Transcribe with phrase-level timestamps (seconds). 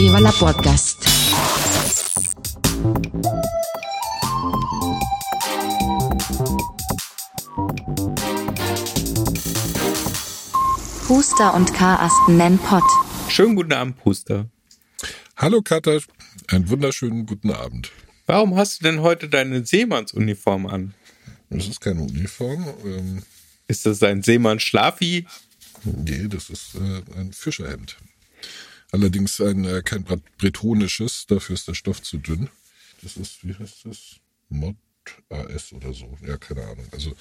[0.00, 0.96] Viva la Podcast.
[11.06, 12.82] Puster und Karasten nennen Pott.
[13.28, 14.48] Schönen guten Abend, Puster.
[15.36, 15.98] Hallo Katha,
[16.46, 17.92] einen wunderschönen guten Abend.
[18.24, 20.94] Warum hast du denn heute deine Seemannsuniform an?
[21.50, 22.64] Das ist keine Uniform.
[22.86, 23.22] Ähm,
[23.68, 25.26] Ist das ein Seemann-Schlafi?
[25.84, 27.98] nee, das ist äh, ein Fischerhemd.
[28.92, 32.48] Allerdings ein äh, kein bret- bretonisches, dafür ist der Stoff zu dünn.
[33.02, 34.16] Das ist, wie heißt das?
[34.48, 34.76] Mod
[35.30, 36.16] AS oder so.
[36.26, 36.86] Ja, keine Ahnung.
[36.92, 37.14] Also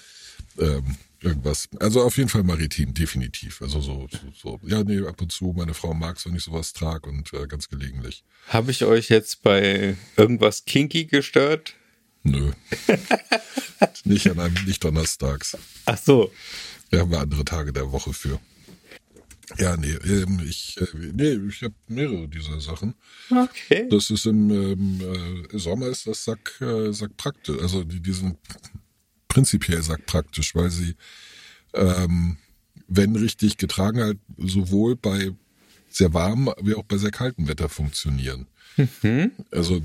[0.59, 1.69] ähm, irgendwas.
[1.79, 3.61] Also auf jeden Fall maritim, definitiv.
[3.61, 4.67] Also so, so, so.
[4.67, 5.53] Ja, nee, ab und zu.
[5.55, 8.23] Meine Frau mag es, wenn ich sowas trage und äh, ganz gelegentlich.
[8.47, 11.75] Habe ich euch jetzt bei irgendwas kinky gestört?
[12.23, 12.51] Nö.
[14.03, 15.57] nicht an einem, nicht donnerstags.
[15.85, 16.31] Ach so.
[16.91, 18.39] Da haben wir andere Tage der Woche für.
[19.57, 22.93] Ja, nee, ähm, ich, äh, nee, ich habe mehrere dieser Sachen.
[23.29, 23.87] Okay.
[23.89, 27.59] Das ist im ähm, äh, Sommer ist das Sack, äh, Sack praktisch.
[27.61, 28.37] Also die, die sind
[29.27, 30.95] prinzipiell Sack praktisch, weil sie,
[31.73, 32.37] ähm,
[32.87, 35.31] wenn richtig getragen, halt sowohl bei
[35.89, 38.47] sehr warmem wie auch bei sehr kaltem Wetter funktionieren.
[39.51, 39.81] Also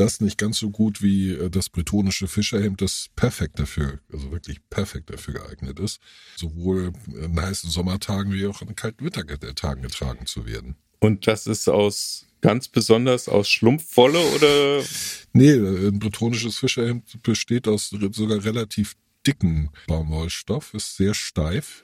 [0.00, 4.58] das nicht ganz so gut wie äh, das bretonische Fischerhemd, das perfekt dafür, also wirklich
[4.70, 6.00] perfekt dafür geeignet ist,
[6.36, 10.76] sowohl in heißen Sommertagen wie auch in kalten Wintertagen getragen zu werden.
[11.00, 14.84] Und das ist aus ganz besonders aus Schlumpfwolle oder?
[15.32, 21.82] Nee, ein bretonisches Fischerhemd besteht aus sogar relativ dicken Baumwollstoff, ist sehr steif,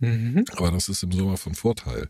[0.00, 2.08] aber das ist im Sommer von Vorteil.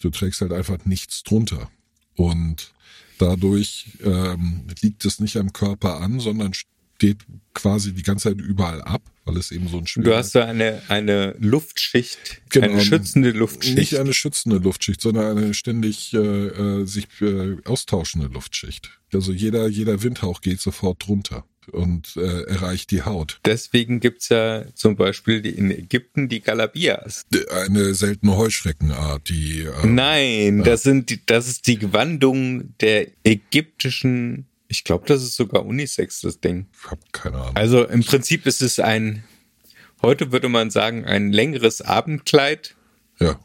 [0.00, 1.70] Du trägst halt einfach nichts drunter
[2.16, 2.72] und
[3.20, 7.18] dadurch ähm, liegt es nicht am Körper an, sondern steht
[7.54, 10.82] quasi die ganze Zeit überall ab, weil es eben so ein Du hast da eine,
[10.88, 12.72] eine Luftschicht, Genau.
[12.72, 13.78] eine schützende Luftschicht.
[13.78, 18.90] Nicht eine schützende Luftschicht, sondern eine ständig äh, äh, sich äh, austauschende Luftschicht.
[19.12, 23.40] Also jeder, jeder Windhauch geht sofort drunter und äh, erreicht die Haut.
[23.44, 27.26] Deswegen gibt's ja zum Beispiel in Ägypten die Galabias.
[27.50, 34.46] Eine seltene Heuschreckenart, die äh, Nein, das sind die, das ist die Gewandung der ägyptischen.
[34.68, 36.66] Ich glaube, das ist sogar Unisex, das Ding.
[36.84, 37.56] ich hab keine Ahnung.
[37.56, 39.24] Also im Prinzip ist es ein,
[40.02, 42.76] heute würde man sagen, ein längeres Abendkleid,
[43.18, 43.40] Ja.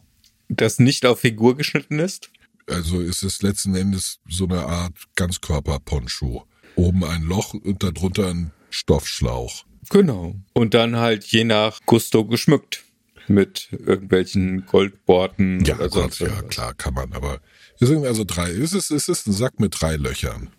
[0.49, 2.29] das nicht auf Figur geschnitten ist.
[2.67, 6.45] Also ist es letzten Endes so eine Art Ganzkörper-Poncho.
[6.75, 9.65] Oben ein Loch und darunter ein Stoffschlauch.
[9.89, 10.35] Genau.
[10.53, 12.83] Und dann halt je nach Gusto geschmückt.
[13.27, 17.11] Mit irgendwelchen Goldborten Ja, oder Gott, ja, klar, kann man.
[17.13, 17.39] Aber
[17.79, 18.51] es sind also drei.
[18.51, 20.49] Es ist, es ist ein Sack mit drei Löchern.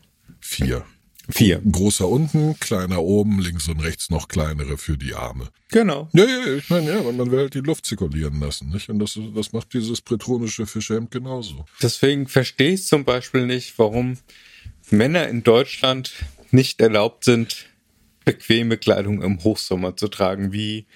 [0.41, 0.84] Vier.
[1.28, 1.60] Vier.
[1.60, 5.49] Großer unten, kleiner oben, links und rechts noch kleinere für die Arme.
[5.71, 6.09] Genau.
[6.12, 8.88] Ja, ja, ich meine, ja, man will halt die Luft zirkulieren lassen, nicht?
[8.88, 11.65] Und das, das macht dieses bretonische Fischhemd genauso.
[11.82, 14.19] Deswegen verstehe ich zum Beispiel nicht, warum
[14.91, 16.13] Männer in Deutschland
[16.51, 17.67] nicht erlaubt sind,
[18.25, 20.87] bequeme Kleidung im Hochsommer zu tragen, wie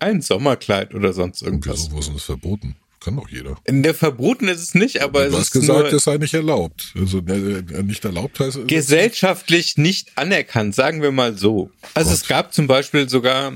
[0.00, 1.84] ein Sommerkleid oder sonst irgendwas.
[1.84, 2.76] wieso, wo ist denn das verboten?
[3.00, 3.56] Kann doch jeder.
[3.64, 6.16] In der Verboten ist es nicht, aber du es hast ist gesagt, nur es sei
[6.16, 6.94] nicht erlaubt.
[6.98, 8.66] Also äh, äh, nicht erlaubt heißt es.
[8.66, 11.70] gesellschaftlich nicht anerkannt, sagen wir mal so.
[11.92, 13.52] Also es gab zum Beispiel sogar,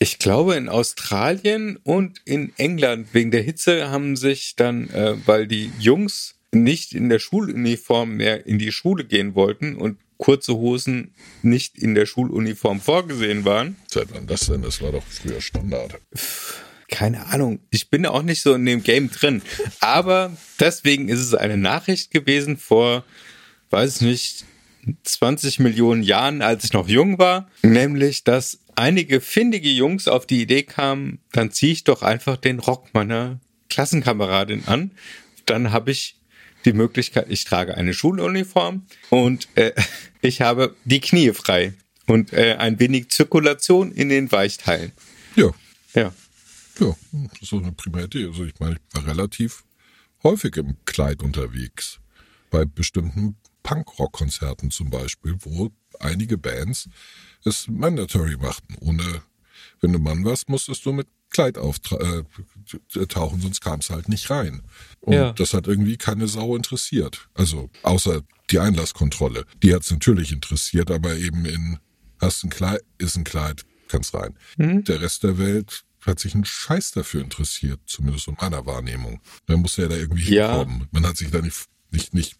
[0.00, 5.46] ich glaube in Australien und in England wegen der Hitze haben sich dann, äh, weil
[5.46, 11.14] die Jungs nicht in der Schuluniform mehr in die Schule gehen wollten und kurze Hosen
[11.42, 13.76] nicht in der Schuluniform vorgesehen waren.
[13.88, 14.62] Seit wann das denn?
[14.62, 16.00] Das war doch früher Standard.
[16.88, 17.60] Keine Ahnung.
[17.70, 19.42] Ich bin auch nicht so in dem Game drin.
[19.80, 23.04] Aber deswegen ist es eine Nachricht gewesen vor,
[23.70, 24.44] weiß ich nicht,
[25.04, 27.50] 20 Millionen Jahren, als ich noch jung war.
[27.62, 32.58] Nämlich, dass einige findige Jungs auf die Idee kamen, dann ziehe ich doch einfach den
[32.58, 34.92] Rock meiner Klassenkameradin an.
[35.46, 36.17] Dann habe ich
[36.64, 39.72] die Möglichkeit, ich trage eine Schuluniform und äh,
[40.20, 41.74] ich habe die Knie frei
[42.06, 44.92] und äh, ein wenig Zirkulation in den Weichteilen.
[45.36, 45.50] Ja,
[45.94, 46.12] Ja.
[46.80, 48.26] ja, das ist so eine prima Idee.
[48.26, 49.64] Also ich meine, ich war relativ
[50.22, 52.00] häufig im Kleid unterwegs.
[52.50, 56.88] Bei bestimmten Punkrock-Konzerten zum Beispiel, wo einige Bands
[57.44, 58.74] es mandatory machten.
[58.80, 59.22] Ohne,
[59.80, 62.24] wenn du Mann warst, musstest du mit Kleid auftauchen,
[62.96, 64.62] äh, tauchen, sonst kam es halt nicht rein.
[65.00, 65.32] Und Ja.
[65.32, 67.28] das hat irgendwie keine Sau interessiert.
[67.34, 69.44] Also außer die Einlasskontrolle.
[69.62, 71.78] Die hat es natürlich interessiert, aber eben in
[72.20, 74.34] hast ein Kleid, ist ein Kleid, kannst rein.
[74.56, 79.20] Der Rest der Welt hat sich einen Scheiß dafür interessiert, zumindest in meiner Wahrnehmung.
[79.46, 80.56] Man musste ja da irgendwie Ja.
[80.56, 80.88] hinkommen.
[80.90, 82.36] Man hat sich da nicht, nicht, nicht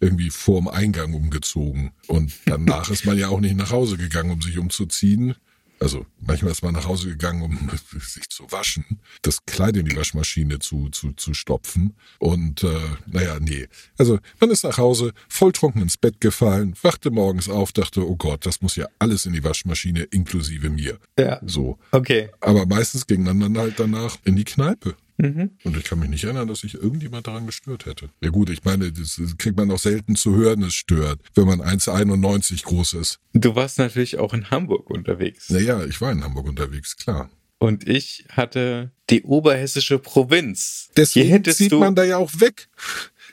[0.00, 1.92] irgendwie vorm Eingang umgezogen.
[2.08, 5.36] Und danach ist man ja auch nicht nach Hause gegangen, um sich umzuziehen.
[5.82, 7.70] Also manchmal ist man nach Hause gegangen, um
[8.00, 11.96] sich zu waschen, das Kleid in die Waschmaschine zu, zu, zu stopfen.
[12.20, 13.66] Und äh, naja, nee.
[13.98, 18.46] Also man ist nach Hause, volltrunken ins Bett gefallen, wachte morgens auf, dachte, oh Gott,
[18.46, 20.98] das muss ja alles in die Waschmaschine, inklusive mir.
[21.18, 21.40] Ja.
[21.44, 21.78] So.
[21.90, 22.30] Okay.
[22.40, 24.94] Aber meistens ging man dann halt danach in die Kneipe.
[25.22, 25.50] Mhm.
[25.62, 28.10] Und ich kann mich nicht erinnern, dass sich irgendjemand daran gestört hätte.
[28.20, 31.60] Ja gut, ich meine, das kriegt man auch selten zu hören, es stört, wenn man
[31.60, 33.20] 1,91 groß ist.
[33.32, 35.48] Du warst natürlich auch in Hamburg unterwegs.
[35.48, 37.30] Naja, ich war in Hamburg unterwegs, klar.
[37.58, 40.88] Und ich hatte die oberhessische Provinz.
[40.96, 42.68] Deswegen zieht man da ja auch weg.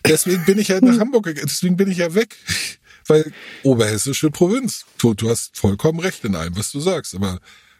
[0.05, 1.47] Deswegen bin ich ja nach Hamburg gegangen.
[1.49, 2.37] Deswegen bin ich ja weg.
[3.07, 3.33] Weil
[3.63, 4.85] oberhessische Provinz.
[4.99, 7.15] Du, du hast vollkommen recht in allem, was du sagst.
[7.15, 7.39] Aber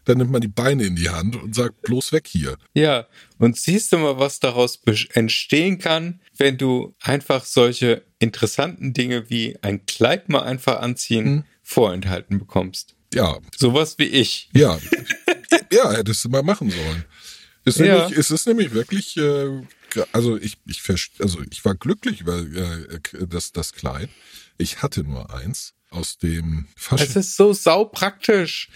[0.10, 2.58] dann nimmt man die Beine in die Hand und sagt bloß weg hier.
[2.74, 3.08] ja,
[3.38, 4.80] und siehst du mal, was daraus
[5.14, 11.44] entstehen kann, wenn du einfach solche interessanten Dinge wie ein Kleid mal einfach anziehen Mhm.
[11.64, 12.96] vorenthalten bekommst.
[13.14, 14.50] Ja, Sowas wie ich.
[14.54, 14.78] ja.
[15.72, 17.06] ja, hättest du mal machen sollen.
[17.66, 18.00] Es ist, Ja.
[18.00, 19.62] nämlich, es ist nämlich wirklich, äh,
[20.12, 20.82] also ich, ich,
[21.20, 24.10] also ich war glücklich über äh, das, das Kleid.
[24.58, 27.16] Ich hatte nur eins aus dem Es Fasching.
[27.16, 28.70] ist so saupraktisch.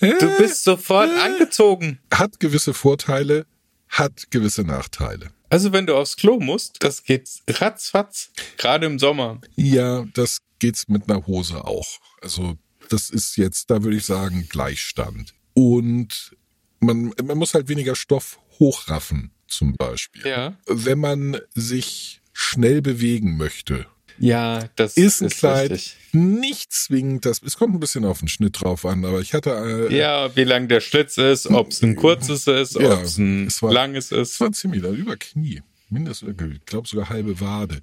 [0.00, 1.98] Du bist sofort angezogen.
[2.12, 3.46] Hat gewisse Vorteile,
[3.88, 5.30] hat gewisse Nachteile.
[5.50, 9.40] Also wenn du aufs Klo musst, das geht ratzfatz, gerade im Sommer.
[9.56, 11.98] Ja, das geht's mit einer Hose auch.
[12.22, 12.56] Also
[12.88, 15.34] das ist jetzt, da würde ich sagen, Gleichstand.
[15.54, 16.36] Und
[16.80, 20.26] man, man muss halt weniger Stoff hochraffen, zum Beispiel.
[20.26, 20.56] Ja.
[20.66, 23.86] Wenn man sich schnell bewegen möchte,
[24.20, 25.96] Ja, das ist ein Kleid richtig.
[26.12, 27.42] nicht zwingend das.
[27.42, 30.44] Es kommt ein bisschen auf den Schnitt drauf an, aber ich hatte äh, Ja, wie
[30.44, 33.72] lang der Schlitz ist, ob es ein kurzes ist, Ja, ob es ein es war-
[33.72, 34.40] langes Es ist.
[34.40, 35.62] war ziemlich da über Knie.
[35.88, 37.80] Mindestens, ich glaube sogar halbe Wade.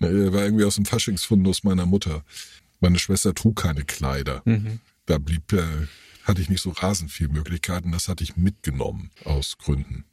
[0.00, 2.22] Ne, War irgendwie aus dem Faschingsfundus meiner Mutter.
[2.80, 4.42] Meine Schwester trug keine Kleider.
[4.44, 4.80] Mhm.
[5.06, 5.62] Da blieb, äh,
[6.24, 7.90] hatte ich nicht so rasend viel Möglichkeiten.
[7.92, 10.04] Das hatte ich mitgenommen aus Gründen.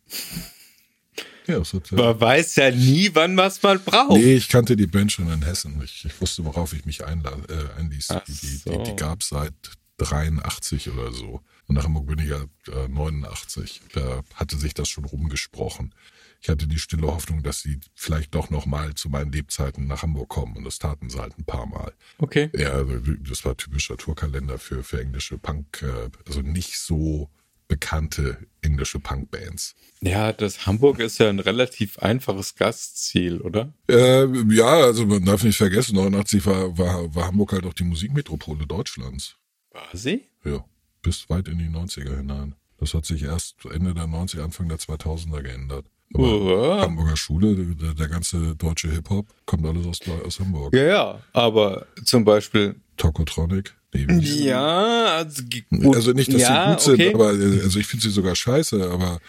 [1.47, 1.61] Ja,
[1.91, 4.11] Man weiß ja nie, wann was man braucht.
[4.17, 5.81] Nee, ich kannte die Band schon in Hessen.
[5.83, 8.07] Ich, ich wusste, worauf ich mich einla äh, einließ.
[8.27, 8.71] Die, so.
[8.71, 9.53] die, die gab es seit
[9.97, 11.41] 83 oder so.
[11.67, 13.81] Und nach Hamburg bin ich ja äh, 89.
[13.93, 15.93] Da hatte sich das schon rumgesprochen.
[16.41, 20.03] Ich hatte die stille Hoffnung, dass sie vielleicht doch noch mal zu meinen Lebzeiten nach
[20.03, 20.55] Hamburg kommen.
[20.57, 21.93] Und das taten sie halt ein paar Mal.
[22.19, 22.51] Okay.
[22.53, 27.29] Ja, also das war typischer Tourkalender für, für englische Punk, äh, also nicht so
[27.67, 29.75] bekannte englische Punkbands.
[30.01, 33.73] Ja, das Hamburg ist ja ein relativ einfaches Gastziel, oder?
[33.89, 37.83] Äh, ja, also man darf nicht vergessen, 89 war, war, war Hamburg halt auch die
[37.83, 39.35] Musikmetropole Deutschlands.
[39.71, 40.25] War sie?
[40.43, 40.63] Ja,
[41.01, 42.55] bis weit in die 90er hinein.
[42.77, 45.85] Das hat sich erst Ende der 90er, Anfang der 2000er geändert.
[46.13, 50.73] Hamburger Schule, der, der ganze deutsche Hip-Hop, kommt alles aus, aus Hamburg.
[50.73, 52.75] Ja, ja, aber zum Beispiel.
[52.97, 53.75] Tokotronic.
[53.93, 55.95] Nee, Ja, also, gut.
[55.95, 57.13] Also nicht, dass ja, sie gut sind, okay.
[57.13, 59.19] aber äh, also ich finde sie sogar scheiße, aber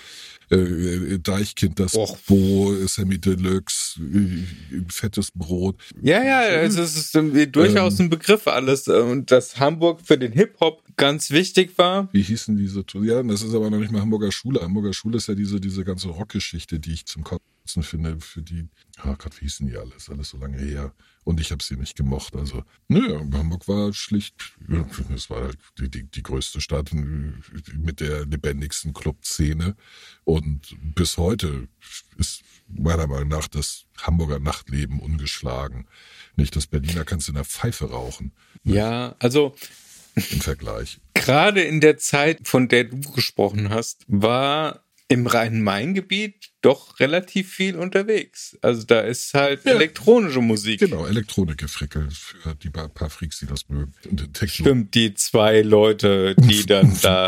[0.51, 2.17] äh, Deichkind, das Och.
[2.27, 5.77] Bo, Sammy Deluxe, äh, fettes Brot.
[6.03, 8.87] Ja, ja, also es ist ähm, durchaus ein Begriff alles.
[8.87, 12.09] äh, Und dass Hamburg für den Hip-Hop ganz wichtig war.
[12.13, 12.85] Wie hießen diese?
[13.03, 14.61] Ja, das ist aber noch nicht mal Hamburger Schule.
[14.63, 18.21] Hamburger Schule ist ja diese diese ganze Rockgeschichte, die ich zum Kotzen finde.
[18.21, 18.69] Für die,
[18.99, 20.09] ah Gott, wie hießen die alles?
[20.11, 20.93] Alles so lange her.
[21.25, 22.37] Und ich habe sie nicht gemocht.
[22.37, 24.35] Also, nö, Hamburg war schlicht,
[25.15, 29.75] es war halt die, die, die größte Stadt mit der lebendigsten Clubszene.
[30.25, 31.67] Und bis heute
[32.17, 35.87] ist meiner Meinung nach das Hamburger Nachtleben ungeschlagen.
[36.37, 38.33] Nicht das Berliner kannst du in der Pfeife rauchen
[38.65, 39.55] Ja, also
[40.15, 41.01] im Vergleich.
[41.15, 47.77] gerade in der Zeit, von der du gesprochen hast, war im Rhein-Main-Gebiet doch relativ viel
[47.77, 48.57] unterwegs.
[48.63, 49.73] Also da ist halt Ja.
[49.73, 50.81] elektronische Musik.
[50.81, 53.93] Genau, Elektronikgefrickel für die paar, paar Freaks, die das mögen.
[54.47, 57.27] Stimmt, die zwei Leute, die dann da.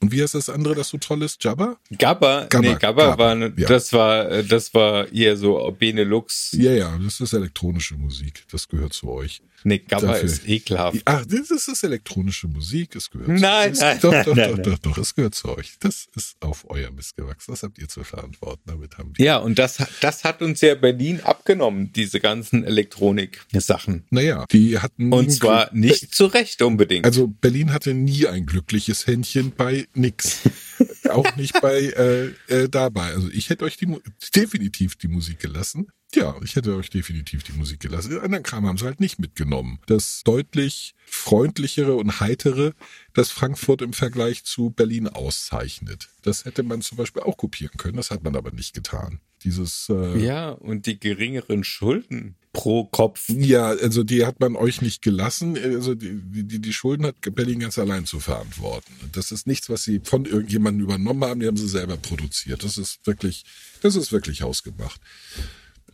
[0.00, 1.42] Und wie heißt das andere, das so toll ist?
[1.42, 1.78] Jabba?
[1.98, 3.68] Gabba, Gabba, nee, Gabba, Gabba, war, ne, ja.
[3.68, 6.52] das war, äh, das war eher so Benelux.
[6.52, 8.44] Ja, ja, das ist elektronische Musik.
[8.50, 9.40] Das gehört zu euch.
[9.66, 11.00] Nee, Gabba Dafür- ist ekelhaft.
[11.06, 12.94] Ach, das ist elektronische Musik.
[12.96, 15.34] Es gehört Nein, zu nein, es, doch, nein, doch, nein, doch, doch, doch, es gehört
[15.34, 15.72] zu euch.
[15.80, 17.50] Das ist auf euer Mist gewachsen.
[17.50, 18.62] Das habt ihr zu verantworten.
[18.66, 19.24] Damit haben wir.
[19.24, 24.04] Ja, und das, das hat uns ja Berlin abgenommen, diese ganzen Elektronik-Sachen.
[24.10, 25.12] Naja, die hatten.
[25.12, 27.06] Und zwar Glück- nicht zu Recht unbedingt.
[27.06, 30.40] Also Berlin hatte nie ein glückliches Händchen bei nix.
[31.10, 33.12] Auch nicht bei äh, äh, dabei.
[33.14, 33.86] Also ich hätte euch die
[34.34, 35.86] definitiv die Musik gelassen.
[36.14, 38.10] Ja, ich hätte euch definitiv die Musik gelassen.
[38.10, 39.78] Den anderen Kram haben sie halt nicht mitgenommen.
[39.86, 42.72] Das deutlich freundlichere und heitere,
[43.12, 46.08] das Frankfurt im Vergleich zu Berlin auszeichnet.
[46.22, 47.96] Das hätte man zum Beispiel auch kopieren können.
[47.96, 49.20] Das hat man aber nicht getan.
[49.44, 52.34] Dieses äh, ja, und die geringeren Schulden.
[52.54, 53.28] pro Kopf.
[53.28, 55.58] Ja, also die hat man euch nicht gelassen.
[55.58, 58.90] Also die, die, die Schulden hat Berlin ganz allein zu verantworten.
[59.12, 62.64] Das ist nichts, was sie von irgendjemandem übernommen haben, die haben sie selber produziert.
[62.64, 63.44] Das ist wirklich,
[63.82, 65.00] das ist wirklich hausgemacht.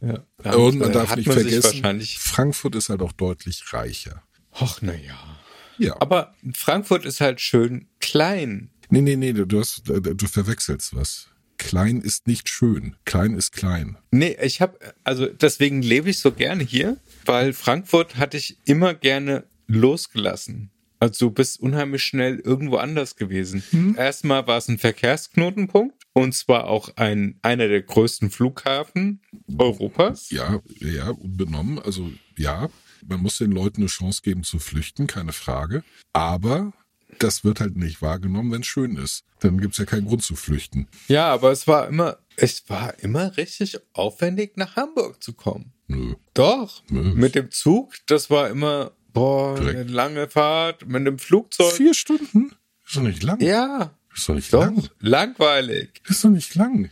[0.00, 0.54] Ja.
[0.54, 4.22] Und man darf nicht man vergessen, Wahrscheinlich, Frankfurt ist halt auch deutlich reicher.
[4.52, 5.38] ach, na ja.
[5.78, 5.96] Ja.
[6.00, 8.70] Aber Frankfurt ist halt schön klein.
[8.90, 11.28] Nee, nee, nee, du, du hast, äh, du verwechselst was.
[11.56, 12.96] Klein ist nicht schön.
[13.04, 13.98] Klein ist klein.
[14.10, 18.94] Nee, ich habe, also deswegen lebe ich so gerne hier, weil Frankfurt hatte ich immer
[18.94, 20.70] gerne losgelassen.
[20.98, 23.62] Also du bist unheimlich schnell irgendwo anders gewesen.
[23.96, 29.20] Erstmal war es ein Verkehrsknotenpunkt und zwar auch ein, einer der größten Flughafen
[29.58, 30.30] Europas.
[30.30, 31.78] Ja, ja, unbenommen.
[31.78, 32.68] Also ja,
[33.06, 35.82] man muss den Leuten eine Chance geben zu flüchten, keine Frage.
[36.12, 36.72] Aber
[37.18, 39.24] das wird halt nicht wahrgenommen, wenn es schön ist.
[39.40, 40.88] Dann gibt's ja keinen Grund zu flüchten.
[41.08, 45.72] Ja, aber es war immer, es war immer richtig aufwendig, nach Hamburg zu kommen.
[45.86, 46.14] Nö.
[46.34, 47.14] Doch, Nö.
[47.14, 49.78] mit dem Zug, das war immer, boah, Direkt.
[49.80, 51.72] eine lange Fahrt, mit dem Flugzeug.
[51.72, 52.52] Vier Stunden?
[52.86, 53.40] Ist doch nicht lang.
[53.40, 54.88] Ja, Ist doch nicht doch, lang.
[55.00, 56.00] langweilig.
[56.08, 56.90] Ist doch nicht lang.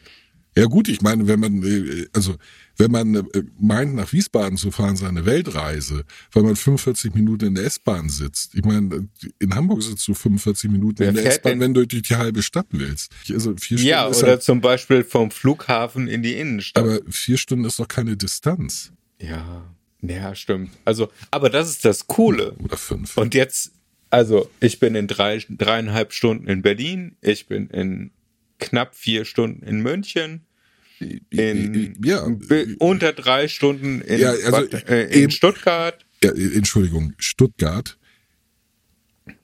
[0.57, 2.35] Ja gut, ich meine, wenn man, äh, also
[2.79, 3.23] wenn man äh,
[3.61, 8.55] meint, nach Wiesbaden zu fahren, seine Weltreise, weil man 45 Minuten in der S-Bahn sitzt.
[8.55, 9.09] Ich meine,
[9.39, 12.43] in Hamburg sitzt du 45 Minuten Wer in der S-Bahn, wenn du durch die halbe
[12.43, 13.13] Stadt willst.
[13.31, 16.83] Also vier Stunden Ja, ist oder halt, zum Beispiel vom Flughafen in die Innenstadt.
[16.85, 18.93] aber vier Stunden ist doch keine Distanz.
[19.21, 19.65] ja,
[20.01, 20.71] ja, stimmt.
[20.85, 22.53] Also, aber das ist das Coole.
[22.63, 23.17] Oder fünf.
[23.17, 23.73] Und jetzt,
[24.11, 28.11] also, ich bin in drei, dreieinhalb Stunden in Berlin, ich bin in
[28.59, 30.45] knapp vier Stunden in München,
[31.31, 36.05] in ja, be- unter drei Stunden in, Ja, also, äh, in eben- Stuttgart.
[36.25, 37.97] ja, Entschuldigung, Stuttgart.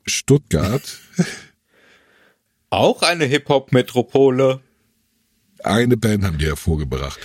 [0.06, 0.99] Stuttgart,
[2.71, 4.61] Auch eine Hip-Hop-Metropole.
[5.62, 7.18] eine Band haben die hervorgebracht.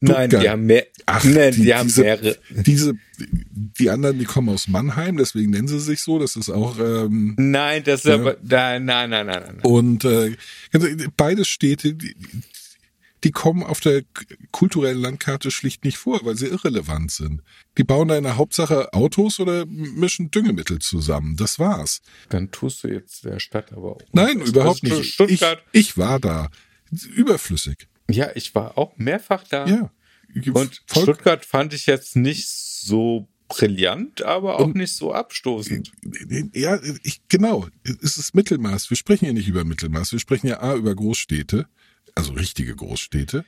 [0.00, 0.42] Nein, Stuttgart.
[0.42, 0.86] die haben mehr.
[1.06, 2.38] Ach, nein, die, die, haben diese, mehrere.
[2.50, 6.18] Diese, die anderen, die kommen aus Mannheim, deswegen nennen sie sich so.
[6.18, 8.14] Das ist auch ähm, Nein, das ist Ja.
[8.14, 8.36] aber.
[8.42, 9.60] Nein, nein, nein, nein, nein.
[9.62, 10.36] und äh,
[10.72, 12.14] also beide Städte, die,
[13.24, 14.02] die kommen auf der
[14.52, 17.42] kulturellen Landkarte schlicht nicht vor, weil sie irrelevant sind.
[17.76, 21.36] Die bauen da in der Hauptsache Autos oder mischen Düngemittel zusammen.
[21.36, 22.00] Das war's.
[22.28, 24.00] Dann tust du jetzt der Stadt aber auch.
[24.12, 25.20] Nein, Also überhaupt nicht.
[25.20, 25.42] Ich,
[25.72, 26.48] ich war da.
[27.14, 27.88] Überflüssig.
[28.10, 29.66] Ja, ich war auch mehrfach da.
[29.66, 29.90] Ja.
[30.52, 35.90] Und Voll- Stuttgart fand ich jetzt nicht so brillant, aber auch nicht so abstoßend.
[36.52, 37.66] Ja, ich, genau.
[38.02, 38.90] Es ist Mittelmaß.
[38.90, 40.12] Wir sprechen ja nicht über Mittelmaß.
[40.12, 41.66] Wir sprechen ja A über Großstädte,
[42.14, 43.44] also richtige Großstädte.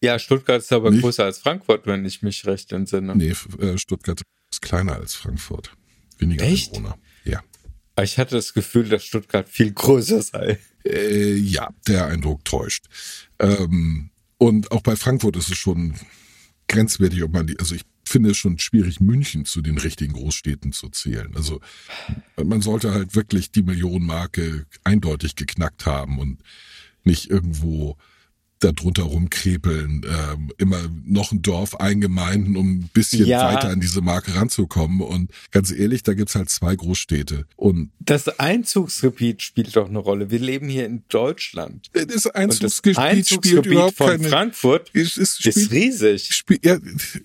[0.00, 3.16] Ja, Stuttgart ist aber Nicht- größer als Frankfurt, wenn ich mich recht entsinne.
[3.16, 5.72] Nee, äh, Stuttgart ist kleiner als Frankfurt.
[6.18, 6.74] Weniger Echt?
[6.74, 6.98] Einwohner.
[7.24, 7.42] Ja.
[8.02, 10.58] Aber Ich hatte das Gefühl, dass Stuttgart viel größer sei.
[10.84, 12.86] Äh, ja, der Eindruck täuscht.
[13.38, 15.94] Ähm, und auch bei Frankfurt ist es schon
[16.66, 20.72] grenzwertig, ob man die, also ich finde es schon schwierig, München zu den richtigen Großstädten
[20.72, 21.30] zu zählen.
[21.36, 21.60] Also
[22.42, 26.42] man sollte halt wirklich die Millionenmarke eindeutig geknackt haben und
[27.04, 27.96] nicht irgendwo
[28.62, 33.52] darunter rumkrepeln, ähm, immer noch ein Dorf eingemeinden, um ein bisschen Ja.
[33.52, 35.00] weiter an diese Marke ranzukommen.
[35.00, 37.46] Und ganz ehrlich, da gibt's halt zwei Großstädte.
[37.56, 40.30] Und Das Einzugsgebiet spielt doch eine Rolle.
[40.30, 41.88] Wir leben hier in Deutschland.
[41.92, 46.34] das Und das Einzugsgebiet, Einzugsgebiet überhaupt von keine Frankfurt es ist spielt, riesig.
[46.34, 46.78] spielt, ja,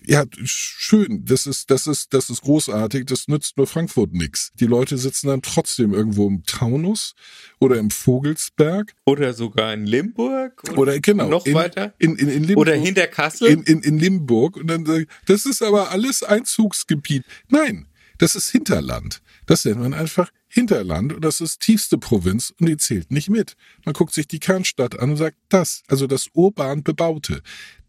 [0.06, 1.24] ja, schön.
[1.24, 3.06] Das ist, das ist, das ist großartig.
[3.06, 4.50] Das nützt nur Frankfurt nix.
[4.60, 7.14] Die Leute sitzen dann trotzdem irgendwo im Taunus
[7.58, 10.62] oder im Vogelsberg Oder sogar in Limburg.
[10.68, 11.94] Und oder genau Noch in, weiter.
[11.98, 12.58] in, in, in Limburg.
[12.58, 13.48] Oder hinter Kassel.
[13.48, 17.24] in, in, in Limburg und dann sag ich, das ist aber alles Einzugsgebiet.
[17.48, 17.86] Nein,
[18.18, 19.22] das ist Hinterland.
[19.46, 23.56] Das nennt man einfach Hinterland und das ist tiefste Provinz und die zählt nicht mit.
[23.84, 27.42] Man guckt sich die Kernstadt an und sagt, das, also das urban Bebaute.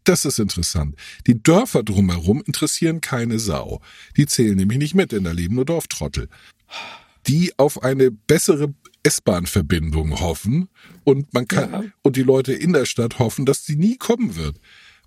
[0.04, 0.96] Das ist interessant.
[1.26, 3.80] Die Dörfer drumherum interessieren keine Sau.
[4.16, 6.28] Die zählen nämlich nicht mit, denn da leben nur Dorftrottel.
[7.26, 10.68] Die auf eine bessere S-Bahn-Verbindung hoffen
[11.04, 11.84] und man kann, Ja.
[12.02, 14.58] und die Leute in der Stadt hoffen, dass die nie kommen wird.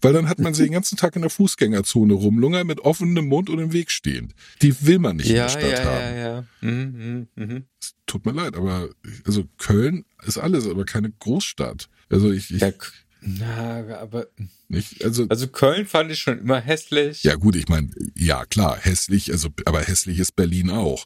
[0.01, 3.49] Weil dann hat man sie den ganzen Tag in der Fußgängerzone rumlungern mit offenem Mund
[3.49, 4.33] und im Weg stehend.
[4.61, 6.17] Die will man nicht ja, in der Stadt ja, haben.
[6.17, 7.63] ja, ja, mhm, mhm.
[7.79, 8.89] Es Tut mir leid, aber
[9.25, 11.87] also Köln ist alles, aber keine Großstadt.
[12.09, 12.73] Also ich, ich Ja,
[13.21, 14.27] na, aber
[14.67, 17.23] nicht, also, also Köln fand ich schon immer hässlich.
[17.23, 21.05] ja gut, ich meine, ja klar, hässlich, also aber hässlich ist Berlin auch.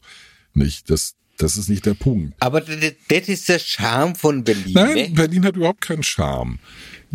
[0.58, 2.34] Nicht, das, das ist nicht der Punkt.
[2.40, 4.72] Aber das, ist der Charme von Berlin.
[4.74, 5.08] Nein, ne?
[5.14, 6.58] Berlin hat überhaupt keinen Charme.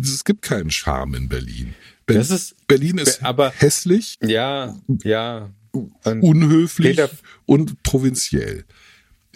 [0.00, 1.74] Es gibt keinen Charme in Berlin.
[2.06, 5.50] Ber Das ist- Berlin ist aber- hässlich, Ja, ja.
[5.72, 7.10] Und unhöflich Peter-
[7.46, 8.64] und provinziell.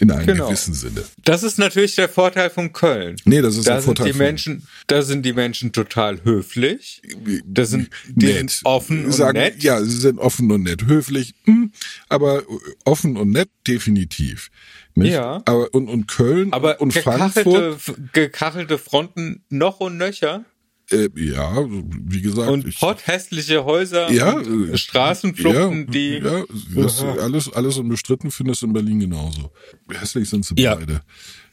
[0.00, 0.46] In einem Genau.
[0.46, 1.02] gewissen Sinne.
[1.24, 3.16] Das ist natürlich der Vorteil von Köln.
[3.24, 6.22] Nee, das ist da der Vorteil sind die von- Menschen, da sind die Menschen total
[6.24, 7.02] höflich.
[7.44, 8.36] Da sind die Nett.
[8.50, 9.62] sind offen und Sagen, nett.
[9.62, 10.86] Ja, sie sind offen und nett.
[10.86, 11.72] Höflich, hm,
[12.08, 12.44] aber
[12.84, 14.50] offen und nett definitiv.
[14.94, 15.12] Nicht?
[15.12, 15.42] Ja.
[15.44, 20.44] Aber, und, und Köln Aber und Frankfurt, gekachelte, gekachelte Fronten noch und nöcher
[20.90, 22.50] äh, ja, wie gesagt.
[22.50, 28.30] und ich- potthässliche Häuser ja, und äh, Straßenschluchten, ja, die ja, das alles alles unbestritten
[28.30, 29.50] findest du in Berlin genauso.
[29.90, 30.75] Hässlich sind sie Ja.
[30.76, 31.02] beide.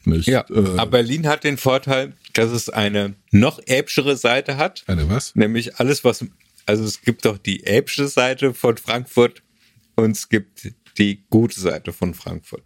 [0.04, 0.28] Nicht?
[0.28, 4.84] Ja, Äh, aber Berlin hat den Vorteil, dass es eine noch äbschere Seite hat.
[4.86, 5.34] eine was?
[5.34, 6.24] Nämlich alles, was,
[6.64, 9.42] also es gibt doch die äbsche Seite von Frankfurt
[9.96, 12.62] und es gibt die gute Seite von Frankfurt.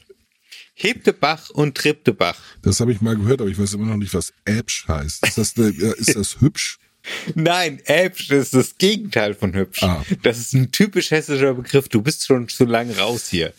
[0.82, 2.38] Hebte Bach und trippte Bach.
[2.62, 5.26] Das habe ich mal gehört, aber ich weiß immer noch nicht, was Äbsch heißt.
[5.26, 6.78] Ist das, eine, ja, ist das hübsch?
[7.34, 9.82] Nein, äbsch ist das Gegenteil von hübsch.
[9.82, 10.04] Ah.
[10.22, 11.88] Das ist ein typisch hessischer Begriff.
[11.88, 13.52] Du bist schon zu lange raus hier.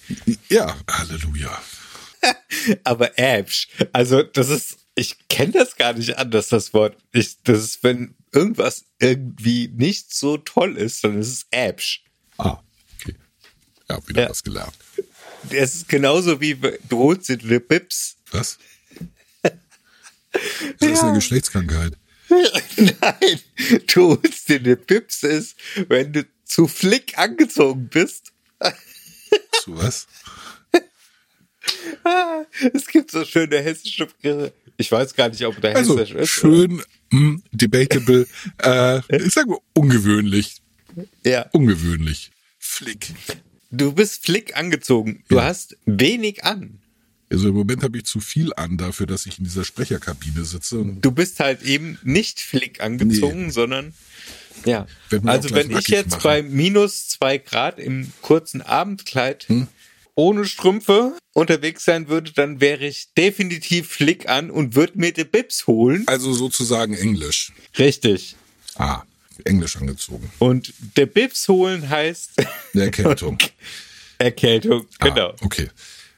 [0.49, 1.61] Ja, Halleluja.
[2.83, 6.95] Aber äbsch, also das ist, ich kenne das gar nicht anders, das Wort.
[7.13, 12.03] Ich, das ist, wenn irgendwas irgendwie nicht so toll ist, dann ist es äbsch.
[12.37, 12.59] Ah,
[12.99, 13.15] okay.
[13.89, 14.29] Ja, wieder Ja.
[14.29, 14.73] was gelernt.
[15.49, 18.17] Es ist genauso wie du holst dir eine Bips.
[18.31, 18.57] Was?
[20.79, 21.97] Das ist eine Geschlechtskrankheit.
[22.29, 23.39] Nein,
[23.93, 25.55] du holst dir eine Bips ist,
[25.89, 28.31] wenn du zu flick angezogen bist.
[29.63, 30.07] Zu was?
[32.73, 34.53] Es gibt so schöne hessische Begriffe.
[34.77, 36.29] Ich weiß gar nicht, ob der Also hessisch ist.
[36.29, 36.81] schön,
[37.11, 38.25] mh, debatable,
[38.63, 40.61] äh, ich sag mal ungewöhnlich.
[41.23, 41.47] Ja.
[41.51, 42.31] Ungewöhnlich.
[42.57, 43.13] Flick.
[43.71, 45.23] Du bist flick angezogen.
[45.29, 45.43] Du Ja.
[45.45, 46.79] hast wenig an.
[47.31, 50.83] Also im Moment habe ich zu viel an dafür, dass ich in dieser Sprecherkabine sitze.
[50.99, 53.93] Du bist halt eben nicht flick angezogen, sondern
[54.65, 54.85] ja.
[55.25, 56.21] Also wenn ich jetzt machen.
[56.23, 59.67] bei minus zwei Grad im kurzen Abendkleid Hm?
[60.15, 65.23] ohne Strümpfe unterwegs sein würde, dann wäre ich definitiv flick an und würde mir die
[65.23, 66.03] Bips holen.
[66.07, 67.53] also sozusagen Englisch.
[67.79, 68.35] Richtig.
[68.75, 69.03] Ah,
[69.45, 70.31] Englisch angezogen.
[70.39, 72.31] Und der Bips holen heißt
[72.73, 73.37] Eine Erkältung.
[74.17, 74.85] Erkältung.
[74.99, 75.29] Genau.
[75.29, 75.69] Ah, okay.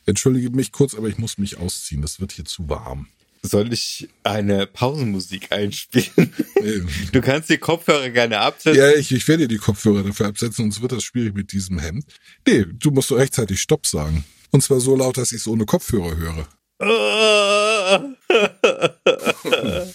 [0.06, 2.01] Entschuldige mich kurz, aber ich muss mich ausziehen.
[2.01, 3.08] Das wird hier zu warm.
[3.46, 6.34] Soll ich eine Pausenmusik einspielen?
[6.62, 6.82] Nee.
[7.12, 8.80] Du kannst die Kopfhörer gerne absetzen.
[8.80, 11.77] Ja, ich, ich werde dir die Kopfhörer dafür absetzen, sonst wird das schwierig mit diesem
[11.77, 12.06] Hemd.
[12.48, 14.24] Nee, du musst so rechtzeitig Stopp sagen.
[14.51, 16.48] Und zwar so laut, dass ich es ohne Kopfhörer höre.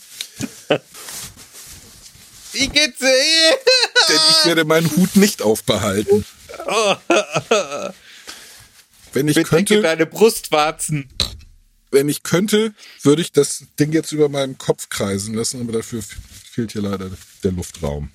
[2.66, 2.88] Dir?
[4.08, 6.24] Denn ich werde meinen Hut nicht aufbehalten.
[9.12, 11.08] Wenn ich Bedecke könnte, deine Brustwarzen.
[11.90, 16.02] wenn ich könnte, würde ich das Ding jetzt über meinem Kopf kreisen lassen, aber dafür
[16.02, 17.10] fehlt hier leider
[17.42, 18.10] der Luftraum.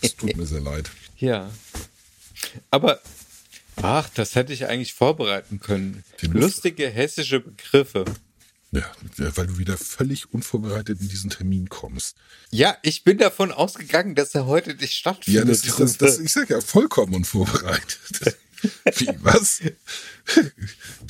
[0.00, 0.90] Es tut mir sehr leid.
[1.16, 1.50] Ja.
[2.70, 3.00] Aber,
[3.76, 6.04] ach, das hätte ich eigentlich vorbereiten können.
[6.22, 8.04] Lustige hessische Begriffe.
[8.70, 8.82] Ja,
[9.16, 12.16] ja, weil du wieder völlig unvorbereitet in diesen Termin kommst.
[12.50, 15.48] Ja, ich bin davon ausgegangen, dass er heute nicht Ja, stattfindet.
[15.48, 18.36] das ist das, das ich sag ja vollkommen unvorbereitet.
[18.96, 19.60] Wie, was?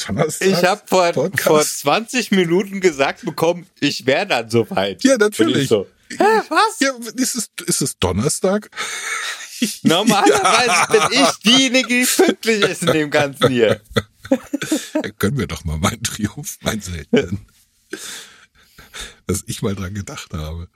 [0.06, 0.48] Donnerstag?
[0.48, 1.42] ich habe vor, Podcast?
[1.48, 5.02] vor 20 Minuten gesagt bekommen, ich wäre dann soweit.
[5.02, 5.68] Ja, natürlich.
[5.68, 6.16] So, Hä,
[6.48, 6.80] was?
[6.80, 8.70] Ja, ist es, ist es Donnerstag?
[9.82, 13.80] Normalerweise bin ich diejenige, die pünktlich ist in dem Ganzen hier.
[14.94, 17.46] Da können wir doch mal meinen Triumph, meinen seltenen.
[19.26, 20.68] Dass ich mal dran gedacht habe.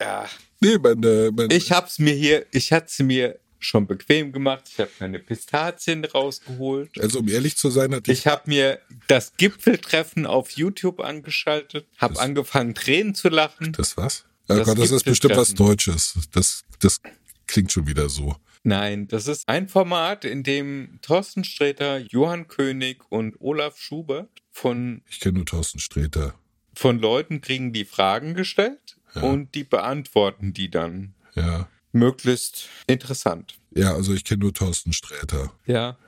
[0.00, 0.28] Ja.
[0.60, 4.64] Nee, mein, äh, mein, Ich hab's mir hier, ich hatte es mir schon bequem gemacht.
[4.70, 7.00] Ich habe meine Pistazien rausgeholt.
[7.00, 11.86] also um ehrlich zu sein, hatte ich, Ich habe mir das Gipfeltreffen auf YouTube angeschaltet,
[11.98, 13.72] habe angefangen Tränen zu lachen.
[13.72, 14.24] das was?
[14.46, 16.14] Das das ist bestimmt was Deutsches.
[16.32, 17.00] Das, das
[17.46, 18.36] klingt schon wieder so.
[18.64, 25.02] Nein, das ist ein Format, in dem Thorsten Sträter, Johann König und Olaf Schubert von,
[25.08, 26.34] Ich kenne nur Thorsten Sträter.
[26.74, 31.68] von Leuten kriegen die Fragen gestellt und die beantworten die dann Ja.
[31.92, 33.58] möglichst interessant.
[33.74, 35.98] Ja, also ich kenne nur Thorsten Sträter, Ja.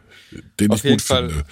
[0.61, 1.31] den Auf ich gut Fall.
[1.31, 1.45] finde.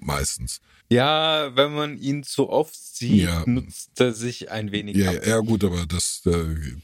[0.00, 0.60] Meistens.
[0.92, 3.44] Ja, wenn man ihn zu oft sieht, Ja.
[3.46, 5.26] nutzt er sich ein wenig Ja, ab.
[5.26, 6.32] ja, gut, aber das, äh,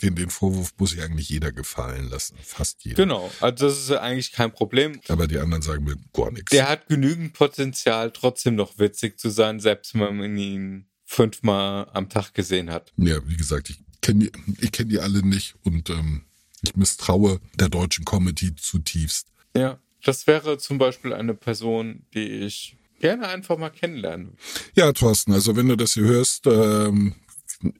[0.02, 2.36] den, den Vorwurf muss ich eigentlich jeder gefallen lassen.
[2.42, 2.96] Fast jeder.
[2.96, 5.00] Genau, also das ist eigentlich kein Problem.
[5.08, 6.50] Aber die anderen sagen mir gar nichts.
[6.50, 12.08] Der hat genügend Potenzial, trotzdem noch witzig zu sein, selbst wenn man ihn fünfmal am
[12.08, 12.92] Tag gesehen hat.
[12.96, 14.32] Ja, wie gesagt, ich kenne die,
[14.64, 16.22] ich kenn die alle nicht und ähm,
[16.62, 19.28] ich misstraue der deutschen Comedy zutiefst.
[19.56, 24.36] Ja, das wäre zum Beispiel eine Person, die ich gerne einfach mal kennenlernen.
[24.74, 27.14] Ja, Thorsten, also wenn du das hier hörst, ähm,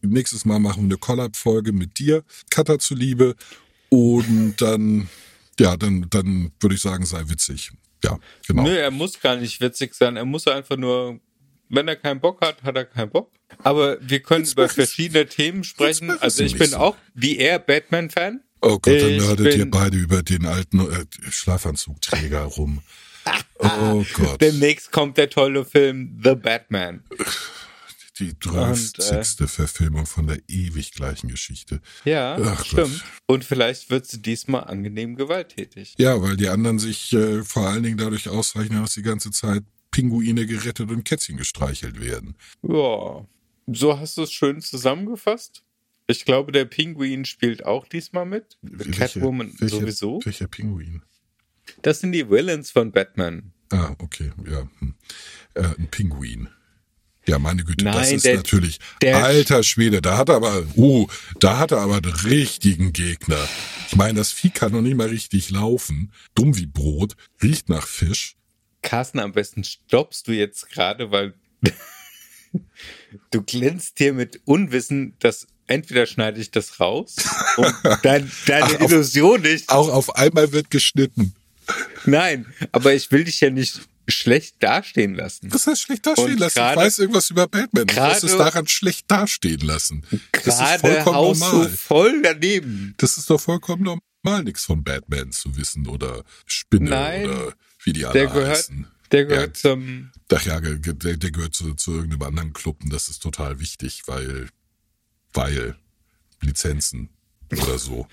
[0.02, 3.36] nächstes Mal machen wir eine Collab-Folge mit dir, Cutter zuliebe.
[3.90, 5.08] Und dann,
[5.58, 7.72] ja, dann, dann würde ich sagen, sei witzig.
[8.04, 8.62] Ja, genau.
[8.62, 11.20] Nö, er muss gar nicht witzig sein, er muss einfach nur
[11.68, 13.30] Wenn er keinen Bock hat, hat er keinen Bock.
[13.62, 16.10] Aber wir können Jetzt über verschiedene Themen sprechen.
[16.10, 16.76] Also ich bin so.
[16.76, 18.42] auch, wie er, Batman-Fan.
[18.60, 22.82] Oh Gott, dann Ich nerdet ihr beide über den alten äh, Schlafanzugträger rum.
[23.58, 24.40] Oh Gott.
[24.40, 27.02] Demnächst kommt der tolle Film The Batman.
[28.18, 31.80] Die dreistigste äh, Verfilmung von der ewig gleichen Geschichte.
[32.04, 32.90] Ja, Ach stimmt.
[32.90, 33.02] Gott.
[33.26, 35.94] Und vielleicht wird sie diesmal angenehm gewalttätig.
[35.98, 39.62] Ja, weil die anderen sich äh, vor allen Dingen dadurch auszeichnen, dass die ganze Zeit
[39.92, 42.34] Pinguine gerettet und Kätzchen gestreichelt werden.
[42.62, 43.26] Ja,
[43.66, 45.62] so hast du es schön zusammengefasst.
[46.08, 48.58] Ich glaube, der Pinguin spielt auch diesmal mit.
[48.92, 50.20] Catwoman welche, sowieso.
[50.24, 51.02] Welcher Pinguin?
[51.82, 53.52] Das sind die Villains von Batman.
[53.70, 54.68] Ah, okay, ja.
[54.78, 54.94] Hm.
[55.54, 56.48] Äh, ein Pinguin.
[57.26, 60.00] Ja, meine Güte, das Nein, ist der- natürlich der- alter Schwede.
[60.00, 61.06] Da hat er aber, uh,
[61.40, 63.46] da hat er aber einen richtigen Gegner.
[63.88, 66.10] Ich meine, das Vieh kann noch nicht mal richtig laufen.
[66.34, 68.36] Dumm wie Brot, riecht nach Fisch.
[68.80, 71.34] Carsten, am besten stoppst du jetzt gerade, weil
[73.30, 77.16] du glänzt hier mit Unwissen, dass entweder schneide ich das raus,
[77.58, 77.66] um
[78.02, 79.68] dein, deine Ach, auf- Illusion nicht.
[79.68, 81.34] Auch auf einmal wird geschnitten.
[82.06, 85.52] Nein, aber ich will dich ja nicht schlecht dastehen lassen.
[85.52, 86.48] Was heißt schlecht dastehen Und lassen?
[86.50, 87.84] Ich gerade- weiß irgendwas über Batman.
[87.88, 90.02] Was gerade- ist daran schlecht dastehen lassen?
[90.44, 91.68] Das ist vollkommen haust normal.
[91.68, 92.94] voll daneben.
[92.96, 97.52] Das ist doch vollkommen normal, nichts von Batman zu wissen oder Spinne Nein, oder
[97.84, 98.86] wie die alle Der gehört, heißen.
[99.12, 102.90] der gehört Ja, zum, Ach ja, der, der gehört zu, zu irgendeinem anderen Club und
[102.92, 104.48] das ist total wichtig, weil,
[105.34, 105.76] weil
[106.40, 107.10] Lizenzen
[107.52, 108.06] oder so.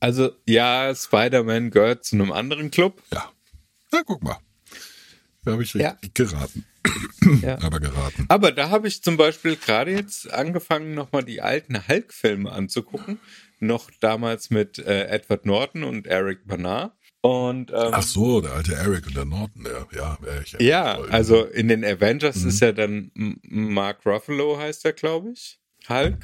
[0.00, 3.02] also ja, Spider-Man gehört zu einem anderen Club.
[3.12, 3.30] Ja.
[3.92, 4.38] Na, guck mal.
[5.44, 5.90] Da habe ich Ja.
[5.90, 6.64] richtig geraten.
[7.42, 7.58] Ja.
[7.62, 8.26] Aber geraten.
[8.28, 13.18] Aber da habe ich zum Beispiel gerade jetzt angefangen, nochmal die alten Hulk-Filme anzugucken.
[13.60, 16.94] Noch damals mit äh, Edward Norton und Eric Bana.
[17.22, 19.86] Und ähm, Ach so, der alte Eric und der Norton, ja.
[19.96, 20.18] Ja,
[20.58, 22.48] ja, ja, also in den Avengers Mhm.
[22.48, 25.58] ist ja dann Mark Ruffalo heißt er, glaube ich.
[25.88, 26.16] Hulk.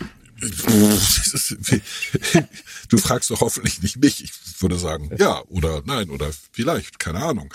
[2.89, 4.25] Du fragst doch hoffentlich nicht mich.
[4.25, 7.53] Ich würde sagen, ja oder nein oder vielleicht, keine Ahnung.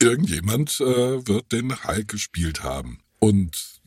[0.00, 2.98] Irgendjemand äh, wird den Hulk gespielt haben.
[3.20, 3.80] Und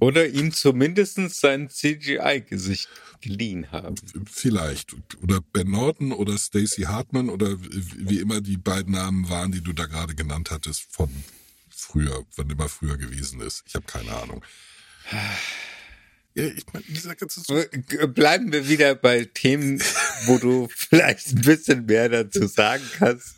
[0.00, 2.88] Oder ihm zumindest sein CGI-Gesicht
[3.20, 3.94] geliehen haben.
[4.30, 4.94] vielleicht.
[5.22, 9.72] Oder Ben Norton oder Stacey Hartman oder wie immer die beiden Namen waren, die du
[9.72, 11.08] da gerade genannt hattest, von
[11.68, 13.64] früher, wann immer früher gewesen ist.
[13.66, 14.42] Ich habe keine Ahnung.
[16.34, 19.80] Ich meine, dieser ganze G- Bleiben wir wieder bei Themen,
[20.26, 23.34] wo du vielleicht ein bisschen mehr dazu sagen kannst.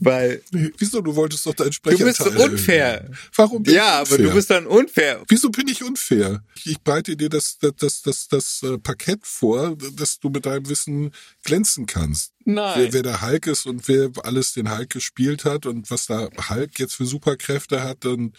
[0.00, 1.00] Weil Wieso?
[1.00, 3.10] Du wolltest doch deinen du Sprecher bist so unfair.
[3.34, 4.34] Warum bin Ja, ich aber du unfair?
[4.34, 5.22] bist dann unfair.
[5.28, 6.44] Wieso bin ich unfair?
[6.64, 10.68] Ich breite dir das, das, das, das, das äh, Parkett vor, dass du mit deinem
[10.68, 11.10] Wissen
[11.42, 12.32] glänzen kannst.
[12.44, 12.74] Nein.
[12.80, 16.28] Wer, wer der Hulk ist und wer alles den Hulk gespielt hat und was da
[16.48, 18.04] Hulk jetzt für Superkräfte hat.
[18.06, 18.36] Und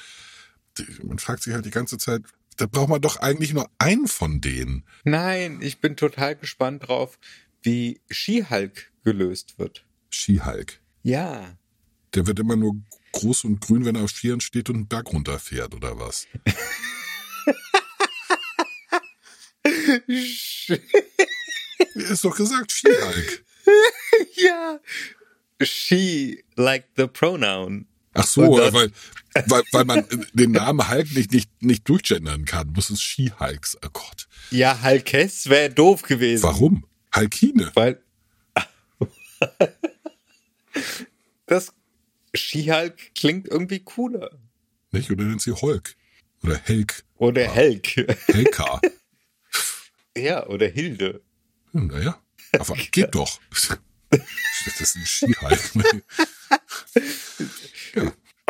[1.04, 2.22] man fragt sich halt die ganze Zeit,
[2.60, 4.84] da braucht man doch eigentlich nur einen von denen.
[5.06, 7.17] Nein, ich bin total gespannt drauf,
[7.62, 9.86] wie She-Hulk gelöst wird.
[10.10, 10.82] Ski-Hulk.
[11.02, 11.58] Ja.
[12.13, 12.76] Der wird immer nur
[13.13, 16.28] groß und grün, wenn er auf Skiern steht und einen Berg runterfährt, oder was?
[21.93, 23.45] Ist doch gesagt, Ski-Hulk.
[24.36, 24.80] ja.
[25.62, 27.88] She, like the pronoun.
[28.13, 28.91] Ach so, das- weil,
[29.48, 33.78] weil, weil man den Namen Hulk nicht, nicht, nicht durchgendern kann, muss es Ski-Hulks.
[33.86, 34.28] Oh Gott.
[34.52, 36.43] Ja, Hulkess wäre doof gewesen.
[36.43, 36.86] Warum?
[37.15, 37.72] Hulkine.
[37.76, 38.02] Weil
[41.45, 41.74] das
[42.34, 44.32] She-Hulk klingt irgendwie cooler.
[44.91, 45.10] Nicht?
[45.12, 45.95] Oder nennt sie Hulk.
[46.43, 47.04] Oder Helk.
[47.17, 47.95] Oder Helk.
[48.28, 48.82] Helka.
[50.17, 51.22] ja, oder Hilde.
[51.72, 52.19] Hm, naja.
[52.58, 53.39] Aber geht doch.
[54.65, 56.04] Das ist ein Ski-Hulk.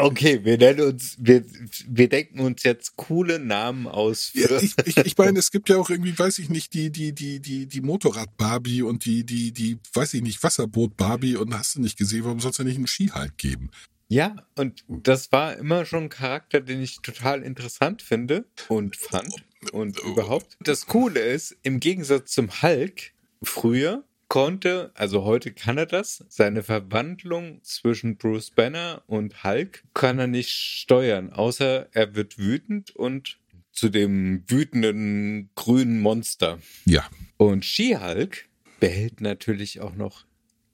[0.02, 1.44] Okay, wir nennen uns, wir,
[1.88, 4.64] wir denken uns jetzt coole Namen aus Ja, für.
[4.64, 7.40] ich, ich, ich meine, es gibt ja auch irgendwie, weiß ich nicht, die, die, die,
[7.40, 11.98] die, die Motorrad-Barbie und die, die, die, weiß ich nicht, Wasserboot-Barbie und hast du nicht
[11.98, 13.70] gesehen, warum soll es ja nicht einen Skihulk geben?
[14.08, 19.46] Ja, und das war immer schon ein Charakter, den ich total interessant finde und fand
[19.72, 20.58] und überhaupt.
[20.62, 23.12] Das Coole ist, im Gegensatz zum Hulk,
[23.44, 30.20] früher konnte, also heute kann er das, seine Verwandlung zwischen Bruce Banner und Hulk kann
[30.20, 33.40] er nicht steuern, außer er wird wütend und
[33.72, 36.60] zu dem wütenden grünen Monster.
[36.86, 37.10] Ja.
[37.38, 38.48] Und She-Hulk
[38.80, 40.26] behält natürlich auch noch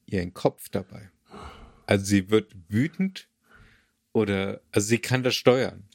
[0.06, 1.10] ihren Kopf dabei.
[1.88, 3.30] Also sie wird wütend
[4.12, 5.88] oder, also sie kann das steuern.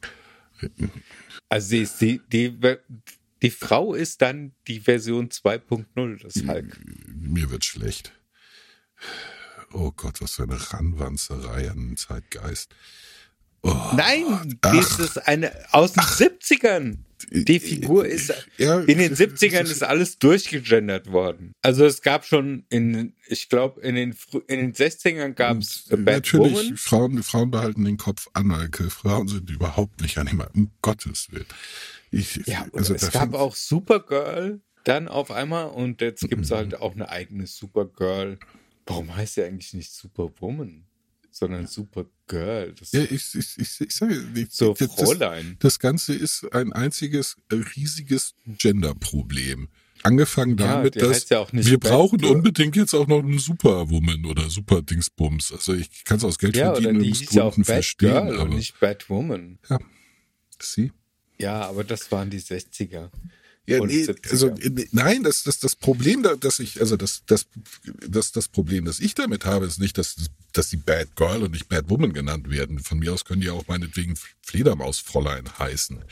[1.48, 2.20] Also sie ist die,
[3.42, 6.78] die, Frau ist dann die Version 2.0 des Hulk.
[7.06, 8.12] Mir wird schlecht.
[9.72, 12.74] Oh Gott, was für eine Ranwanzerei an den Zeitgeist.
[13.62, 14.72] Nein, ach.
[14.72, 16.98] das ist eine aus den 70ern.
[17.30, 21.52] Die Figur ist Ja, in den 70ern ist alles durchgegendert worden.
[21.60, 24.16] Also es gab schon in, ich glaube, in den
[24.48, 26.76] in den 60ern gab es Natürlich, Woman.
[26.78, 28.88] Frauen, Frauen behalten den Kopf an, Alke.
[28.88, 31.46] Frauen sind überhaupt nicht animal, um Gottes Willen.
[32.10, 36.50] Ich, Ja, und also es gab auch Supergirl dann auf einmal und jetzt gibt es
[36.50, 38.38] halt auch eine eigene Supergirl.
[38.86, 40.86] Warum heißt sie eigentlich nicht Superwoman,
[41.30, 42.74] sondern Supergirl?
[42.78, 45.56] Das Ja, ich, ich, ich, ich sage, ich, so das, Fräulein.
[45.60, 49.68] das Ganze ist ein einziges äh, riesiges Gender-Problem.
[50.02, 52.34] Angefangen Ja, damit, die dass ja nicht wir brauchen Girl.
[52.36, 55.52] unbedingt jetzt auch noch eine Superwoman oder Superdingsbums.
[55.52, 59.58] Also ich kann es aus Ja, ja Geldverdienungsgründen Bad verstehen, Girl aber nicht Bad Woman.
[60.58, 60.90] sie?
[61.40, 63.10] Ja, aber das waren die 60er.
[63.66, 64.30] Ja, nee, 70er.
[64.30, 64.54] also
[64.90, 67.46] nein, das, das, das Problem, da, dass ich, also das, das,
[68.06, 70.16] das, das Problem, das ich damit habe, ist nicht, dass,
[70.52, 72.80] dass die Bad Girl und nicht Bad Woman genannt werden.
[72.80, 76.04] Von mir aus können die auch meinetwegen Fledermausfräulein heißen.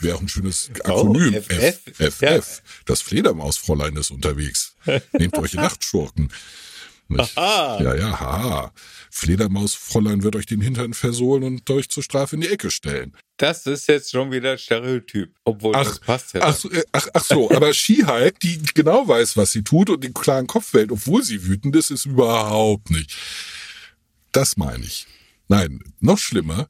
[0.00, 1.34] Wäre auch ein schönes Akronym.
[1.36, 1.80] Oh, FF.
[1.96, 2.20] FF.
[2.20, 2.40] Ja.
[2.86, 4.74] Das Fledermausfräulein ist unterwegs.
[5.12, 6.30] Nehmt euch Nachtschurken.
[7.08, 7.36] Nicht?
[7.36, 7.82] Aha.
[7.82, 8.72] Ja, ja, haha.
[9.10, 13.16] Fledermausfräulein wird euch den Hintern versohlen und euch zur Strafe in die Ecke stellen.
[13.36, 15.34] Das ist jetzt schon wieder Stereotyp.
[15.44, 16.40] Obwohl Ach, das passt ja.
[16.42, 20.02] Ach, so, äh, ach, ach so, aber She-Hulk, die genau weiß, was sie tut und
[20.02, 23.14] den klaren Kopf wählt, obwohl sie wütend ist, ist überhaupt nicht.
[24.32, 25.06] Das meine ich.
[25.48, 26.68] Nein, noch schlimmer,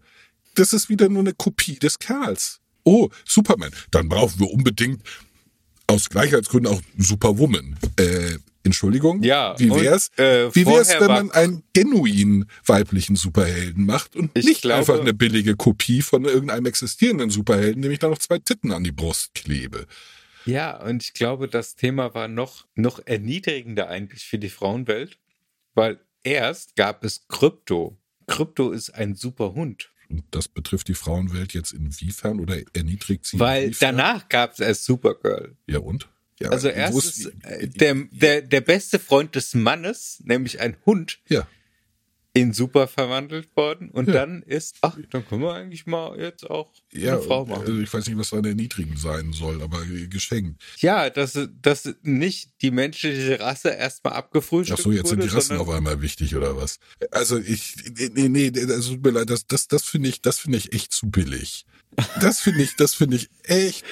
[0.54, 2.60] das ist wieder nur eine Kopie des Kerls.
[2.84, 5.02] Oh, Superman, dann brauchen wir unbedingt
[5.86, 7.76] aus Gleichheitsgründen auch Superwoman.
[7.98, 9.22] Äh, Entschuldigung?
[9.22, 14.30] Ja, Wie und, wär's, äh, wie wär's wenn man einen genuin weiblichen Superhelden macht und
[14.34, 18.18] Ich nicht glaube- einfach eine billige Kopie von irgendeinem existierenden Superhelden, dem ich da noch
[18.18, 19.86] zwei Titten an die Brust klebe?
[20.46, 25.18] Ja, und ich glaube, das Thema war noch, noch erniedrigender eigentlich für die Frauenwelt,
[25.74, 27.98] weil erst gab es Krypto.
[28.26, 29.90] Krypto ist ein super Hund.
[29.90, 29.93] Und
[30.30, 33.38] das betrifft die Frauenwelt jetzt inwiefern oder erniedrigt sie?
[33.38, 33.96] Weil inwiefern?
[33.96, 35.56] danach gab es erst Supergirl.
[35.66, 36.08] Ja, und?
[36.40, 37.30] Ja, Also erst
[37.62, 41.46] der, der, der beste Freund des Mannes, nämlich ein Hund, Ja,
[42.36, 43.90] in Super verwandelt worden.
[43.90, 44.14] Und Ja.
[44.14, 47.12] dann ist, ach, dann können wir eigentlich mal jetzt auch ja.
[47.12, 47.60] eine Frau machen.
[47.60, 50.60] Also ich weiß nicht, was da erniedrigend sein soll, aber geschenkt.
[50.78, 55.34] Ja, dass, dass nicht die menschliche Rasse erstmal Ach abgefrühstückt so, jetzt sind wurde, die
[55.34, 56.80] Rassen auf einmal wichtig oder was?
[57.12, 57.76] Also ich,
[58.14, 60.92] nee, nee, also tut mir leid, das, das, das finde ich, das finde ich echt
[60.92, 61.66] zu billig.
[62.20, 63.84] Das finde ich, das finde ich echt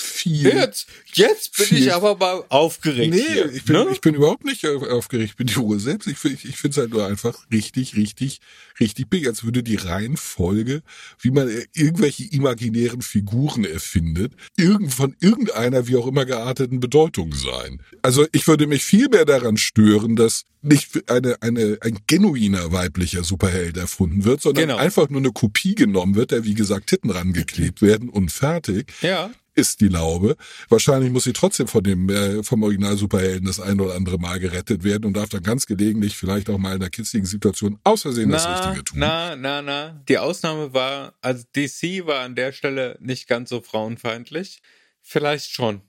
[0.00, 0.46] viel.
[0.46, 3.14] Jetzt, jetzt bin ich aber mal aufgeregt.
[3.14, 3.86] Nee, hier, ich bin, ne?
[3.92, 5.30] ich bin überhaupt nicht auf- aufgeregt.
[5.30, 6.06] Ich bin die Ruhe selbst.
[6.08, 8.40] Ich, find- ich finde es halt nur einfach richtig, richtig,
[8.78, 9.26] richtig big.
[9.26, 10.82] Als würde die Reihenfolge,
[11.20, 17.82] wie man irgendwelche imaginären Figuren erfindet, irgend von irgendeiner, wie auch immer gearteten Bedeutung sein.
[18.02, 23.24] Also ich würde mich viel mehr daran stören, dass nicht eine, eine, ein genuiner weiblicher
[23.24, 24.76] Superheld erfunden wird, sondern Genau.
[24.76, 29.30] einfach nur eine Kopie genommen wird, der wie gesagt Titten rangeklebt werden und fertig Ja.
[29.54, 30.36] Ist die Laube.
[30.68, 34.38] Wahrscheinlich muss sie trotzdem von dem äh, vom Original Superhelden das ein oder andere Mal
[34.38, 38.02] gerettet werden und darf dann ganz gelegentlich vielleicht auch mal in einer kitzigen Situation aus
[38.02, 38.98] Versehen das Richtige tun.
[38.98, 40.02] na, na, na.
[40.08, 44.62] Die Ausnahme war, also DC war an der Stelle nicht ganz so frauenfeindlich.
[45.02, 45.82] Vielleicht schon.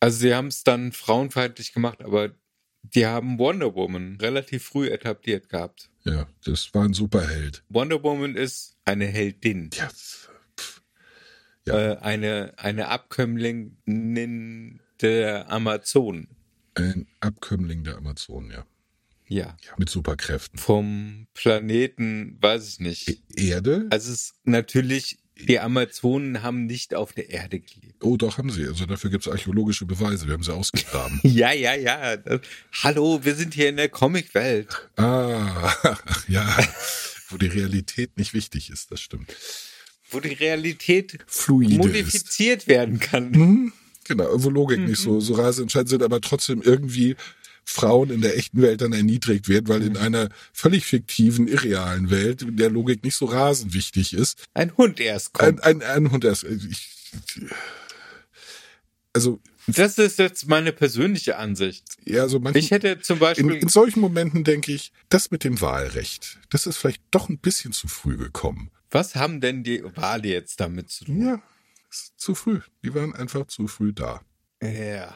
[0.00, 2.30] Also sie haben es dann frauenfeindlich gemacht, aber
[2.82, 5.90] die haben Wonder Woman relativ früh etabliert gehabt.
[6.04, 7.62] Ja, das war ein Superheld.
[7.68, 9.70] Wonder Woman ist eine Heldin.
[9.74, 9.90] Ja.
[11.66, 11.92] Ja.
[11.92, 16.28] Äh, eine, eine Abkömmlingin der Amazonen.
[16.74, 18.66] ein Abkömmling der Amazonen, ja.
[19.28, 19.56] Ja.
[19.64, 19.72] ja.
[19.78, 20.58] Mit Superkräften.
[20.58, 23.08] Vom Planeten, weiß ich nicht.
[23.08, 23.18] E-
[23.48, 23.86] Erde?
[23.90, 28.02] Also es ist natürlich, die Amazonen haben nicht auf der Erde gelebt.
[28.02, 28.66] Oh, doch haben sie.
[28.66, 30.26] Also dafür gibt es archäologische Beweise.
[30.26, 31.20] Wir haben sie ausgegraben.
[31.24, 32.16] Ja, ja, ja.
[32.16, 32.40] Das,
[32.82, 34.90] hallo, wir sind hier in der Comicwelt.
[34.96, 35.72] ah,
[36.28, 36.58] ja.
[37.28, 39.32] Wo die Realität nicht wichtig ist, das stimmt.
[40.10, 41.78] Wo die Realität Fluide ist.
[41.78, 43.30] modifiziert werden kann.
[43.30, 43.72] Mhm.
[44.04, 47.14] Genau, wo Logik nicht so, so rasend entscheidend sind, aber trotzdem irgendwie
[47.64, 52.42] Frauen in der echten Welt dann erniedrigt werden, weil in einer völlig fiktiven, irrealen Welt,
[52.42, 55.64] in der Logik nicht so rasend wichtig ist, Ein Hund erst ein, kommt.
[55.64, 56.42] ein, ein Hund erst.
[56.44, 56.88] Ich,
[59.12, 61.84] also, Das ist jetzt meine persönliche Ansicht.
[62.04, 63.52] ja, so manchen, Ich hätte zum in, Beispiel.
[63.54, 67.72] in solchen Momenten denke ich, das mit dem Wahlrecht, das ist vielleicht doch ein bisschen
[67.72, 68.70] zu früh gekommen.
[68.90, 71.22] Was haben denn die Wale jetzt damit zu tun?
[71.24, 71.42] Ja,
[72.16, 72.60] zu früh.
[72.82, 74.20] Die waren einfach zu früh da.
[74.62, 75.14] Ja.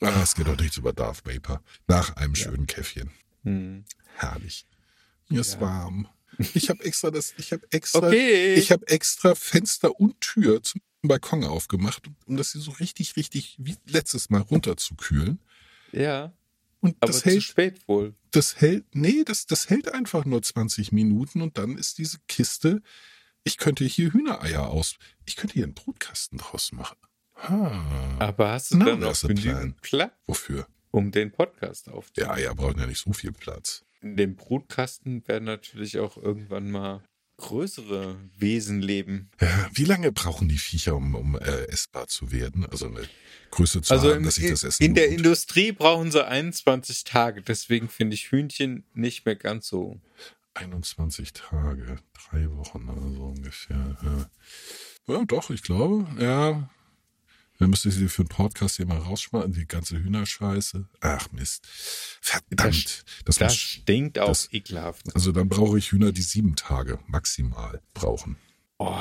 [0.00, 1.62] Ah, es geht doch nichts über Darth Vapor.
[1.86, 3.10] Nach einem schönen Käffchen.
[3.42, 3.84] Hm.
[4.16, 4.66] Herrlich.
[5.28, 6.08] Mir ist warm.
[6.52, 8.54] Ich habe extra das, ich habe extra, Okay.
[8.54, 13.56] ich habe extra Fenster und Tür zum Balkon aufgemacht, um das hier so richtig, richtig
[13.58, 15.38] wie letztes Mal runterzukühlen.
[15.92, 16.32] Ja.
[16.84, 18.14] Und Aber das zu hält, spät wohl.
[18.32, 22.82] das hält, nee, das, das hält einfach nur 20 Minuten und dann ist diese Kiste,
[23.42, 26.98] ich könnte hier Hühnereier aus, ich könnte hier einen Brutkasten draus machen.
[27.36, 30.66] Ah, Aber hast du No, dann noch genügend Platz, wofür?
[30.90, 32.30] um den Podcast aufzunehmen?
[32.30, 33.82] Ja, Eier brauchen ja nicht so viel Platz.
[34.02, 37.02] In dem Brutkasten werden natürlich auch irgendwann mal
[37.44, 39.30] größere Wesen leben.
[39.38, 42.64] Ja, wie lange brauchen die Viecher, um, um äh, essbar zu werden?
[42.66, 43.06] Also eine
[43.50, 45.08] Größe zu Also haben, in, dass sich das Essen in der.
[45.08, 47.42] Industrie brauchen sie 21 Tage.
[47.42, 50.00] Deswegen finde ich Hühnchen nicht mehr ganz so.
[50.54, 51.98] 21 Tage,
[52.30, 53.98] drei Wochen oder so ungefähr.
[54.02, 56.70] Ja, ja doch, ich glaube, ja.
[57.58, 60.88] Dann müsste ich sie für einen Podcast hier mal rausschmeißen, die ganze Hühnerscheiße.
[61.00, 61.66] Ach Mist.
[62.20, 63.04] Verdammt.
[63.24, 65.14] Das, Das muss, stinkt auch das- ekelhaft.
[65.14, 68.36] also dann brauche ich Hühner, die sieben Tage maximal brauchen.
[68.78, 68.96] Oh,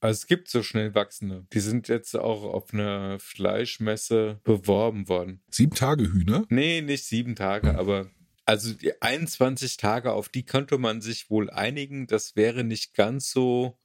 [0.00, 1.46] also es gibt so schnell wachsende.
[1.54, 5.40] Die sind jetzt auch auf einer Fleischmesse beworben worden.
[5.50, 6.44] Sieben Tage Hühner?
[6.50, 7.76] Nee, nicht sieben Tage, Hm.
[7.76, 8.10] aber
[8.44, 12.06] also die 21 Tage, auf die könnte man sich wohl einigen.
[12.06, 13.78] Das wäre nicht ganz so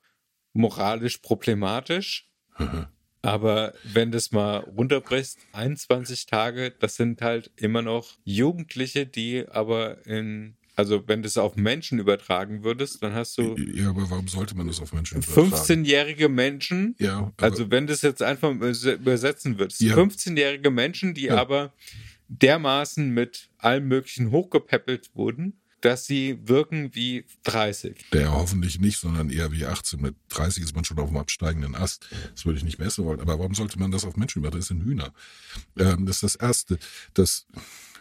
[0.51, 2.29] moralisch problematisch.
[3.21, 10.05] Aber wenn das mal runterbrichst, 21 Tage, das sind halt immer noch Jugendliche, die aber
[10.05, 14.29] in, also wenn du es auf Menschen übertragen würdest, dann hast du Ja, aber warum
[14.29, 15.51] sollte man das auf Menschen übertragen?
[15.53, 19.95] 15-jährige Menschen, Ja, also wenn du es jetzt einfach überse- übersetzen würdest, Ja.
[19.95, 21.35] 15-jährige Menschen, die Ja.
[21.35, 21.73] aber
[22.29, 28.05] dermaßen mit allem Möglichen hochgepäppelt wurden, dass sie wirken wie 30.
[28.13, 30.01] Der hoffentlich nicht, sondern eher wie 18.
[30.01, 32.07] Mit 30 ist man schon auf dem absteigenden Ast.
[32.35, 33.19] Das würde ich nicht messen wollen.
[33.19, 34.59] Aber warum sollte man das auf Menschen übertragen?
[34.59, 35.13] Das sind Hühner.
[35.77, 36.79] Ähm, das ist das Erste.
[37.13, 37.45] Das,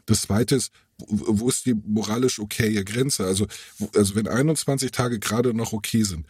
[0.06, 0.72] das Zweite ist,
[1.06, 3.24] wo ist die moralisch okaye Grenze?
[3.24, 3.46] Also,
[3.94, 6.26] also wenn 21 Tage gerade noch okay sind,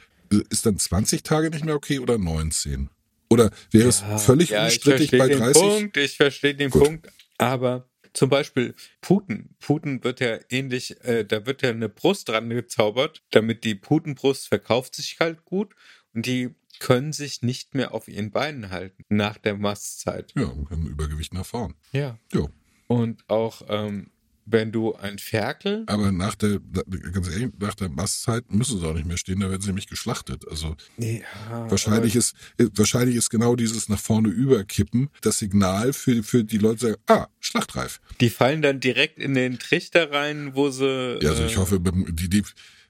[0.51, 2.91] ist dann 20 Tage nicht mehr okay oder 19?
[3.31, 5.63] Oder wäre es völlig ja, unstrittig ich verstehe bei den 30?
[5.63, 6.85] Punkt, ich verstehe den Gut.
[6.85, 9.57] Punkt, aber zum Beispiel Puten.
[9.61, 14.49] Puten wird ja ähnlich, äh, da wird ja eine Brust dran gezaubert, damit die Putenbrust
[14.49, 15.75] verkauft sich halt gut
[16.14, 20.33] und die können sich nicht mehr auf ihren Beinen halten nach der Mastzeit.
[20.37, 21.75] Ja, mit einem Übergewicht nach vorn.
[21.92, 22.18] Ja.
[22.33, 22.47] Ja.
[22.87, 24.11] Und auch ähm,
[24.51, 26.61] wenn du ein Ferkel, Aber nach der,
[27.13, 29.89] ganz ehrlich, nach der Mastzeit müssen sie auch nicht mehr stehen, da werden sie nämlich
[29.89, 30.47] geschlachtet.
[30.49, 31.21] Also ja,
[31.71, 36.59] Wahrscheinlich ist, äh, wahrscheinlich ist genau dieses nach vorne überkippen das Signal für, für die
[36.59, 38.01] Leute, sagen, ah, schlachtreif.
[38.21, 41.19] die fallen dann direkt in den Trichter rein, wo sie.
[41.21, 42.43] Ja, also ich äh, hoffe, die, die,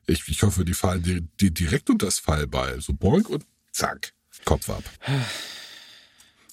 [0.06, 2.80] ich, ich hoffe, die fallen die, die direkt unter das Fallbeil.
[2.80, 4.12] So boink und zack,
[4.44, 4.84] Kopf ab.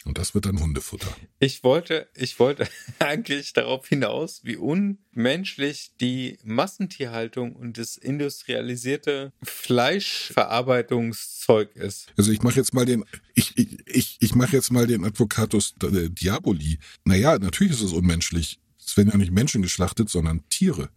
[0.06, 1.18] Und das wird dann Hundefutter.
[1.39, 11.76] Ich wollte, ich wollte eigentlich darauf hinaus, wie unmenschlich die Massentierhaltung und das industrialisierte Fleischverarbeitungszeug
[11.76, 12.13] ist.
[12.18, 15.74] Also ich mache jetzt mal den, ich, ich, ich, ich mache jetzt mal den Advocatus
[15.82, 16.78] äh, Diaboli.
[17.04, 18.60] Naja, natürlich ist es unmenschlich.
[18.78, 20.89] Es werden ja nicht Menschen geschlachtet, sondern Tiere.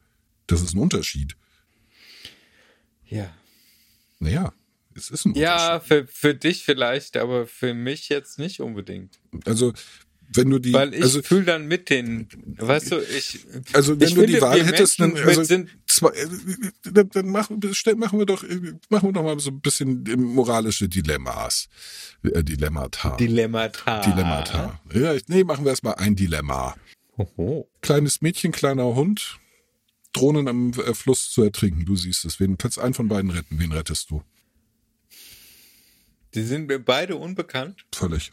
[0.47, 1.35] Das ist ein Unterschied.
[3.09, 3.35] Ja.
[4.19, 4.53] Naja,
[4.99, 5.35] es ist ein.
[5.35, 9.19] Ja, für, für dich vielleicht, aber für mich jetzt nicht unbedingt.
[9.45, 9.73] Also,
[10.35, 13.47] wenn du die, Weil ich also, fühle dann mit den, weißt du, ich.
[13.73, 16.27] also wenn ich du die finde, Wahl wir hättest, dann, also, sind, zwei, äh,
[16.83, 17.61] dann, machen,
[17.97, 21.69] machen wir doch, äh, machen wir doch mal so ein bisschen moralische Dilemmas,
[22.23, 24.01] äh, Dilemmata, Dilemmata.
[24.03, 24.81] Dilemmata.
[24.93, 26.77] Ja, ich, nee, machen wir erstmal ein Dilemma.
[27.17, 27.69] Oho.
[27.81, 29.39] Kleines Mädchen, kleiner Hund,
[30.13, 31.85] Drohnen am Fluss zu ertrinken.
[31.85, 32.39] Du siehst es.
[32.39, 33.59] Wen kannst einen von beiden retten?
[33.59, 34.23] Wen rettest du?
[36.35, 37.87] Die sind mir beide unbekannt.
[37.95, 38.33] Völlig.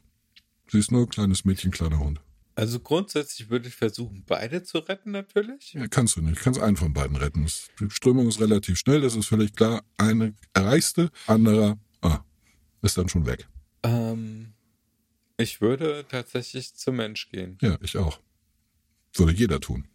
[0.68, 2.20] Siehst nur kleines Mädchen, kleiner Hund.
[2.56, 5.74] Also grundsätzlich würde ich versuchen, beide zu retten, natürlich.
[5.74, 6.40] Ja, kannst du nicht.
[6.40, 7.46] Kannst einen von beiden retten.
[7.80, 9.84] Die Strömung ist relativ schnell, das ist völlig klar.
[9.98, 12.24] Eine erreichst du, anderer ah,
[12.82, 13.48] ist dann schon weg.
[13.84, 14.54] Ähm,
[15.38, 17.58] ich würde tatsächlich zum Mensch gehen.
[17.62, 18.22] Ja, ich auch.
[19.14, 19.86] Würde jeder tun.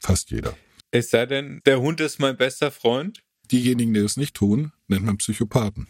[0.00, 0.56] Fast jeder.
[0.90, 3.22] Es sei denn, der Hund ist mein bester Freund.
[3.50, 5.86] Diejenigen, die es nicht tun, nennt man Psychopathen.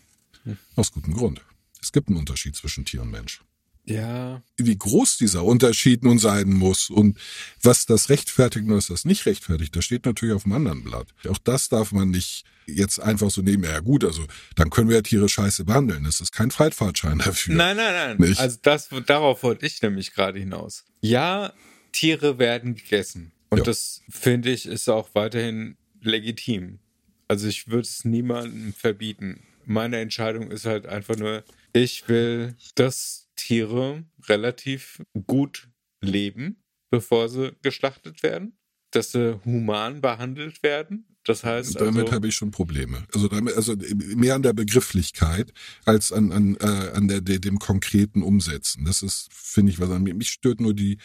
[0.77, 1.43] Aus gutem Grund.
[1.83, 3.41] Es gibt einen Unterschied zwischen Tier und Mensch.
[3.85, 7.19] Ja, Wie groß dieser Unterschied nun sein muss und
[7.62, 11.09] was das rechtfertigt und was das nicht rechtfertigt, das steht natürlich auf dem anderen Blatt.
[11.27, 13.64] Auch das darf man nicht jetzt einfach so nehmen.
[13.64, 16.05] Ja gut, also dann können wir ja Tiere scheiße behandeln.
[16.05, 17.55] Das ist kein Freifahrtschein dafür.
[17.55, 18.29] nein, nein, nein.
[18.29, 18.38] Nicht?
[18.38, 20.85] Also das, darauf wollte ich nämlich gerade hinaus.
[21.01, 21.55] Ja,
[21.93, 23.33] Tiere werden gegessen.
[23.49, 23.64] Und Ja.
[23.64, 26.79] das finde ich ist auch weiterhin legitim.
[27.27, 29.41] Also ich würde es niemandem verbieten.
[29.64, 31.43] Meine Entscheidung ist halt einfach nur,
[31.73, 35.69] ich will, dass Tiere relativ gut
[36.01, 38.59] leben, bevor sie geschlachtet werden,
[38.91, 41.07] dass sie human behandelt werden.
[41.25, 43.07] Das heißt, Damit also, habe ich schon Probleme.
[43.12, 43.77] Also damit, also
[44.16, 45.53] mehr an der Begrifflichkeit
[45.85, 48.87] als an an äh, an der, dem konkreten Umsetzen.
[48.87, 50.14] Das ist finde ich was an mir.
[50.14, 50.97] Mich stört nur die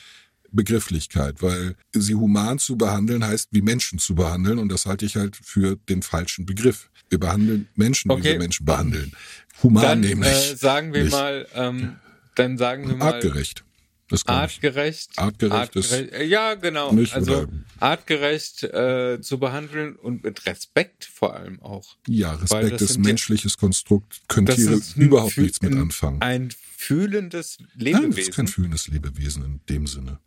[0.55, 5.15] Begrifflichkeit, weil sie human zu behandeln heißt, wie Menschen zu behandeln und das halte ich
[5.15, 6.89] halt für den falschen Begriff.
[7.09, 8.31] Wir behandeln Menschen, wie Okay.
[8.33, 9.11] wir Menschen behandeln.
[9.61, 10.29] Human Dann nämlich.
[10.51, 11.11] äh, sagen wir nicht.
[11.11, 11.95] mal, ähm,
[12.35, 13.63] dann sagen wir mal Artgerecht.
[14.11, 14.27] Ich.
[14.27, 15.11] artgerecht.
[15.15, 16.91] Artgerecht ist äh, ja, genau.
[16.91, 17.47] nicht, also
[17.79, 21.95] artgerecht äh, zu behandeln und mit Respekt vor allem auch.
[22.07, 26.21] Ja, Respekt ist menschliches Konstrukt, können Tiere überhaupt nichts mit anfangen.
[26.21, 28.17] Ein fühlendes Nein, das Lebewesen.
[28.19, 30.19] ist kein fühlendes Lebewesen in dem Sinne.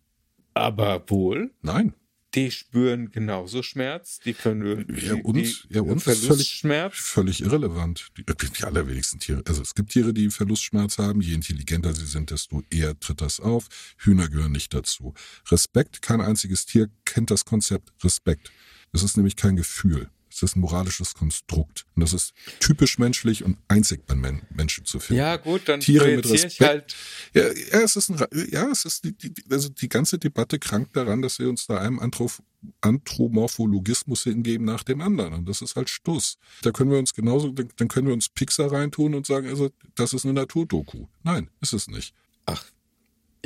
[0.57, 1.95] Aber wohl, Nein.
[2.35, 8.09] die spüren genauso Schmerz, die können Ja, uns, die ja, uns ist völlig, völlig irrelevant.
[8.17, 9.43] Die, die allerwenigsten Tiere.
[9.47, 11.21] Also es gibt Tiere, die Verlustschmerz haben.
[11.21, 13.69] Je intelligenter sie sind, desto eher tritt das auf.
[13.99, 15.15] Hühner gehören nicht dazu.
[15.51, 18.51] Respekt, kein einziges Tier kennt das Konzept Respekt.
[18.93, 20.09] Es ist nämlich kein Gefühl.
[20.37, 21.87] Es ist ein moralisches Konstrukt.
[21.95, 25.23] Und das ist typisch menschlich und einzig bei Men Menschen zu finden.
[25.23, 26.61] Ja, gut, dann Tiere mit Respekt.
[26.61, 26.95] halt
[27.33, 30.95] Ja, ja, es ist ein, ja, es ist die, die, also die ganze Debatte krankt
[30.95, 32.33] daran, dass wir uns da einem Anthrop
[32.81, 35.35] Anthropomorphologismus hingeben nach dem anderen.
[35.35, 36.37] Und das ist halt Stuss.
[36.63, 39.71] Da können wir uns genauso, dann dann können wir uns Pixar reintun und sagen, also,
[39.95, 41.07] das ist eine Naturdoku.
[41.23, 42.15] Nein, ist es nicht.
[42.45, 42.65] Ach,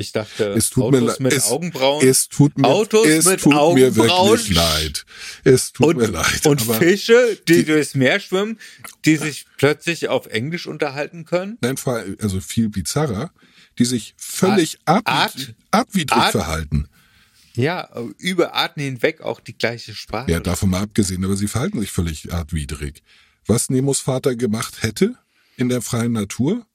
[0.01, 1.19] ich dachte, Es tut Autos mir leid.
[1.21, 4.29] mit es, Augenbrauen Es tut mir, Autos es mit tut mir Augenbrauen.
[4.31, 5.05] wirklich leid.
[5.45, 6.45] Es tut und, mir leid.
[6.45, 8.59] und Fische, die, durchs Meer schwimmen,
[9.05, 11.57] die sich plötzlich auf Englisch unterhalten können.
[11.61, 13.31] nein, vor allem- also viel bizarrer,
[13.79, 16.87] die sich völlig Art- abwid abwidrig Art- verhalten.
[17.53, 20.31] Ja, über Arten hinweg auch die gleiche Sprache.
[20.31, 23.03] Ja, davon mal abgesehen, aber sie verhalten sich völlig artwidrig.
[23.45, 25.15] Was Nemos Vater gemacht hätte
[25.57, 26.65] in der freien Natur,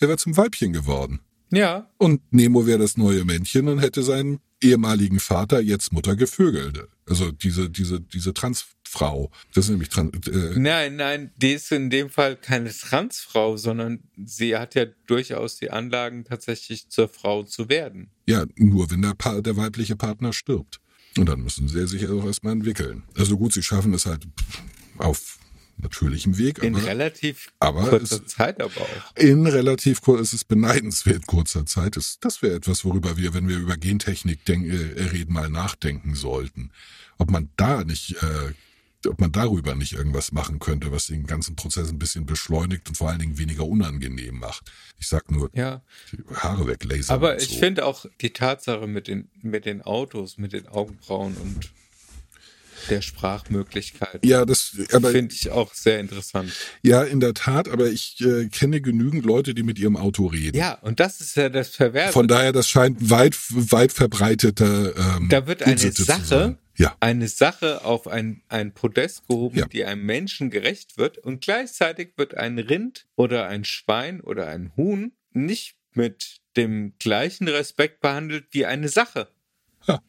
[0.00, 1.20] er wäre zum Weibchen geworden.
[1.56, 6.88] Ja, Und Nemo wäre das neue Männchen und hätte seinen ehemaligen Vater, jetzt Mutter, gevögelt.
[7.06, 9.30] Also diese, diese, diese Transfrau.
[9.54, 14.04] Das ist nämlich Trans, äh, nein, nein, die ist in dem Fall keine Transfrau, sondern
[14.16, 18.10] sie hat ja durchaus die Anlagen, tatsächlich zur Frau zu werden.
[18.26, 20.80] ja, nur wenn der, pa der weibliche Partner stirbt.
[21.18, 23.04] Und dann müssen sie sich auch erstmal entwickeln.
[23.16, 24.26] Also gut, sie schaffen es halt
[24.98, 25.38] auf
[25.78, 29.16] natürlichem Weg, In aber relativ aber kurzer es- Zeit aber auch.
[29.16, 31.96] in relativ kur es ist beneidenswert kurzer Zeit.
[31.96, 36.14] Das, das wäre etwas, worüber wir, wenn wir über Gentechnik denk, äh, reden, mal nachdenken
[36.14, 36.70] sollten.
[37.18, 38.52] Ob man da nicht, äh,
[39.08, 42.96] ob man darüber nicht irgendwas machen könnte, was den ganzen Prozess ein bisschen beschleunigt und
[42.96, 44.72] vor allen Dingen weniger unangenehm macht.
[44.98, 47.14] Ich sag nur, Ja, die Haare weglasern.
[47.14, 47.58] aber und ich so.
[47.58, 51.70] finde auch die Tatsache mit den, mit den Autos, mit den Augenbrauen und
[52.90, 56.52] der Sprachmöglichkeit, Ja, das, finde ich auch sehr interessant.
[56.82, 60.56] ja, in der Tat, aber ich äh, kenne genügend Leute, die mit ihrem Auto reden.
[60.56, 62.12] Ja, und das ist ja das Perverse.
[62.12, 64.94] Von daher, das scheint weit, weit verbreiteter.
[65.18, 66.58] Ähm, Da wird eine Unsitte zu Sache.
[66.76, 66.96] Ja.
[66.98, 69.66] eine Sache auf ein, ein Podest gehoben, Ja.
[69.66, 74.72] die einem Menschen gerecht wird und gleichzeitig wird ein Rind oder ein Schwein oder ein
[74.76, 79.28] Huhn nicht mit dem gleichen Respekt behandelt wie eine Sache.
[79.86, 80.00] Ja.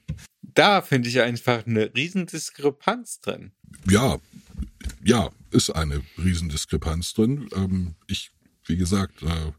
[0.55, 3.51] Da finde ich einfach eine Riesendiskrepanz drin.
[3.87, 4.17] ja,
[5.03, 7.49] ja, ist eine Riesendiskrepanz drin.
[7.55, 8.31] Ähm, ich,
[8.65, 9.51] wie gesagt, äh,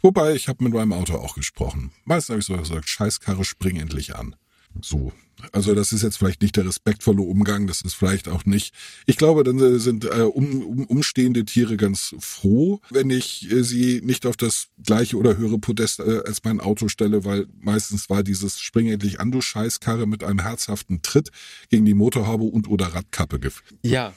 [0.00, 1.92] wobei ich habe mit meinem Auto auch gesprochen.
[2.04, 4.36] Meistens habe ich so gesagt, Scheißkarre, spring endlich an.
[4.80, 5.12] So.
[5.52, 8.74] Also das ist jetzt vielleicht nicht der respektvolle Umgang, das ist vielleicht auch nicht.
[9.06, 13.62] Ich glaube, dann äh, sind äh, um, um, umstehende Tiere ganz froh, wenn ich äh,
[13.62, 18.08] sie nicht auf das gleiche oder höhere Podest äh, als mein Auto stelle, weil meistens
[18.08, 21.30] war dieses Spring endlich an, du Scheißkarre mit einem herzhaften Tritt
[21.68, 23.38] gegen die Motorhaube und oder Radkappe
[23.82, 24.14] Ja,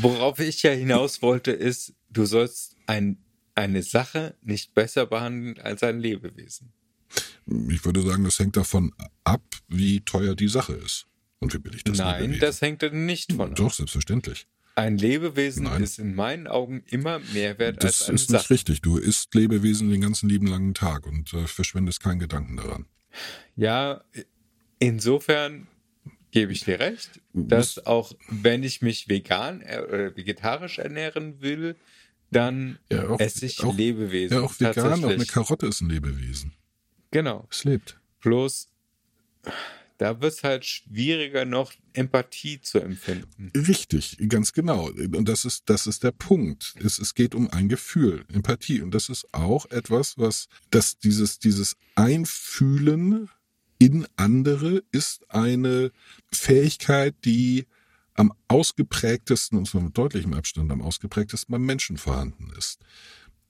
[0.00, 3.18] worauf ich ja hinaus wollte, ist, du sollst ein,
[3.54, 6.72] eine Sache nicht besser behandeln als ein Lebewesen.
[7.46, 8.92] Ich würde sagen, das hängt davon
[9.24, 11.06] ab, wie teuer die Sache ist.
[11.40, 12.40] Und wie billig das Nein, Lebewesen.
[12.40, 13.56] das hängt dann nicht von ab.
[13.56, 14.46] Doch, selbstverständlich.
[14.76, 15.82] Ein Lebewesen Nein.
[15.82, 18.54] ist in meinen Augen immer mehr wert Das als eine ist nicht Sache.
[18.54, 18.80] richtig.
[18.80, 22.86] Du isst Lebewesen den ganzen lieben langen Tag und äh, verschwendest keinen Gedanken daran.
[23.56, 24.02] Ja,
[24.78, 25.66] insofern
[26.30, 31.76] gebe ich dir recht, dass auch wenn ich mich vegan äh, oder vegetarisch ernähren will,
[32.30, 34.38] dann Ja, auch- esse ich auch- Lebewesen.
[34.38, 35.26] Ja, auch vegan, auch eine.
[35.26, 36.52] Karotte ist ein Lebewesen.
[37.12, 37.46] Genau.
[37.50, 38.00] Es lebt.
[38.20, 38.68] Bloß
[40.02, 43.52] da wird es halt schwieriger, noch Empathie zu empfinden.
[43.54, 44.86] Richtig, ganz genau.
[44.86, 46.74] Und das ist, das ist der Punkt.
[46.82, 48.82] Es, es geht um ein Gefühl, Empathie.
[48.82, 53.28] Und das ist auch etwas, was, dass dieses, dieses Einfühlen
[53.78, 55.92] in andere ist eine
[56.32, 57.66] Fähigkeit, die
[58.14, 62.80] am ausgeprägtesten, und zwar mit deutlichem Abstand am ausgeprägtesten beim Menschen vorhanden ist.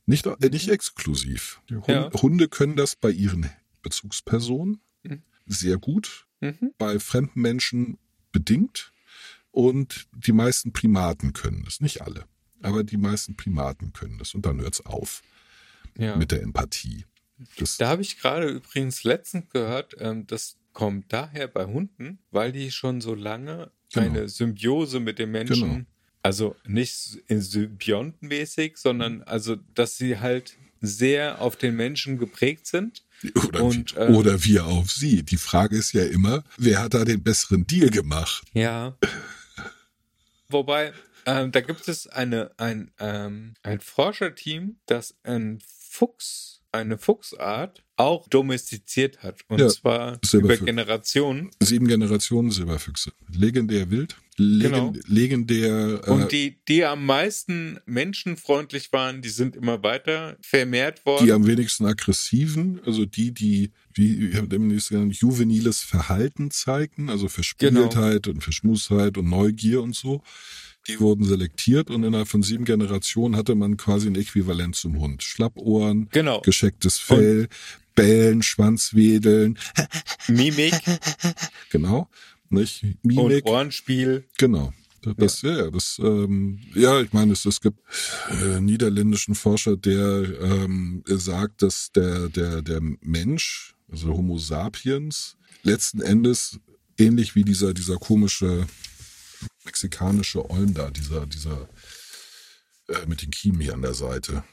[0.06, 1.60] Nicht, äh, nicht exklusiv.
[1.70, 2.10] Hunde, Ja.
[2.20, 3.48] Hunde können das bei ihren
[3.82, 5.22] Bezugspersonen Mhm.
[5.46, 6.72] sehr gut Mhm.
[6.78, 7.98] bei fremden Menschen
[8.32, 8.92] bedingt
[9.50, 11.80] und die meisten Primaten können es.
[11.80, 12.24] Nicht alle,
[12.62, 14.34] aber die meisten Primaten können es.
[14.34, 15.22] Und dann hört es auf
[15.96, 16.16] Ja.
[16.16, 17.04] mit der Empathie.
[17.58, 22.50] Das, Da habe ich gerade übrigens letztens gehört, ähm, dass kommt daher bei Hunden, weil
[22.50, 24.06] die schon so lange Genau.
[24.06, 25.86] eine Symbiose mit dem Menschen, Genau.
[26.22, 26.94] Also nicht
[27.28, 33.04] symbiontenmäßig, sondern also, dass sie halt sehr auf den Menschen geprägt sind.
[33.46, 35.22] Oder, Und, ähm, oder wir auf sie.
[35.22, 38.44] Die Frage ist ja immer, wer hat da den besseren Deal gemacht?
[38.52, 38.96] Ja.
[40.48, 40.92] Wobei,
[41.24, 48.26] ähm, da gibt es eine, ein, ähm, ein Forscherteam, das ein Fuchs, eine Fuchsart auch
[48.28, 49.40] domestiziert hat.
[49.48, 50.56] Und Ja, zwar über.
[50.56, 51.50] Generationen.
[51.62, 53.12] Sieben Generationen Silberfüchse.
[53.32, 54.16] Legendär wild.
[54.38, 54.92] Legend, Genau.
[55.06, 56.00] Legendär.
[56.06, 61.26] Äh, Und die, die am meisten menschenfreundlich waren, die sind immer weiter vermehrt worden.
[61.26, 67.10] die am wenigsten aggressiven, also die, die, wie ich habe demnächst genannt, juveniles Verhalten zeigten,
[67.10, 68.34] also Verspieltheit Genau.
[68.36, 70.22] und Verschmusheit und Neugier und so,
[70.88, 75.22] die wurden selektiert und innerhalb von sieben Generationen hatte man quasi ein Äquivalent zum Hund.
[75.22, 76.40] Schlappohren, Genau.
[76.40, 77.48] geschecktes Fell,
[77.94, 79.58] Bellen, Schwanzwedeln,
[80.28, 80.74] Mimik
[81.70, 82.08] genau,
[82.48, 82.82] nicht?
[82.82, 84.24] und Mimik, Ohrenspiel.
[84.38, 84.72] Genau.
[85.16, 87.80] Das, ja, ja, das, ähm, ja, ich meine, es, es gibt
[88.30, 96.00] äh, niederländischen Forscher, der ähm, sagt, dass der, der, der Mensch, also Homo sapiens, letzten
[96.00, 96.60] Endes
[96.98, 98.66] ähnlich wie dieser, dieser komische
[99.64, 101.68] mexikanische Olm da, dieser, dieser
[102.88, 104.44] äh, mit den Kiemen hier an der Seite,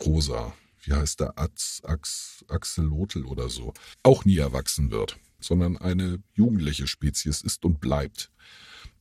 [0.00, 6.22] rosa, wie heißt der, Ax, Ax, Axolotl oder so, auch nie erwachsen wird, sondern eine
[6.34, 8.30] jugendliche Spezies ist und bleibt.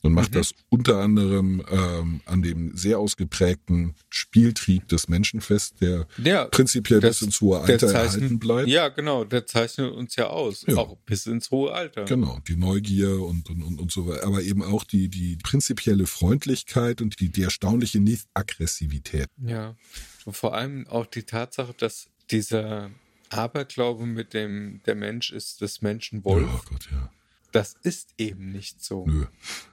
[0.01, 6.07] Und macht das unter anderem ähm, an dem sehr ausgeprägten Spieltrieb des Menschen fest, der
[6.23, 8.69] Ja, prinzipiell das- bis ins hohe der Alter zeichnet- erhalten bleibt.
[8.69, 10.77] Ja, genau, der zeichnet uns ja aus, Ja.
[10.77, 12.05] auch bis ins hohe Alter.
[12.05, 16.07] Genau, die Neugier und, und, und, und so weiter, aber eben auch die, die prinzipielle
[16.07, 19.27] Freundlichkeit und die, die erstaunliche Nicht-Aggressivität.
[19.45, 19.75] Ja,
[20.23, 22.89] und vor allem auch die Tatsache, dass dieser
[23.30, 27.11] Aberglaube mit dem, der Mensch ist des Menschen Wolf, Oh Gott, ja.
[27.52, 29.06] Das ist eben nicht so.
[29.06, 29.26] Nö.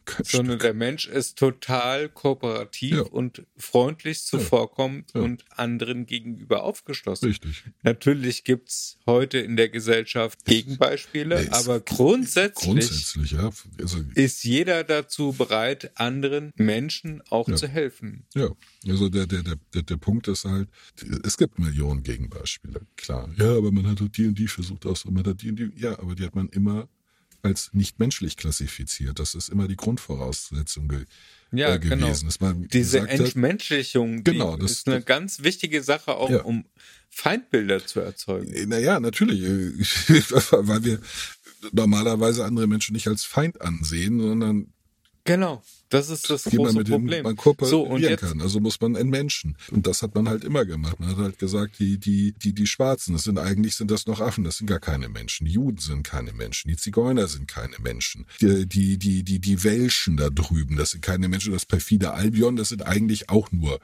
[0.04, 3.02] Kein Sondern der Mensch ist total kooperativ Ja.
[3.02, 5.20] und freundlich zuvorkommend Ja.
[5.22, 7.28] und anderen gegenüber aufgeschlossen.
[7.28, 7.64] Richtig.
[7.82, 13.50] Natürlich gibt's heute in der Gesellschaft Gegenbeispiele, Nee, es- aber grundsätzlich, Grundsätzlich, ja.
[13.80, 17.56] Also, ist jeder dazu bereit, anderen Menschen auch Ja.
[17.56, 18.24] zu helfen.
[18.34, 18.48] ja.
[18.88, 20.68] Also der, der, der, der, Punkt ist halt,
[21.24, 23.28] es gibt Millionen Gegenbeispiele, klar.
[23.36, 25.72] Ja, aber man hat doch die und die versucht aus, man hat die und die,
[25.74, 26.88] ja, aber die hat man immer
[27.46, 29.18] als nicht menschlich klassifiziert.
[29.18, 31.04] Das ist immer die Grundvoraussetzung ge
[31.52, 32.28] Ja, äh, gewesen.
[32.38, 32.52] genau.
[32.72, 36.42] Diese gesagt Entmenschlichung, Genau, das- ist eine ganz wichtige Sache, auch Ja.
[36.42, 36.64] um
[37.10, 38.52] Feindbilder zu erzeugen.
[38.52, 39.72] Äh, Naja, natürlich, äh,
[40.68, 41.00] weil wir
[41.72, 44.72] normalerweise andere Menschen nicht als Feind ansehen, sondern
[45.24, 47.22] Genau, das ist das große mit dem Problem.
[47.22, 48.40] man kooperieren So, und jetzt, kann.
[48.40, 49.56] Also muss man entmenschen.
[49.70, 50.98] Und das hat man halt immer gemacht.
[50.98, 54.20] Man hat halt gesagt, die, die, die, die Schwarzen, das sind eigentlich sind das noch
[54.20, 55.46] Affen, das sind gar keine Menschen.
[55.46, 56.68] Die Juden sind keine Menschen.
[56.68, 58.26] Die Zigeuner sind keine Menschen.
[58.40, 61.52] Die, die, die, die, die Welschen da drüben, das sind keine Menschen.
[61.52, 63.78] Das perfide Albion, das sind eigentlich auch nur,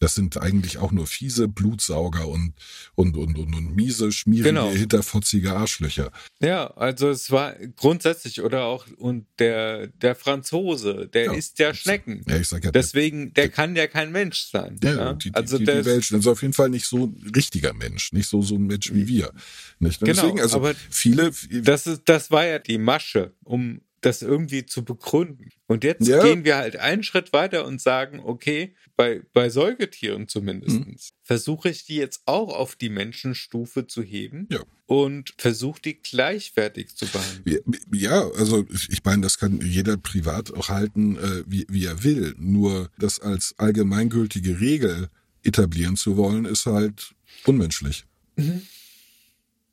[0.00, 2.52] das sind eigentlich auch nur fiese Blutsauger und,
[2.94, 4.70] und, und, und, und miese, schmierige, Genau.
[4.70, 6.10] hinterfotzige Arschlöcher.
[6.40, 11.32] ja, also es war grundsätzlich oder auch und der der Franzose, der Ja.
[11.44, 12.24] Isst ja Schnecken.
[12.28, 14.78] Ja, ich sag ja, Deswegen, der kann ja kein Mensch sein.
[14.82, 15.12] Ja, ja?
[15.14, 16.16] Die, die, also die, der die Welschen.
[16.16, 19.06] Also auf jeden Fall nicht so ein richtiger Mensch, nicht so so ein Mensch wie
[19.06, 19.32] wir.
[19.78, 20.00] Nicht?
[20.02, 24.22] Und Genau, Deswegen, also aber viele, Das, ist, das war ja die Masche, um das
[24.22, 25.48] irgendwie zu begründen.
[25.66, 26.22] Und jetzt Ja.
[26.22, 30.96] gehen wir halt einen Schritt weiter und sagen, okay, bei, bei Säugetieren zumindest, Mhm.
[31.22, 34.60] versuche ich die jetzt auch auf die Menschenstufe zu heben Ja.
[34.86, 37.62] und versuche die gleichwertig zu behandeln.
[37.92, 42.34] ja, also ich meine, das kann jeder privat auch halten, äh, wie, wie er will.
[42.38, 45.08] Nur das als allgemeingültige Regel
[45.42, 47.14] etablieren zu wollen, ist halt
[47.46, 48.04] unmenschlich.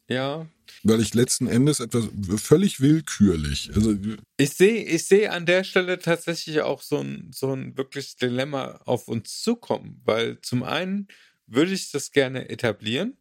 [0.07, 0.45] Ja,
[0.83, 3.95] Weil ich letzten Endes etwas völlig willkürlich, also
[4.37, 8.81] ich sehe ich sehe an der Stelle tatsächlich auch so ein, so ein wirkliches Dilemma
[8.85, 11.07] auf uns zukommen, weil zum einen
[11.47, 13.17] würde ich das gerne etablieren,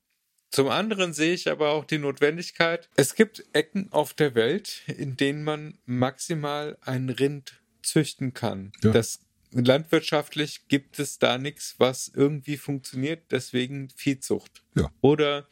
[0.50, 5.16] zum anderen sehe ich aber auch die Notwendigkeit, es gibt Ecken auf der Welt, in
[5.16, 8.72] denen man maximal ein Rind züchten kann.
[8.82, 8.90] Ja.
[8.90, 9.20] Das
[9.52, 14.64] landwirtschaftlich gibt es da nichts, was irgendwie funktioniert, deswegen Viehzucht.
[14.74, 14.90] Ja.
[15.00, 15.48] Oder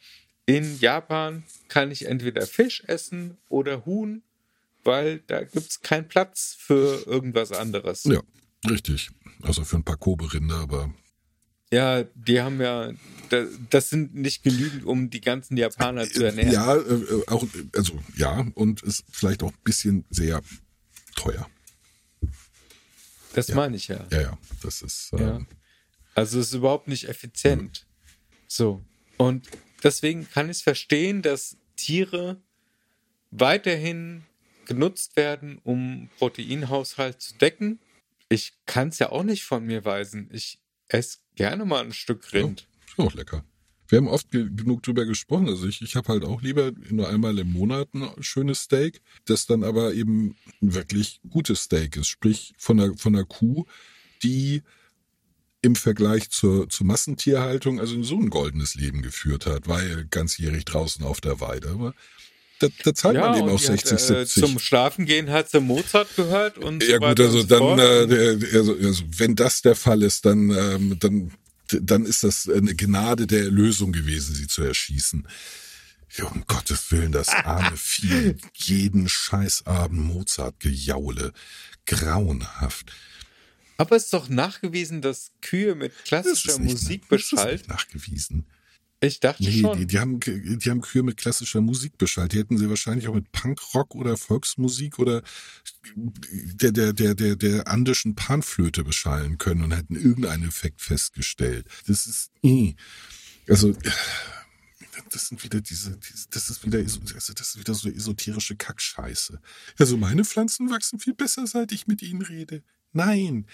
[0.55, 4.23] in Japan kann ich entweder Fisch essen oder Huhn,
[4.83, 8.03] weil da gibt es keinen Platz für irgendwas anderes.
[8.05, 8.21] ja,
[8.69, 9.09] richtig.
[9.43, 10.93] Also für ein paar Kobe-Rinder, aber
[11.71, 12.91] Ja, die haben ja,
[13.29, 16.51] da- das sind nicht genügend, um die ganzen Japaner zu ernähren.
[16.51, 17.45] ja, äh, äh, auch,
[17.75, 20.41] also ja, und ist vielleicht auch ein bisschen sehr
[21.15, 21.47] teuer.
[23.33, 23.55] Das Ja.
[23.55, 24.03] meine ich ja.
[24.11, 25.13] Ja, ja, das ist.
[25.13, 25.45] Äh, Ja.
[26.15, 27.85] Also es ist überhaupt nicht effizient.
[28.47, 28.83] So.
[29.17, 29.47] Und
[29.83, 32.41] deswegen kann ich es verstehen, dass Tiere
[33.31, 34.23] weiterhin
[34.65, 37.79] genutzt werden, um Proteinhaushalt zu decken.
[38.29, 40.29] Ich kann es ja auch nicht von mir weisen.
[40.31, 42.67] Ich esse gerne mal ein Stück Rind.
[42.97, 43.43] Ja, ist auch lecker.
[43.87, 45.47] Wir haben oft ge genug drüber gesprochen.
[45.47, 49.47] Also ich, ich habe halt auch lieber nur einmal im Monat ein schönes Steak, das
[49.47, 52.07] dann aber eben ein wirklich gutes Steak ist.
[52.07, 53.65] Sprich von der, von der Kuh,
[54.21, 54.61] die
[55.61, 61.03] im Vergleich zur, zur Massentierhaltung also so ein goldenes Leben geführt hat, weil ganzjährig draußen
[61.03, 61.69] auf der Weide.
[61.69, 61.93] Aber
[62.59, 64.43] da, da zahlt man eben auch die 60, hat, äh, 70.
[64.43, 67.79] Zum Schlafen gehen hat sie Mozart gehört und so Ja gut, weiter also so dann,
[67.79, 71.31] äh, also, also wenn das der Fall ist, dann, ähm, dann,
[71.67, 75.27] dann ist das eine Gnade der Erlösung gewesen, sie zu erschießen.
[76.17, 81.33] Ja, um Gottes Willen, das arme Vieh, jeden Scheißabend Mozart-Gejaule.
[81.85, 82.91] Grauenhaft.
[83.79, 87.51] Aber es ist doch nachgewiesen, dass Kühe mit Das klassischer nicht, Musik das ist beschallt.
[87.59, 88.45] nicht nachgewiesen.
[89.01, 89.77] Ich dachte Nee, schon.
[89.77, 92.33] die, die, haben, die haben Kühe mit klassischer Musik beschallt.
[92.33, 95.23] Die hätten sie wahrscheinlich auch mit Punkrock oder Volksmusik oder
[95.95, 101.65] der, der, der, der, der andischen Panflöte beschallen können und hätten irgendeinen Effekt festgestellt.
[101.87, 102.73] Das ist, eh.
[103.47, 103.73] also,
[105.11, 105.97] das sind wieder diese,
[106.31, 106.99] das ist wieder, also
[107.33, 109.39] das ist wieder so esoterische Kackscheiße.
[109.77, 112.63] Also meine Pflanzen wachsen viel besser, seit ich mit ihnen rede.
[112.91, 113.45] Nein.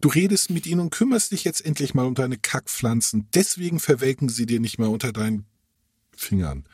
[0.00, 3.28] Du redest mit ihnen und kümmerst dich jetzt endlich mal um deine Kackpflanzen.
[3.34, 5.46] Deswegen verwelken sie dir nicht mehr unter deinen
[6.16, 6.64] Fingern.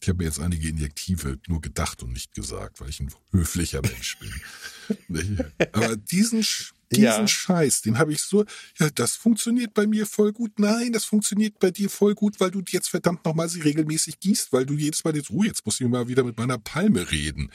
[0.00, 3.80] Ich habe mir jetzt einige Injektive nur gedacht und nicht gesagt, weil ich ein höflicher
[3.80, 5.44] Mensch bin.
[5.72, 6.44] Aber diesen,
[6.92, 7.26] diesen Ja.
[7.26, 8.44] Scheiß, den habe ich so,
[8.78, 10.58] ja, das funktioniert bei mir voll gut.
[10.58, 14.52] Nein, das funktioniert bei dir voll gut, weil du jetzt verdammt nochmal sie regelmäßig gießt,
[14.52, 17.50] weil du jedes Mal jetzt, oh, jetzt muss ich mal wieder mit meiner Palme reden.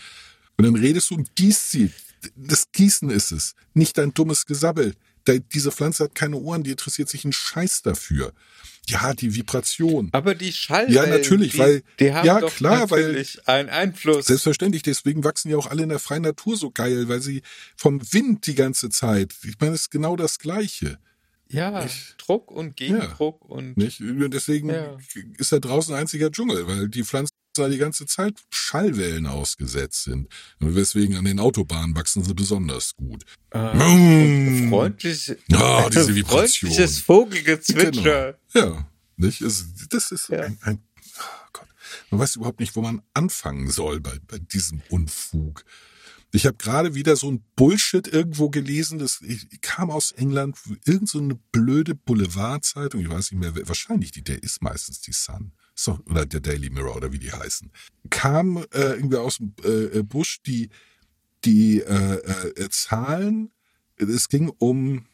[0.58, 1.92] Und dann redest du und gießt sie.
[2.36, 4.94] Das Gießen ist es, nicht dein dummes Gesabbel.
[5.26, 8.34] Da- Diese Pflanze hat keine Ohren, die interessiert sich einen Scheiß dafür.
[8.88, 10.10] Ja, die Vibration.
[10.12, 13.70] Aber die Schallwellen, Ja, natürlich, die, weil- die haben ja, doch klar, weil- natürlich einen
[13.70, 14.26] Einfluss.
[14.26, 17.44] Selbstverständlich, deswegen wachsen ja auch alle in der freien Natur so geil, weil sie
[17.76, 20.98] vom Wind die ganze Zeit, ich meine, es ist genau das Gleiche.
[21.50, 21.86] ja,
[22.18, 24.00] Druck und Gegendruck und Nicht?
[24.00, 24.98] Und Deswegen Ja.
[25.38, 30.04] ist da draußen ein einziger Dschungel, weil die Pflanzen da die ganze Zeit Schallwellen ausgesetzt
[30.04, 30.28] sind.
[30.60, 33.24] Und deswegen an den Autobahnen wachsen sie besonders gut.
[33.52, 34.70] äh, Mm.
[34.70, 36.70] freundlich, Ah, diese Vibration.
[36.72, 38.38] freundliches Vogelgezwitscher.
[38.54, 38.66] Genau.
[38.76, 38.88] Ja,
[39.18, 39.42] nicht?
[39.42, 40.42] Es, das ist Ja.
[40.42, 40.80] ein, ein
[41.18, 41.68] oh Gott.
[42.10, 45.64] Man weiß überhaupt nicht, wo man anfangen soll bei, bei diesem Unfug.
[46.34, 51.10] Ich habe gerade wieder so ein Bullshit irgendwo gelesen, das ich, kam aus England, irgend
[51.10, 55.52] so eine blöde Boulevardzeitung, ich weiß nicht mehr, wahrscheinlich die, der ist meistens die Sun,
[55.76, 57.72] doch, oder der Daily Mirror oder wie die heißen,
[58.10, 60.70] kam äh, irgendwie aus dem äh, äh, Busch die
[61.44, 63.52] die äh, äh, Zahlen,
[63.98, 65.06] es ging um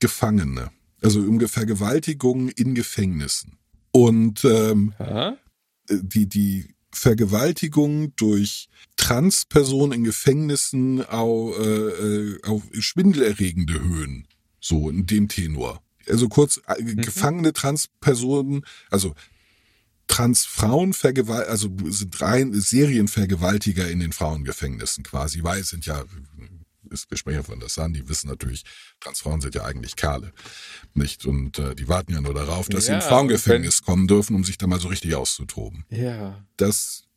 [0.00, 0.70] Gefangene,
[1.02, 3.58] also um Vergewaltigungen in Gefängnissen.
[3.90, 4.94] Und ähm,
[5.88, 14.26] die, die Vergewaltigung durch Transpersonen in Gefängnissen auf, äh, äh, auf schwindelerregende Höhen.
[14.60, 15.82] So in dem Tenor.
[16.08, 19.14] Also kurz, äh, gefangene Transpersonen, also
[20.14, 26.04] Transfrauen vergewalt, also sind rein Serienvergewaltiger in den Frauengefängnissen quasi, weil es sind ja,
[26.84, 28.62] wir sprechen von der Sun, die wissen natürlich,
[29.00, 30.32] Transfrauen sind ja eigentlich Kerle,
[30.94, 31.26] nicht?
[31.26, 34.44] Und äh, die warten ja nur darauf, dass sie Ja, ins Frauengefängnis kommen dürfen, um
[34.44, 35.84] sich da mal so richtig auszutoben.
[35.90, 36.46] Ja.
[36.58, 37.08] Das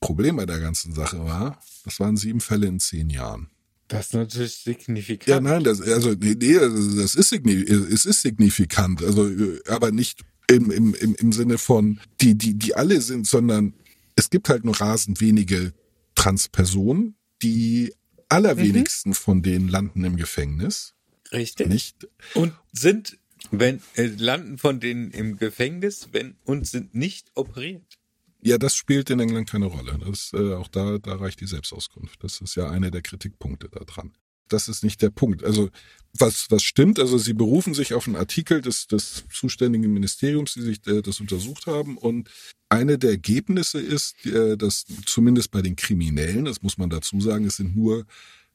[0.00, 3.50] Problem bei der ganzen Sache war, das waren sieben Fälle in zehn Jahren.
[3.88, 5.28] Das ist natürlich signifikant.
[5.28, 10.70] Ja, nein, das, also, nee, das ist, es ist signifikant, also, äh, aber nicht im,
[10.70, 13.74] im, im, im Sinne von, die, die, die alle sind, sondern
[14.16, 15.72] es gibt halt nur rasend wenige
[16.14, 17.94] Transpersonen, die
[18.28, 20.94] allerwenigsten von denen landen im Gefängnis,
[21.32, 21.68] Richtig.
[21.68, 22.08] nicht?
[22.34, 23.18] Und sind,
[23.50, 27.98] wenn, äh, landen von denen im Gefängnis, wenn, und sind nicht operiert.
[28.42, 29.98] Ja, das spielt in England keine Rolle.
[30.04, 32.22] Das, äh, auch da, da reicht die Selbstauskunft.
[32.24, 34.12] Das ist ja einer der Kritikpunkte daran.
[34.52, 35.44] Das ist nicht der Punkt.
[35.44, 35.70] Also
[36.18, 40.62] was, was stimmt, also sie berufen sich auf einen Artikel des, des zuständigen Ministeriums, die
[40.62, 41.96] sich äh, das untersucht haben.
[41.96, 42.28] Und
[42.68, 47.44] eine der Ergebnisse ist, äh, dass zumindest bei den Kriminellen, das muss man dazu sagen,
[47.44, 48.06] es sind nur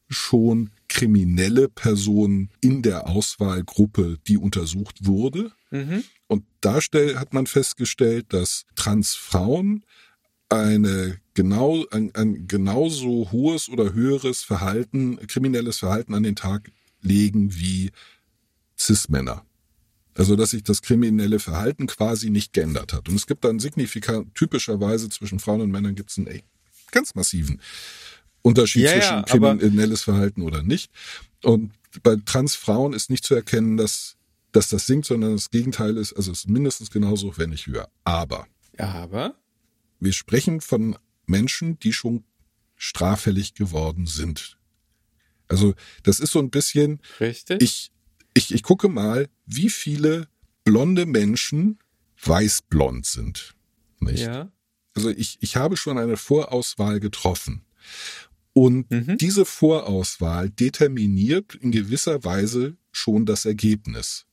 [0.08, 5.52] schon kriminelle Personen in der Auswahlgruppe, die untersucht wurde.
[5.72, 6.04] Mhm.
[6.28, 9.84] Und da hat man festgestellt, dass Transfrauen
[10.50, 16.72] eine genau, ein, ein genauso hohes oder höheres Verhalten, kriminelles Verhalten an den Tag
[17.02, 17.92] legen wie
[18.78, 19.46] Cis-Männer.
[20.14, 23.10] Also, dass sich das kriminelle Verhalten quasi nicht geändert hat.
[23.10, 26.44] Und es gibt dann signifikant, typischerweise zwischen Frauen und Männern gibt es einen ey,
[26.92, 27.60] ganz massiven
[28.42, 30.90] Unterschied Ja, zwischen ja, kriminelles Verhalten oder nicht.
[31.44, 34.16] Und bei Transfrauen ist nicht zu erkennen, dass,
[34.54, 37.90] dass das sinkt, sondern das Gegenteil ist, also es ist mindestens genauso, wenn nicht höher.
[38.04, 39.36] Aber Aber,
[40.00, 42.24] wir sprechen von Menschen, die schon
[42.76, 44.58] straffällig geworden sind.
[45.48, 45.74] Also
[46.04, 47.62] das ist so ein bisschen, Richtig?
[47.62, 47.92] ich,
[48.34, 50.28] ich, ich gucke mal, wie viele
[50.64, 51.80] blonde Menschen
[52.24, 53.56] weißblond sind.
[54.00, 54.22] Nicht?
[54.24, 54.52] ja.
[54.96, 57.64] Also ich, ich habe schon eine Vorauswahl getroffen.
[58.54, 59.18] Und Mhm.
[59.18, 64.26] diese Vorauswahl determiniert in gewisser Weise schon das Ergebnis.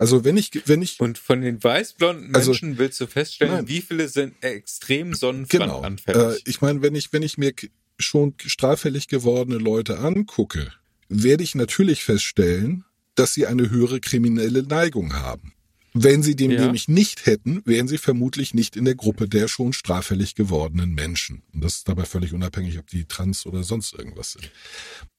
[0.00, 3.68] Also wenn ich, wenn ich, Und von den weißblonden Also- Menschen willst du feststellen, Nein.
[3.68, 6.38] wie viele sind extrem genau, sonnenfrandanfällig?
[6.46, 7.52] äh, ich meine, wenn ich, wenn ich mir
[7.98, 10.72] schon straffällig gewordene Leute angucke,
[11.10, 12.84] werde ich natürlich feststellen,
[13.14, 15.52] dass sie eine höhere kriminelle Neigung haben.
[15.92, 16.62] Wenn sie dem Ja.
[16.62, 21.42] nämlich nicht hätten, wären sie vermutlich nicht in der Gruppe der schon straffällig gewordenen Menschen.
[21.52, 24.50] Und das ist dabei völlig unabhängig, ob die trans oder sonst irgendwas sind.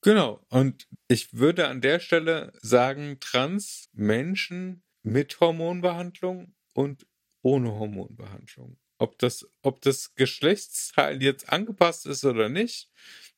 [0.01, 0.45] Genau.
[0.49, 7.05] Und ich würde an der Stelle sagen, trans Menschen mit Hormonbehandlung und
[7.41, 8.77] ohne Hormonbehandlung.
[8.97, 12.89] Ob das, ob das Geschlechtsteil jetzt angepasst ist oder nicht,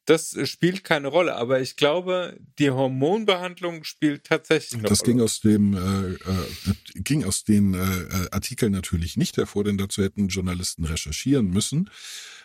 [0.06, 1.36] das spielt keine Rolle.
[1.36, 5.12] Aber ich glaube, die Hormonbehandlung spielt tatsächlich eine Das Rolle.
[5.14, 9.78] ging aus dem äh, äh, ging aus den äh, äh, Artikeln natürlich nicht hervor, denn
[9.78, 11.90] dazu hätten Journalisten recherchieren müssen.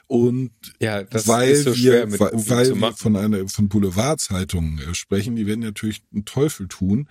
[0.06, 5.36] Und ja, das weil so wir, weil, weil wir von einer von Boulevardzeitungen äh, sprechen,
[5.36, 7.08] die werden natürlich einen Teufel tun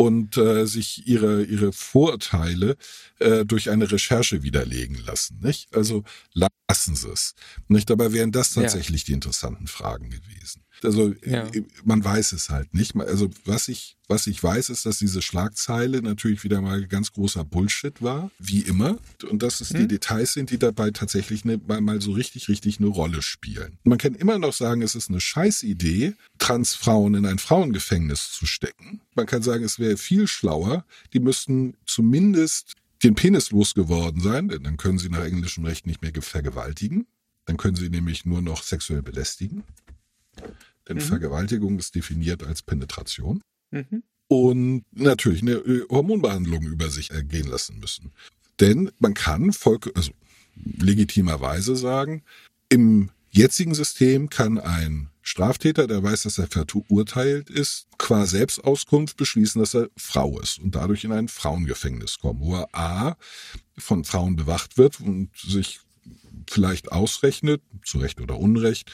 [0.00, 2.76] und äh, sich ihre ihre Vorurteile
[3.18, 5.74] äh, durch eine Recherche widerlegen lassen, nicht?
[5.74, 7.34] Also lassen Sie es.
[7.66, 7.90] Nicht?
[7.90, 8.62] Dabei wären das Ja.
[8.62, 10.62] tatsächlich die interessanten Fragen gewesen.
[10.84, 11.46] Also Ja.
[11.48, 12.96] äh, man weiß es halt nicht.
[12.96, 17.44] Also was ich was ich weiß, ist, dass diese Schlagzeile natürlich wieder mal ganz großer
[17.44, 18.98] Bullshit war, wie immer,
[19.28, 19.88] und dass es die Hm.
[19.88, 23.76] Details sind, die dabei tatsächlich ne, mal, mal so richtig richtig eine Rolle spielen.
[23.84, 29.02] Man kann immer noch sagen, es ist eine Scheißidee, Transfrauen in ein Frauengefängnis zu stecken.
[29.14, 32.72] Man kann sagen, es wäre viel schlauer, die müssten zumindest
[33.02, 37.06] den Penis losgeworden sein, denn dann können sie nach englischem Recht nicht mehr vergewaltigen.
[37.44, 39.64] Dann können sie nämlich nur noch sexuell belästigen.
[40.88, 41.02] Denn Mhm.
[41.02, 43.42] Vergewaltigung ist definiert als Penetration.
[43.70, 44.02] Mhm.
[44.28, 48.12] Und natürlich eine äh, Hormonbehandlung über sich ergehen lassen müssen.
[48.60, 50.12] Denn man kann voll, also
[50.54, 52.22] legitimerweise sagen,
[52.68, 59.60] im jetzigen System kann ein Straftäter, der weiß, dass er verurteilt ist, qua Selbstauskunft beschließen,
[59.60, 63.16] dass er Frau ist und dadurch in ein Frauengefängnis kommen, wo er A
[63.76, 65.80] von Frauen bewacht wird und sich
[66.48, 68.90] vielleicht ausrechnet, zu Recht oder Unrecht,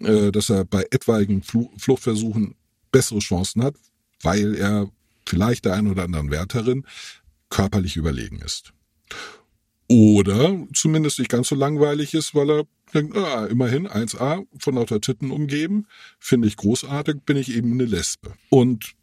[0.00, 2.54] äh, dass er bei etwaigen Flu Fluchtversuchen
[2.92, 3.74] bessere Chancen hat,
[4.22, 4.90] weil er
[5.26, 6.86] vielleicht der einen oder anderen Wärterin
[7.50, 8.72] körperlich überlegen ist.
[9.88, 15.00] Oder zumindest nicht ganz so langweilig ist, weil er denkt, ah, immerhin 1a von lauter
[15.00, 15.86] Titten umgeben,
[16.18, 18.34] finde ich großartig, bin ich eben eine Lesbe.
[18.50, 18.94] Und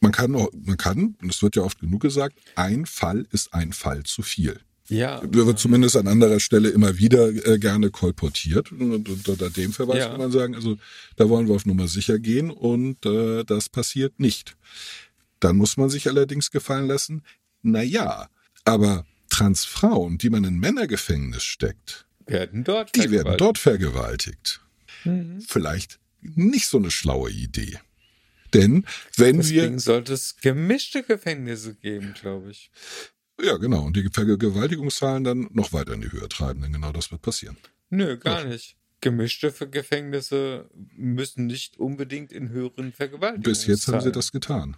[0.00, 3.72] man kann, man kann, und es wird ja oft genug gesagt, ein Fall ist ein
[3.72, 4.60] Fall zu viel.
[4.88, 5.20] Ja.
[5.24, 8.72] Wird zumindest an anderer Stelle immer wieder äh, gerne kolportiert.
[8.72, 10.08] Und unter dem Verweis Ja.
[10.10, 10.76] kann man sagen, also
[11.16, 14.56] da wollen wir auf Nummer sicher gehen und äh, das passiert nicht.
[15.40, 17.22] Dann muss man sich allerdings gefallen lassen,
[17.62, 18.28] na ja,
[18.64, 23.40] aber Transfrauen, die man in Männergefängnis steckt, werden dort die werden vergewaltigt.
[23.40, 24.60] dort vergewaltigt.
[25.04, 25.40] Mhm.
[25.46, 27.78] Vielleicht nicht so eine schlaue Idee.
[28.54, 32.70] Denn wenn wir Deswegen sollte es gemischte Gefängnisse geben, glaube ich.
[33.42, 33.84] Ja, genau.
[33.84, 37.56] Und die Vergewaltigungszahlen dann noch weiter in die Höhe treiben, denn genau das wird passieren.
[37.90, 38.76] Nö, gar nicht.
[39.00, 43.42] Gemischte Gefängnisse müssen nicht unbedingt in höheren Vergewaltigungszahlen.
[43.42, 44.76] Bis jetzt haben sie das getan.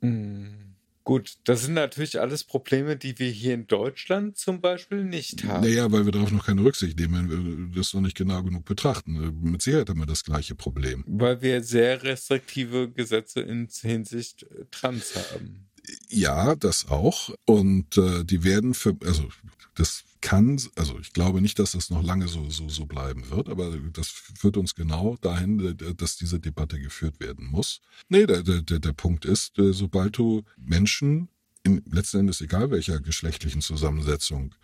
[0.00, 0.72] Hm.
[1.04, 5.64] Gut, das sind natürlich alles Probleme, die wir hier in Deutschland zum Beispiel nicht haben.
[5.64, 8.64] Naja, weil wir darauf noch keine Rücksicht nehmen, wenn wir das noch nicht genau genug
[8.64, 9.36] betrachten.
[9.42, 11.02] Mit Sicherheit haben wir das gleiche Problem.
[11.08, 15.66] Weil wir sehr restriktive Gesetze in Hinsicht Trans haben.
[16.12, 17.34] Ja, das auch.
[17.46, 19.28] Und äh, die werden für, also
[19.74, 23.48] das kann, also ich glaube nicht, dass das noch lange so, so, so bleiben wird,
[23.48, 27.80] aber das führt uns genau dahin, dass diese Debatte geführt werden muss.
[28.08, 31.28] Nee, der, der, der Punkt ist, äh, sobald du Menschen,
[31.64, 34.54] in, letzten Endes egal welcher geschlechtlichen Zusammensetzung,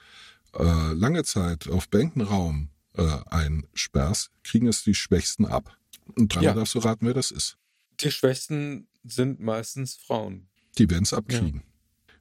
[0.55, 5.77] äh, lange Zeit auf beengten Raum äh, einsperrst, kriegen es die Schwächsten ab.
[6.17, 6.55] Und dreimal Ja.
[6.55, 7.57] darfst du raten, wer das ist.
[8.01, 10.49] Die Schwächsten sind meistens Frauen.
[10.79, 11.63] Die werden es abkriegen.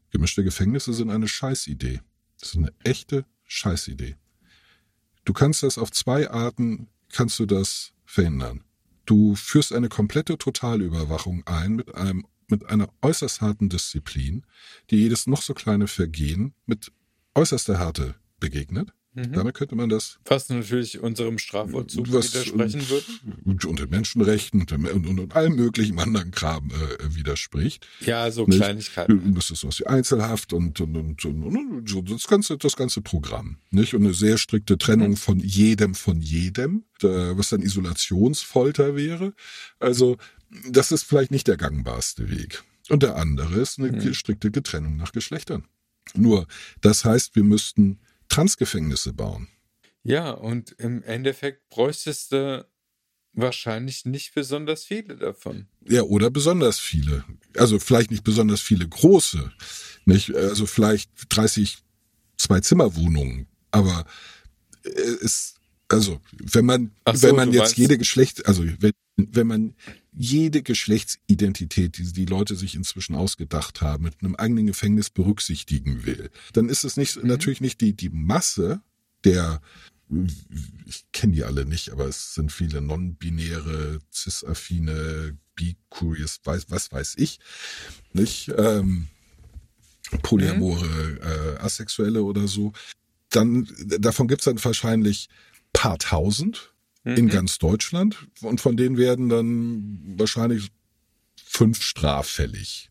[0.09, 2.01] Gemischte Gefängnisse sind eine Scheißidee.
[2.39, 4.15] Das ist eine echte Scheißidee.
[5.25, 8.63] Du kannst das auf zwei Arten, kannst du das verhindern.
[9.05, 14.45] Du führst eine komplette Totalüberwachung ein mit einem, mit einer äußerst harten Disziplin,
[14.89, 16.91] die jedes noch so kleine Vergehen mit
[17.35, 18.93] äußerster Härte begegnet.
[19.17, 23.05] Damit könnte man das Was natürlich unserem Strafvollzug was, widersprechen würde.
[23.67, 27.87] und, den Menschenrechten und, und, und allem möglichen anderen Kram äh, widerspricht.
[28.01, 28.59] Ja, so Nicht?
[28.59, 29.33] Kleinigkeiten.
[29.33, 33.57] Das ist was wie Einzelhaft und, und, und, und, so das ganze, das ganze Programm.
[33.71, 33.93] Nicht?
[33.95, 39.33] Und eine sehr strikte Trennung von jedem von jedem, äh, was dann Isolationsfolter wäre.
[39.79, 40.17] Also,
[40.69, 42.63] das ist vielleicht nicht der gangbarste Weg.
[42.89, 44.13] Und der andere ist eine Mhm.
[44.13, 45.65] strikte Getrennung nach Geschlechtern.
[46.15, 46.47] Nur,
[46.81, 47.99] das heißt, wir müssten
[48.37, 49.47] Transgefängnisse bauen.
[50.03, 52.67] Ja, und im Endeffekt bräuchtest du
[53.33, 55.67] wahrscheinlich nicht besonders viele davon.
[55.87, 57.23] Ja, oder besonders viele.
[57.55, 59.51] Also vielleicht nicht besonders viele große.
[60.05, 60.35] Nicht?
[60.35, 61.79] Also vielleicht 30
[62.37, 63.47] Zwei-Zimmer-Wohnungen.
[63.71, 64.05] Aber
[64.83, 64.89] äh,
[65.23, 65.55] es,
[65.87, 69.75] also, wenn man, so, wenn man jetzt meinst- jede Geschlecht, also wenn, wenn man
[70.17, 76.31] jede Geschlechtsidentität, die die Leute sich inzwischen ausgedacht haben, mit einem eigenen Gefängnis berücksichtigen will,
[76.53, 78.81] dann ist es nicht, natürlich nicht die, die Masse
[79.23, 79.61] der,
[80.85, 87.15] ich kenne die alle nicht, aber es sind viele non-binäre, cis-affine, bi-curious, weiß, was weiß
[87.17, 87.39] ich,
[88.13, 89.07] nicht, ähm,
[90.23, 92.73] polyamore, äh, asexuelle oder so.
[93.29, 93.67] Dann,
[93.99, 95.29] davon gibt's dann wahrscheinlich
[95.73, 96.73] paar tausend
[97.15, 97.29] in Mhm.
[97.29, 100.69] ganz Deutschland und von denen werden dann wahrscheinlich
[101.43, 102.89] fünf straffällig.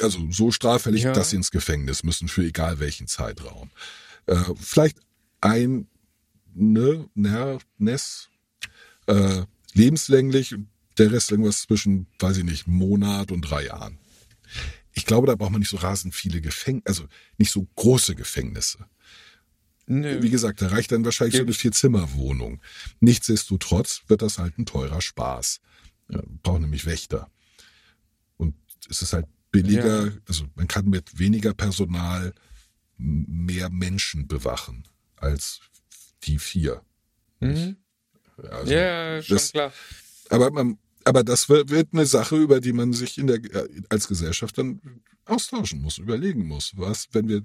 [0.00, 1.12] Also so straffällig, Ja.
[1.12, 3.70] dass sie ins Gefängnis müssen für egal welchen Zeitraum.
[4.26, 4.98] Äh, vielleicht
[5.40, 5.86] ein
[6.54, 8.28] ne, ne, Ness
[9.06, 9.42] äh,
[9.74, 10.56] lebenslänglich,
[10.98, 13.98] der Rest irgendwas zwischen, weiß ich nicht, Monat und drei Jahren.
[14.92, 17.04] Ich glaube, da braucht man nicht so rasend viele Gefängnisse, also
[17.38, 18.86] nicht so große Gefängnisse.
[19.92, 20.22] Nö.
[20.22, 22.60] Wie gesagt, da reicht dann wahrscheinlich so eine Vier-Zimmer-Wohnung.
[23.00, 25.60] Nichtsdestotrotz wird das halt ein teurer Spaß.
[26.10, 27.28] Ja, braucht nämlich Wächter.
[28.36, 28.54] Und
[28.88, 30.12] es ist halt billiger, Ja.
[30.28, 32.32] also man kann mit weniger Personal
[32.98, 34.86] mehr Menschen bewachen
[35.16, 35.60] als
[36.22, 36.82] die vier.
[37.40, 37.76] Mhm.
[38.36, 39.72] Also, Ja, schon das- klar.
[40.28, 43.82] aber man, aber das wird, wird eine Sache, über die man sich in der, äh,
[43.88, 44.80] als Gesellschaft dann
[45.24, 46.72] austauschen muss, überlegen muss.
[46.76, 47.42] Was, wenn wir,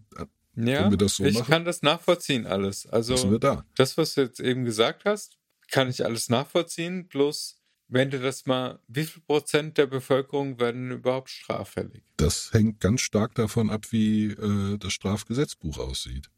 [0.56, 1.48] Ja, so ich machen?
[1.48, 2.86] kann das nachvollziehen alles.
[2.88, 3.66] Also da?
[3.76, 5.38] das, was du jetzt eben gesagt hast,
[5.70, 7.08] kann ich alles nachvollziehen.
[7.08, 12.04] Bloß, wenn du das mal, wie viel Prozent der Bevölkerung werden überhaupt straffällig?
[12.18, 16.30] Das hängt ganz stark davon ab, wie äh, das Strafgesetzbuch aussieht.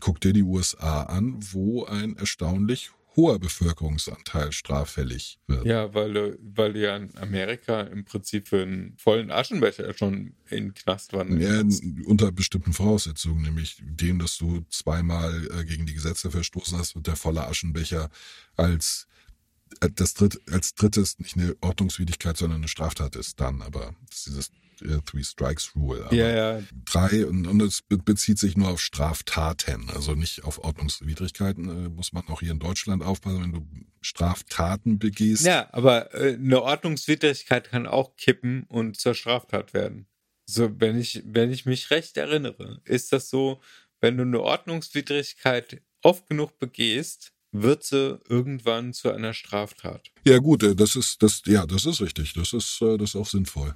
[0.00, 5.64] Guck dir die USA an, wo ein erstaunlich hoher Bevölkerungsanteil straffällig wird.
[5.64, 10.34] Ja, weil du, weil du ja in Amerika im Prinzip für einen vollen Aschenbecher schon
[10.50, 11.62] in den Knast wandern Ja,
[12.06, 17.06] unter bestimmten Voraussetzungen, nämlich dem, dass du zweimal äh, gegen die Gesetze verstoßen hast und
[17.06, 18.10] der volle Aschenbecher
[18.56, 19.06] als
[19.80, 24.18] äh, das dritt, als drittes nicht eine Ordnungswidrigkeit, sondern eine Straftat ist dann, aber das
[24.18, 24.50] ist dieses
[24.82, 26.04] äh, Three Strikes Rule.
[26.06, 30.44] Aber Ja, ja, drei und, und es be- bezieht sich nur auf Straftaten, also nicht
[30.44, 31.86] auf Ordnungswidrigkeiten.
[31.86, 33.66] Äh, muss man auch hier in Deutschland aufpassen, wenn du
[34.00, 35.44] Straftaten begehst.
[35.44, 40.06] Ja, aber äh, eine Ordnungswidrigkeit kann auch kippen und zur Straftat werden.
[40.48, 43.60] So, wenn ich, wenn ich mich recht erinnere, ist das so,
[44.00, 50.10] wenn du eine Ordnungswidrigkeit oft genug begehst, wird sie irgendwann zu einer Straftat.
[50.24, 52.34] Ja gut, äh, das ist das ja, das ist richtig.
[52.34, 53.74] Das ist das ist auch sinnvoll.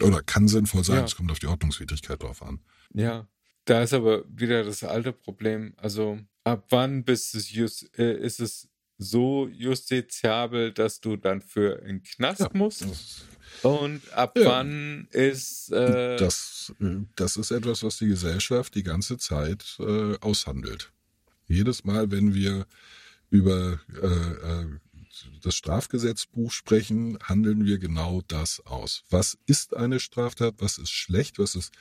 [0.00, 0.96] Oder kann sinnvoll sein.
[0.96, 1.04] Ja.
[1.04, 2.60] Es kommt auf die Ordnungswidrigkeit drauf an.
[2.92, 3.28] Ja,
[3.64, 5.74] da ist aber wieder das alte Problem.
[5.76, 8.68] Also ab wann bist es just, äh, ist es
[8.98, 13.26] so justiziabel, dass du dann für in den Knast Ja, musst?
[13.62, 14.46] Und ab Ja.
[14.46, 20.16] wann ist äh, das, äh, das ist etwas, was die Gesellschaft die ganze Zeit äh,
[20.18, 20.92] aushandelt.
[21.46, 22.66] Jedes Mal, wenn wir
[23.30, 24.66] über äh, äh,
[25.42, 29.02] das Strafgesetzbuch sprechen, handeln wir genau das aus.
[29.10, 30.54] Was ist eine Straftat?
[30.58, 31.38] Was ist schlecht?
[31.38, 31.72] Was ist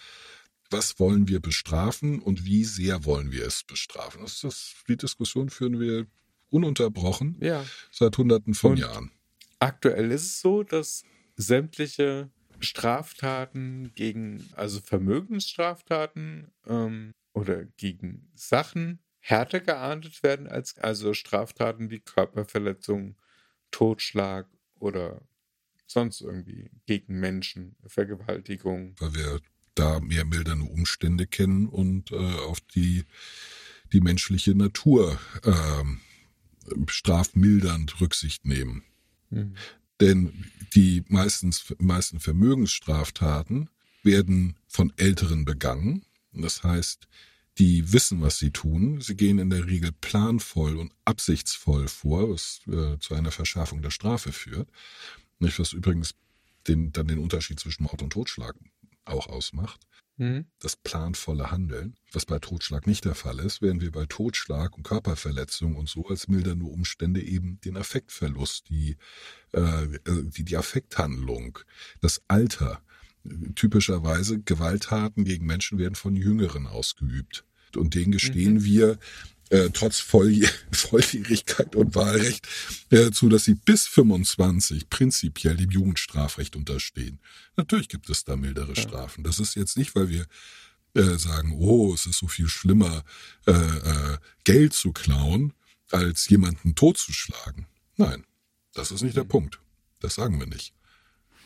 [0.70, 4.22] was wollen wir bestrafen und wie sehr wollen wir es bestrafen?
[4.22, 6.08] Das das, die Diskussion führen wir
[6.50, 7.66] ununterbrochen ja.
[7.92, 9.12] seit Hunderten von Und- Jahren.
[9.60, 11.04] Aktuell ist es so, dass
[11.38, 12.30] sämtliche
[12.60, 22.02] Straftaten gegen, also Vermögensstraftaten ähm, oder gegen Sachen härter geahndet werden als also Straftaten wie
[22.02, 23.16] Körperverletzung,
[23.74, 24.48] Totschlag
[24.80, 25.22] oder
[25.88, 28.96] sonst irgendwie gegen Menschen, Vergewaltigung.
[29.00, 29.40] weil wir
[29.76, 33.04] da mehr mildernde Umstände kennen und äh, auf die,
[33.92, 36.00] die menschliche Natur ähm,
[36.88, 38.84] strafmildernd Rücksicht nehmen.
[39.30, 39.56] Mhm.
[40.00, 40.46] Denn
[40.76, 43.70] die meistens, meisten Vermögensstraftaten
[44.04, 46.06] werden von Älteren begangen.
[46.34, 47.08] Das heißt,
[47.60, 49.00] die wissen, was sie tun.
[49.02, 53.92] Sie gehen in der Regel planvoll und absichtsvoll vor, was äh, zu einer Verschärfung der
[53.92, 54.70] Strafe führt.
[55.40, 56.16] Nicht, was übrigens
[56.68, 58.56] den, dann den Unterschied zwischen Mord und Totschlag
[59.06, 59.82] auch ausmacht.
[60.18, 60.46] Mhm.
[60.60, 64.84] Das planvolle Handeln, was bei Totschlag nicht der Fall ist, während wir bei Totschlag und
[64.84, 68.98] Körperverletzung und so als mildernde Umstände eben den Affektverlust, die,
[69.54, 71.60] äh, die, die Affekthandlung,
[72.02, 72.82] das Alter,
[73.56, 77.46] typischerweise Gewalttaten gegen Menschen werden von Jüngeren ausgeübt.
[77.76, 78.64] Und denen gestehen Mhm.
[78.64, 79.00] wir
[79.50, 82.48] äh, trotz Volljäh Volljährigkeit und Wahlrecht
[82.90, 87.20] äh, zu, dass sie bis 25 prinzipiell dem Jugendstrafrecht unterstehen.
[87.56, 89.24] Natürlich gibt es da mildere Strafen.
[89.24, 90.26] Das ist jetzt nicht, weil wir
[90.96, 93.04] äh, sagen, oh, es ist so viel schlimmer,
[93.46, 95.54] äh, äh, Geld zu klauen,
[95.92, 97.68] als jemanden totzuschlagen.
[97.98, 98.26] Nein,
[98.74, 99.60] das ist nicht der Punkt.
[100.00, 100.74] Das sagen wir nicht.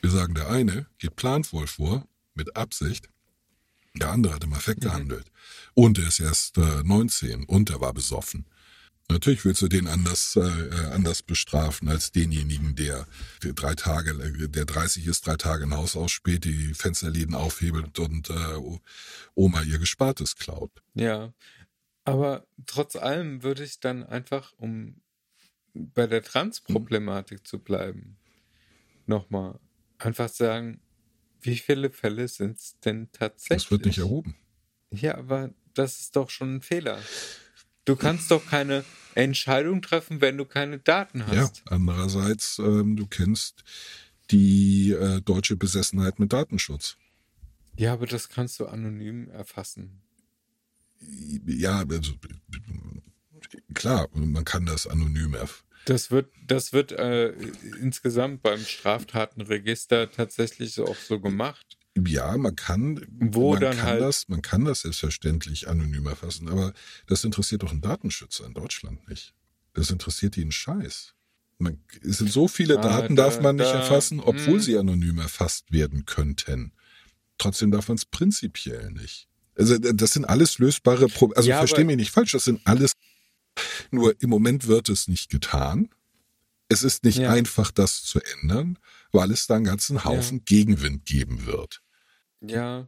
[0.02, 3.10] Wir sagen, der eine geht planvoll vor, mit Absicht,
[3.96, 5.32] der andere hat im Affekt gehandelt.
[5.74, 8.46] Und er ist erst äh, 19 und er war besoffen.
[9.10, 13.08] Natürlich willst du den anders, äh, äh, anders bestrafen als denjenigen, der
[13.40, 18.30] drei Tage, äh, der 30 ist, drei Tage ein Haus ausspäht, die Fensterläden aufhebelt und
[18.30, 18.34] äh,
[19.34, 20.72] Oma ihr Gespartes klaut.
[20.94, 21.34] Ja,
[22.04, 25.02] aber trotz allem würde ich dann einfach, um
[25.74, 28.18] bei der Trans-Problematik zu bleiben,
[29.06, 29.60] nochmal
[30.00, 30.80] einfach sagen,
[31.42, 33.64] wie viele Fälle sind es denn tatsächlich?
[33.64, 34.36] Das wird nicht erhoben.
[34.92, 37.00] Ja, aber das ist doch schon ein Fehler.
[37.86, 38.84] Du kannst doch keine
[39.16, 41.64] Entscheidung treffen, wenn du keine Daten Ja, hast.
[41.66, 43.64] andererseits, ähm, du kennst
[44.32, 46.98] die äh, deutsche Besessenheit mit Datenschutz.
[47.78, 50.02] Ja, aber das kannst du anonym erfassen.
[51.46, 52.14] Ja, also,
[53.74, 57.30] klar, man kann das anonym erf Das wird, das wird äh,
[57.82, 61.78] insgesamt beim Straftatenregister tatsächlich auch so gemacht.
[62.06, 66.48] Ja, man kann, Wo man dann kann halt- das, man kann das selbstverständlich anonym erfassen,
[66.48, 66.74] aber
[67.08, 69.34] das interessiert doch einen Datenschützer in Deutschland nicht.
[69.74, 71.14] Das interessiert einen Scheiß.
[71.60, 74.60] Man, es sind so viele Ah, Daten da- darf man nicht da- erfassen, obwohl hm.
[74.60, 76.72] sie anonym erfasst werden könnten.
[77.40, 79.28] Trotzdem darf man es prinzipiell nicht.
[79.56, 81.38] Also das sind alles lösbare Probleme.
[81.38, 82.94] Also Ja, versteh aber- mich nicht falsch, das sind alles.
[83.92, 85.90] Nur im Moment wird es nicht getan.
[86.70, 87.30] Es ist nicht Ja.
[87.32, 88.78] einfach, das zu ändern,
[89.12, 91.82] weil es da einen ganzen Haufen Gegenwind geben wird.
[92.42, 92.88] Ja.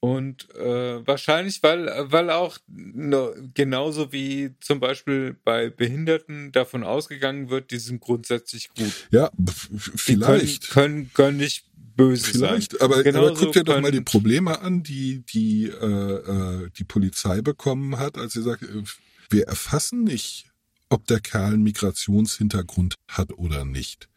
[0.00, 7.50] Und äh, wahrscheinlich, weil, weil auch no, genauso wie zum Beispiel bei Behinderten davon ausgegangen
[7.50, 8.92] wird, die sind grundsätzlich gut.
[9.10, 10.70] Ja, f- Die vielleicht.
[10.70, 11.64] Können, können, können nicht
[11.96, 12.80] böse Vielleicht, sein.
[12.82, 17.40] aber, aber guck dir doch mal die Probleme an, die die äh, äh, die Polizei
[17.42, 18.84] bekommen hat, als sie sagt, äh,
[19.30, 20.50] wir erfassen nicht,
[20.88, 24.08] ob der Kerl einen Migrationshintergrund hat oder nicht.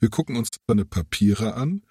[0.00, 1.82] Wir gucken uns seine Papiere an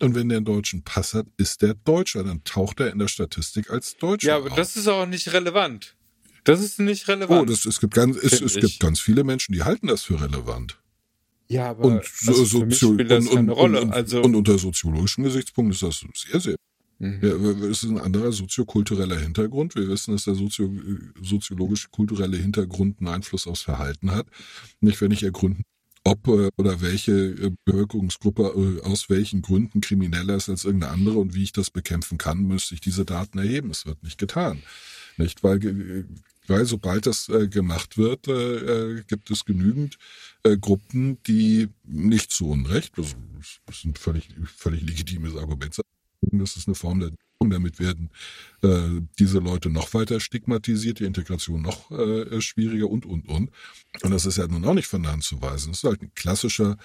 [0.00, 3.08] und wenn der einen deutschen Pass hat, ist der Deutscher, dann taucht er in der
[3.08, 4.56] Statistik als Deutscher Ja, aber auf.
[4.56, 5.96] das ist auch nicht relevant.
[6.44, 7.50] Das ist nicht oh, relevant.
[7.50, 10.80] das, es gibt ganz es, es gibt ganz viele Menschen, die halten das für relevant.
[11.48, 13.80] ja, aber Und, also so, für mich spielt das und, und, keine Rolle.
[13.82, 16.56] und, also, und unter soziologischen Gesichtspunkten ist das sehr, sehr
[16.98, 17.20] Mhm.
[17.22, 17.30] Ja,
[17.68, 19.74] es ist ein anderer soziokultureller Hintergrund.
[19.76, 20.70] Wir wissen, dass der sozio
[21.22, 24.26] soziologische kulturelle Hintergrund einen Einfluss aufs Verhalten hat.
[24.80, 25.62] Nicht, wenn ich ergründen,
[26.04, 31.18] ob äh, oder welche äh, Bevölkerungsgruppe äh, aus welchen Gründen krimineller ist als irgendeine andere
[31.18, 33.70] und wie ich das bekämpfen kann, müsste ich diese Daten erheben.
[33.70, 34.62] Es wird nicht getan.
[35.16, 36.06] Nicht, weil,
[36.46, 38.28] weil sobald das gemacht wird,
[39.08, 39.98] gibt es genügend
[40.60, 43.16] Gruppen, die nicht zu Unrecht, das
[43.68, 45.74] ist ein völlig, völlig legitimes Argument,
[46.20, 47.10] das ist eine Form der
[47.40, 48.10] damit werden
[48.62, 53.50] äh, diese Leute noch weiter stigmatisiert, die Integration noch äh, schwieriger und, und, und.
[54.02, 55.70] Und das ist ja nun auch nicht von der Hand zu weisen.
[55.72, 56.76] Es ist halt ein klassischer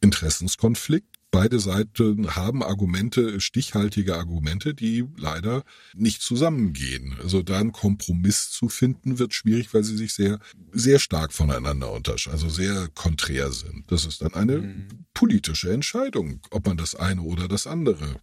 [0.00, 1.16] Interessenskonflikt.
[1.30, 7.16] Beide Seiten haben Argumente, stichhaltige Argumente, die leider nicht zusammengehen.
[7.22, 10.40] Also da einen Kompromiss zu finden, wird schwierig, weil sie sich sehr,
[10.72, 13.90] sehr stark voneinander unterscheiden, also sehr konträr sind.
[13.90, 14.88] Das ist dann eine Mhm.
[15.14, 18.20] politische Entscheidung, ob man das eine oder das andere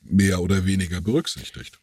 [0.00, 1.80] mehr oder weniger berücksichtigt.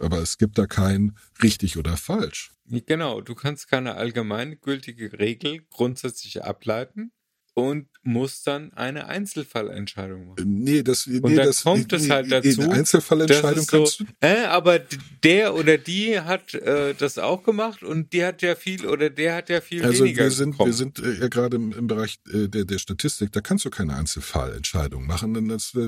[0.00, 2.52] Aber es gibt da kein richtig oder falsch.
[2.64, 7.12] Genau, du kannst keine allgemeingültige Regel grundsätzlich ableiten
[7.56, 10.62] und musst dann eine Einzelfallentscheidung machen.
[10.62, 13.78] Nee, das, nee, Und dann das, kommt es nee, halt nee, dazu, Eine Einzelfallentscheidung so,
[13.78, 14.04] kannst du.
[14.20, 14.78] äh, aber
[15.24, 19.36] der oder die hat äh, das auch gemacht und die hat ja viel oder der
[19.36, 20.70] hat ja viel Also weniger wir sind, bekommen.
[20.70, 23.70] wir sind äh, ja gerade im, im Bereich äh, der, der Statistik, da kannst du
[23.70, 25.78] keine Einzelfallentscheidung machen, denn das äh,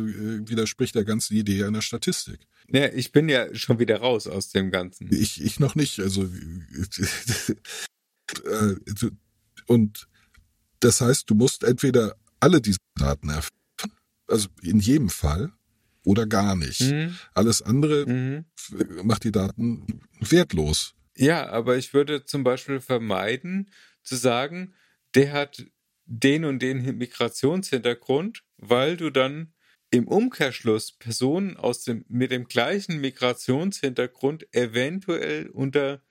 [0.48, 2.40] widerspricht der ganzen Idee einer Statistik.
[2.72, 5.12] ja, ich bin ja schon wieder raus aus dem Ganzen.
[5.12, 6.00] Ich, ich noch nicht.
[6.00, 6.22] Also
[8.46, 8.74] äh,
[9.66, 10.08] und
[10.80, 13.52] das heißt, du musst entweder alle diese Daten erfassen,
[14.26, 15.52] also in jedem Fall,
[16.04, 16.80] oder gar nicht.
[16.80, 17.18] Mhm.
[17.34, 18.44] Alles andere Mhm.
[19.04, 20.94] macht die Daten wertlos.
[21.16, 23.70] Ja, aber ich würde zum Beispiel vermeiden,
[24.02, 24.74] zu sagen,
[25.14, 25.66] der hat
[26.06, 29.52] den und den Migrationshintergrund, weil du dann
[29.90, 36.02] im Umkehrschluss Personen aus dem, mit dem gleichen Migrationshintergrund eventuell unter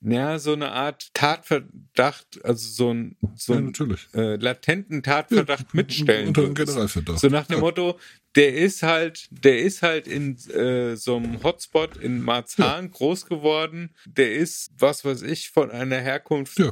[0.00, 4.06] ja, so eine Art Tatverdacht, also so ein, so Ja, ein natürlich.
[4.14, 6.28] äh, latenten Tatverdacht mitstellen.
[6.28, 6.66] Unter würdest.
[6.68, 7.18] Generalverdacht.
[7.20, 7.60] So nach dem Ja.
[7.60, 7.98] Motto,
[8.34, 13.94] der ist halt, der ist halt in äh, so einem Hotspot in Marzahn groß geworden.
[14.04, 16.70] Der ist, was weiß ich, von einer Herkunft Ja.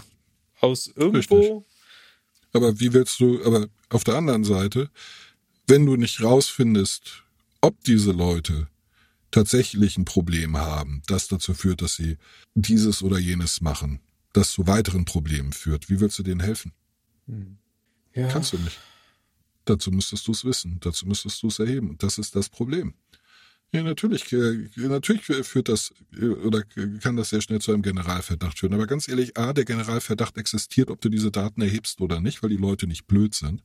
[0.61, 1.65] aus irgendwo.
[2.53, 4.91] Aber wie willst du, aber auf der anderen Seite,
[5.67, 7.23] wenn du nicht rausfindest,
[7.63, 8.69] ob diese Leute
[9.35, 12.19] tatsächlich ein Problem haben, das dazu führt, dass sie
[12.55, 13.99] dieses oder jenes machen,
[14.33, 16.73] das zu weiteren Problemen führt, wie willst du denen helfen?
[18.15, 18.29] Ja.
[18.29, 18.79] Kannst du nicht.
[19.65, 21.91] Dazu müsstest du es wissen, dazu müsstest du es erheben.
[21.91, 22.95] Und das ist das Problem.
[23.73, 26.63] Ja, natürlich, äh, natürlich führt das äh, oder
[27.01, 28.75] kann das sehr schnell zu einem Generalverdacht führen.
[28.75, 32.51] Aber ganz ehrlich, A, der Generalverdacht existiert, ob du diese Daten erhebst oder nicht, weil
[32.51, 33.65] die Leute nicht blöd sind.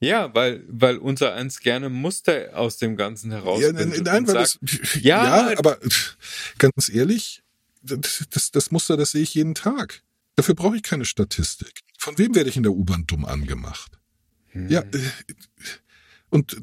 [0.00, 3.60] Ja, weil, weil unser eins gerne Muster aus dem Ganzen heraus.
[3.60, 4.58] Ja, nein, nein, weil das,
[5.00, 5.78] Ja, ja, aber
[6.58, 7.42] ganz ehrlich,
[7.82, 10.02] das, das, das Muster, das sehe ich jeden Tag.
[10.36, 11.80] Dafür brauche ich keine Statistik.
[11.98, 13.98] Von wem werde ich in der U-Bahn dumm angemacht?
[14.50, 14.68] Hm.
[14.68, 15.00] Ja, äh,
[16.30, 16.56] und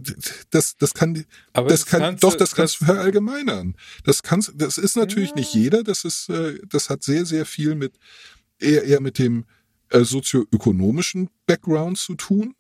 [0.51, 3.75] das, das kann, Aber das das kann, doch, du- das kannst du das- verallgemeinern.
[4.03, 5.35] Das kannst, das ist natürlich Ja.
[5.37, 5.83] nicht jeder.
[5.83, 7.97] Das ist, äh, das hat sehr, sehr viel mit,
[8.59, 9.45] eher, eher mit dem
[9.89, 12.55] äh, sozioökonomischen Background zu tun,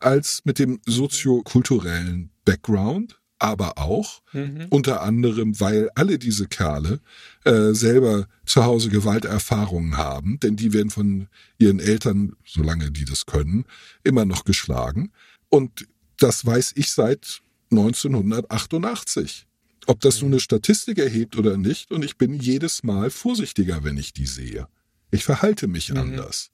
[0.00, 3.18] als mit dem soziokulturellen Background.
[3.38, 4.66] Aber auch Mhm.
[4.70, 7.00] unter anderem, weil alle diese Kerle
[7.44, 11.28] äh, selber zu Hause Gewalterfahrungen haben, denn die werden von
[11.58, 13.66] ihren Eltern, solange die das können,
[14.04, 15.12] immer noch geschlagen.
[15.50, 15.86] Und
[16.18, 19.46] das weiß ich seit 1988.
[19.86, 23.98] Ob das nun eine Statistik erhebt oder nicht, und ich bin jedes Mal vorsichtiger, wenn
[23.98, 24.66] ich die sehe.
[25.10, 25.98] Ich verhalte mich Mhm.
[25.98, 26.50] anders.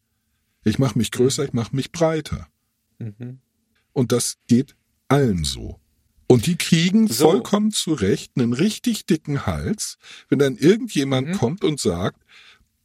[0.65, 2.49] Ich mache mich größer, ich mache mich breiter.
[3.03, 3.39] Mhm.
[3.93, 4.75] Und das geht
[5.09, 5.79] allen so.
[6.27, 7.31] Und die kriegen So.
[7.31, 9.99] vollkommen zu Recht einen richtig dicken Hals,
[10.31, 11.33] wenn dann irgendjemand Mhm.
[11.35, 12.23] kommt und sagt,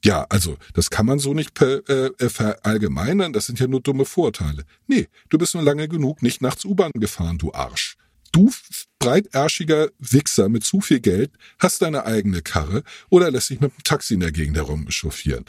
[0.03, 3.81] ja, also das kann man so nicht per, äh, äh, verallgemeinern, das sind ja nur
[3.81, 4.63] dumme Vorteile.
[4.87, 7.95] Nee, du bist nur lange genug nicht nachts U-Bahn gefahren, du Arsch.
[8.33, 8.51] Du
[8.99, 13.83] breitärschiger Wichser mit zu viel Geld hast deine eigene Karre oder lässt dich mit dem
[13.83, 15.45] Taxi in der Gegend herumchauffieren.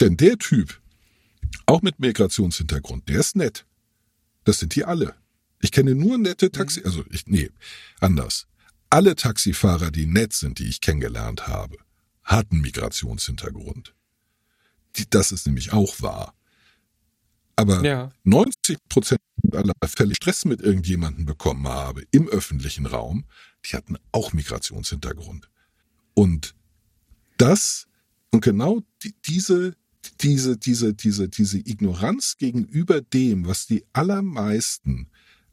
[0.00, 0.80] Denn der Typ,
[1.66, 3.66] auch mit Migrationshintergrund, der ist nett.
[4.44, 5.14] Das sind die alle.
[5.60, 7.50] Ich kenne nur nette Taxi, also ich, nee,
[8.00, 8.46] anders.
[8.90, 11.76] Alle Taxifahrer, die nett sind, die ich kennengelernt habe,
[12.24, 13.94] hatten Migrationshintergrund.
[14.96, 16.34] Die, das ist nämlich auch wahr.
[17.56, 18.12] Aber Ja.
[18.24, 19.20] 90 Prozent
[19.52, 23.24] aller Fälle Stress mit irgendjemandem bekommen habe im öffentlichen Raum,
[23.64, 25.48] die hatten auch Migrationshintergrund.
[26.14, 26.54] Und
[27.38, 27.86] das
[28.30, 29.76] und genau die, diese
[30.20, 35.08] diese diese diese diese Ignoranz gegenüber dem, was die allermeisten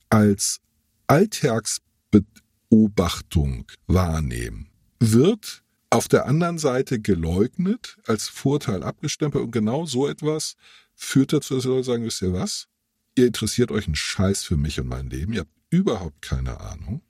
[0.09, 0.59] als
[1.07, 4.69] Alltagsbeobachtung wahrnehmen,
[4.99, 10.55] wird auf der anderen Seite geleugnet, als Vorteil abgestempelt und genau so etwas
[10.95, 12.67] führt dazu, dass Leute sagen, wisst ihr was?
[13.15, 17.01] Ihr interessiert euch einen Scheiß für mich und mein Leben, ihr habt überhaupt keine Ahnung.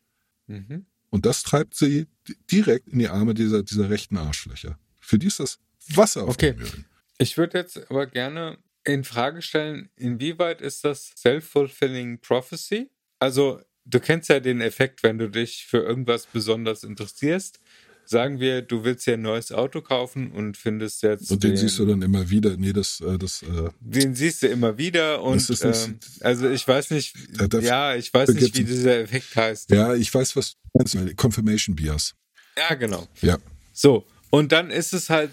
[0.48, 0.86] Mhm.
[1.10, 4.78] Und das treibt sie di- direkt in die Arme dieser, dieser rechten Arschlöcher.
[5.00, 5.60] Für die ist das
[5.94, 6.52] Wasser auf Okay.
[6.54, 6.86] den Mühlen.
[7.22, 12.90] Ich würde jetzt aber gerne in Frage stellen, inwieweit ist das self-fulfilling prophecy?
[13.20, 17.60] Also, du kennst ja den Effekt, wenn du dich für irgendwas besonders interessierst.
[18.06, 21.78] Sagen wir, du willst dir ein neues Auto kaufen und findest jetzt Und den siehst
[21.78, 22.56] du dann immer wieder.
[22.58, 26.00] Nee, das, äh, das, äh, den siehst du immer wieder und Das ist nicht- ähm,
[26.22, 29.70] also ich weiß nicht, Da- ja, ich weiß nicht, wie dieser Effekt heißt.
[29.72, 31.18] ja, ich weiß, was du meinst.
[31.18, 32.16] Confirmation Bias.
[32.58, 33.08] Ja, genau.
[33.22, 33.38] Ja.
[33.74, 35.32] So, und dann ist es halt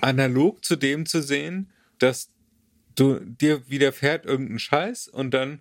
[0.00, 2.30] analog zu dem zu sehen, dass
[2.94, 5.60] du dir widerfährt irgendein Scheiß und dann,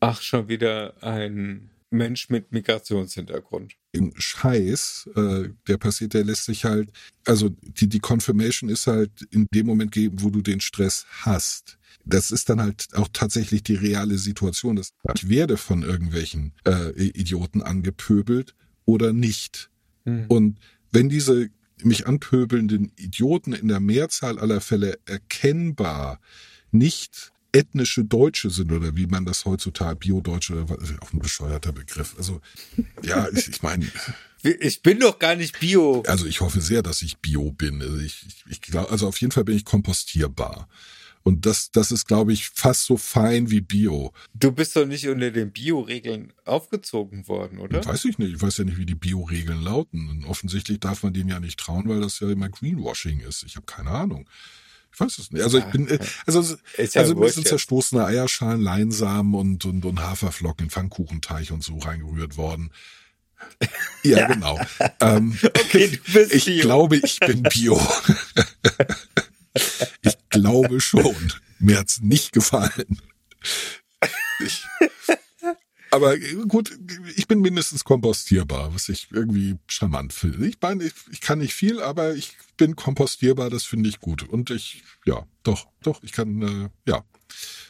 [0.00, 3.74] ach, schon wieder ein Mensch mit Migrationshintergrund.
[3.92, 6.90] Im Scheiß, äh, der passiert, der lässt sich halt,
[7.24, 11.78] also die, die Confirmation ist halt in dem Moment geben, wo du den Stress hast.
[12.04, 14.76] Das ist dann halt auch tatsächlich die reale Situation.
[14.76, 18.54] Dass ich werde von irgendwelchen äh, Idioten angepöbelt
[18.84, 19.70] oder nicht.
[20.04, 20.26] Mhm.
[20.28, 20.58] Und
[20.90, 21.50] wenn diese
[21.84, 26.20] mich anpöbelnden Idioten in der Mehrzahl aller Fälle erkennbar
[26.70, 31.72] nicht ethnische Deutsche sind oder wie man das heutzutage Bio-Deutsche oder was, auch ein bescheuerter
[31.72, 32.14] Begriff.
[32.18, 32.40] Also
[33.02, 33.90] ja, ich, ich meine,
[34.42, 36.02] Ich bin doch gar nicht Bio.
[36.06, 37.82] also ich hoffe sehr, dass ich Bio bin.
[37.82, 40.68] Also ich, ich, ich glaube, also auf jeden Fall bin ich kompostierbar.
[41.28, 44.14] Und das, das ist, glaube ich, fast so fein wie Bio.
[44.32, 47.84] Du bist doch nicht unter den Bio-Regeln aufgezogen worden, oder?
[47.84, 48.36] Weiß ich nicht.
[48.36, 50.08] Ich weiß ja nicht, wie die Bio-Regeln lauten.
[50.08, 53.42] Und offensichtlich darf man denen ja nicht trauen, weil das ja immer Greenwashing ist.
[53.42, 54.26] Ich habe keine Ahnung.
[54.90, 55.42] Ich weiß es nicht.
[55.42, 56.40] Also ich bin, äh, also,
[56.78, 61.62] Ist ja also ein bisschen zerstoßene Eierschalen, Leinsamen und, und, und Haferflocken in Pfannkuchenteig und
[61.62, 62.70] so reingerührt worden.
[64.02, 64.58] Ja, genau.
[65.00, 66.62] ähm, Okay, du bist ich Bio.
[66.62, 67.78] glaube, ich bin Bio.
[70.30, 71.32] glaube schon.
[71.58, 73.00] Mir hat's nicht gefallen.
[74.40, 74.64] Ich,
[75.90, 76.78] aber gut,
[77.16, 80.46] ich bin mindestens kompostierbar, was ich irgendwie charmant finde.
[80.46, 84.22] Ich meine, ich, ich kann nicht viel, aber ich bin kompostierbar, das finde ich gut.
[84.28, 87.04] Und ich, ja, doch, doch, ich kann, äh, ja,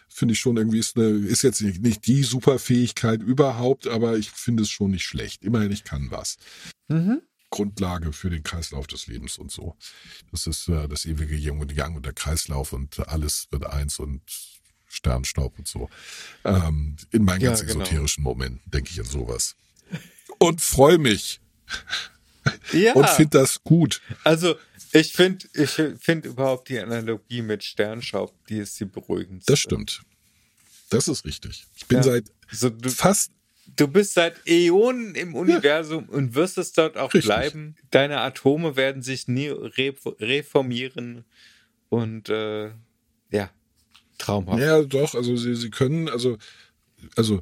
[0.08, 4.30] finde ich schon irgendwie, ist, eine, ist jetzt nicht, nicht die Superfähigkeit überhaupt, aber ich
[4.30, 5.44] finde es schon nicht schlecht.
[5.44, 6.38] Immerhin, ich kann was.
[6.88, 7.22] Mhm.
[7.50, 9.76] Grundlage für den Kreislauf des Lebens und so.
[10.30, 13.98] Das ist äh, das ewige Yin und Yang und der Kreislauf und alles wird eins
[13.98, 14.20] und
[14.86, 15.88] Sternstaub und so.
[16.44, 17.80] Ähm, in meinen Ja, ganz genau.
[17.84, 19.54] esoterischen Momenten denke ich an sowas.
[20.38, 21.40] Und freue mich
[22.72, 24.00] Ja, und finde das gut.
[24.24, 24.56] also
[24.92, 25.70] ich finde ich
[26.00, 29.52] finde überhaupt die Analogie mit Sternstaub, die ist die beruhigendste.
[29.52, 30.02] Das stimmt.
[30.88, 31.66] Das ist richtig.
[31.76, 32.04] Ich bin Ja.
[32.04, 33.30] seit So, du, fast
[33.76, 37.26] du bist seit Äonen im Universum und wirst es dort auch Richtig.
[37.26, 37.76] bleiben.
[37.90, 41.24] Deine Atome werden sich nie re reformieren
[41.88, 42.70] und äh,
[43.30, 43.50] ja,
[44.18, 44.60] traumhaft.
[44.60, 46.38] Ja, doch, also sie, sie können, also,
[47.16, 47.40] also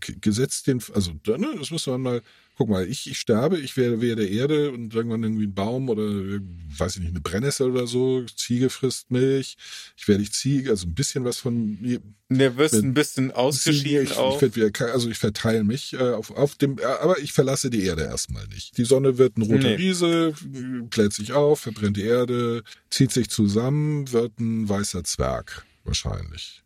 [0.00, 2.22] gesetzt den, also ne, das muss man mal,
[2.58, 6.02] guck mal, ich, ich sterbe, ich werde, werde Erde und irgendwann irgendwie ein Baum oder,
[6.02, 9.56] weiß ich nicht, eine Brennnessel oder so, Ziege frisst Milch,
[9.96, 14.02] ich werde ich Ziege, also ein bisschen was von mir, Du wirst ein bisschen ausgeschieden
[14.02, 14.42] ich, auch.
[14.42, 17.84] ich wieder, also ich verteile mich äh, auf, auf dem, äh, aber ich verlasse die
[17.84, 18.76] Erde erstmal nicht.
[18.76, 19.74] Die Sonne wird ein roter Nee.
[19.76, 25.64] Riese, äh, bläht sich auf, verbrennt die Erde, zieht sich zusammen, wird ein weißer Zwerg,
[25.84, 26.64] wahrscheinlich.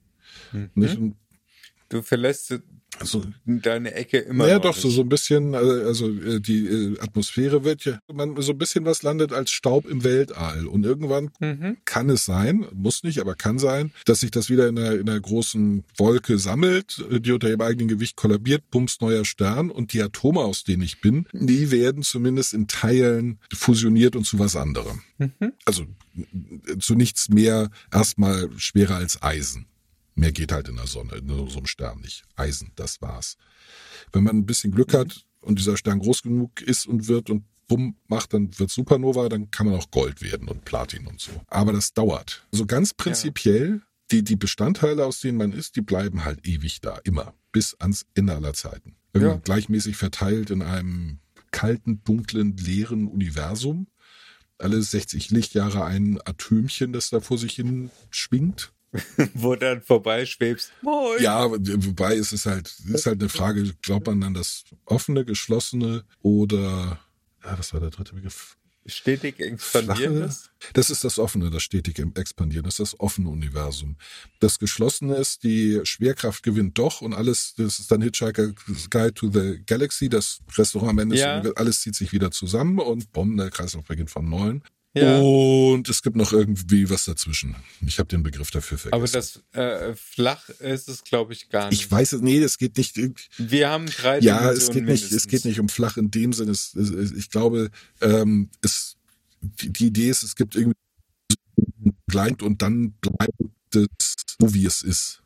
[0.52, 0.70] Mhm.
[0.74, 0.96] Nicht?
[0.96, 1.16] Und
[1.90, 2.58] Du verlässt
[2.98, 6.66] Also, deine Ecke immer naja, noch doch, so, so ein bisschen, äh, also äh, die
[6.66, 10.66] äh, Atmosphäre wird ja, man, so ein bisschen was landet als Staub im Weltall.
[10.66, 11.78] Und irgendwann Mhm.
[11.84, 15.08] kann es sein, muss nicht, aber kann sein, dass sich das wieder in einer, in
[15.08, 19.92] einer großen Wolke sammelt, äh, die unter ihrem eigenen Gewicht kollabiert, bums neuer Stern und
[19.94, 24.54] die Atome, aus denen ich bin, die werden zumindest in Teilen fusioniert und zu was
[24.54, 25.00] anderem.
[25.18, 25.52] Mhm.
[25.64, 25.86] Also
[26.78, 29.66] zu nichts mehr erstmal schwerer als Eisen.
[30.14, 32.24] Mehr geht halt in der Sonne, in so einem Stern nicht.
[32.36, 33.36] Eisen, das war's.
[34.12, 37.44] Wenn man ein bisschen Glück hat und dieser Stern groß genug ist und wird und
[37.66, 41.30] bumm macht, dann wird Supernova, dann kann man auch Gold werden und Platin und so.
[41.46, 42.46] Aber das dauert.
[42.52, 43.80] So ganz prinzipiell,
[44.10, 47.32] die, die Bestandteile, aus denen man ist, die bleiben halt ewig da, immer.
[47.50, 48.96] Bis ans Ende aller Zeiten.
[49.16, 49.36] Ja.
[49.36, 51.18] Gleichmäßig verteilt in einem
[51.50, 53.86] kalten, dunklen, leeren Universum.
[54.58, 58.72] Alle 60 Lichtjahre ein Atömchen, das da vor sich hin schwingt.
[59.34, 60.72] Wo dann vorbeischwebst.
[60.82, 61.22] Moin.
[61.22, 65.24] Ja, wobei es ist halt, es ist halt eine Frage, glaubt man an das offene,
[65.24, 67.00] geschlossene oder,
[67.44, 68.56] ja, was war der dritte Begriff?
[68.84, 70.50] Stetig expandierendes.
[70.72, 73.96] Das ist das offene, das stetig expandieren, das ist das offene Universum.
[74.40, 78.54] Das geschlossene ist, die Schwerkraft gewinnt doch und alles, das ist dann Hitchhiker's
[78.90, 81.40] Guide to the Galaxy, das Restaurant am Ende, Ja.
[81.54, 84.62] alles zieht sich wieder zusammen und bumm, der Kreislauf beginnt von neuem.
[84.94, 85.18] Ja.
[85.18, 87.56] Und es gibt noch irgendwie was dazwischen.
[87.86, 88.94] Ich habe den Begriff dafür vergessen.
[88.94, 91.80] Aber das äh, flach ist es, glaube ich, gar nicht.
[91.80, 92.98] ich weiß es, nee, das geht nicht.
[93.38, 96.50] Wir haben drei Ja, es geht nicht, es geht nicht um flach in dem Sinne.
[96.50, 97.70] Es, es, es, ich glaube,
[98.02, 98.96] ähm, es,
[99.40, 100.76] die, Idee ist, es gibt irgendwie
[102.06, 103.32] bleibt und dann bleibt
[103.74, 105.22] es so, wie es ist.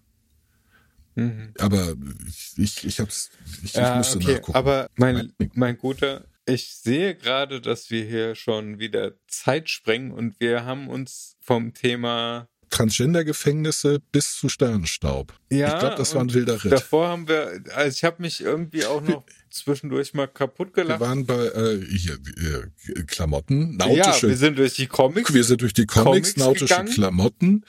[1.17, 1.55] Mhm.
[1.59, 1.97] Aber
[2.29, 3.31] ich, ich, ich hab's,
[3.65, 4.35] ich, Ja, ich musste okay.
[4.35, 4.55] nachgucken.
[4.55, 10.41] Aber mein, mein Guter, ich sehe gerade, dass wir hier schon wieder Zeit sprengen und
[10.41, 15.33] wir haben uns vom Thema Transgender-Gefängnisse bis zu Sternenstaub.
[15.51, 16.73] Ja, ich glaube, das war ein wilder Ritt.
[16.73, 21.01] Davor haben wir, also ich habe mich irgendwie auch noch zwischendurch mal kaputt Wir gelacht.
[21.01, 25.33] waren bei äh, hier, äh, Klamotten, ja, nautische wir sind durch die Comics.
[25.33, 26.93] Wir sind durch die Comics, Comics nautische gegangen.
[26.93, 27.65] Klamotten,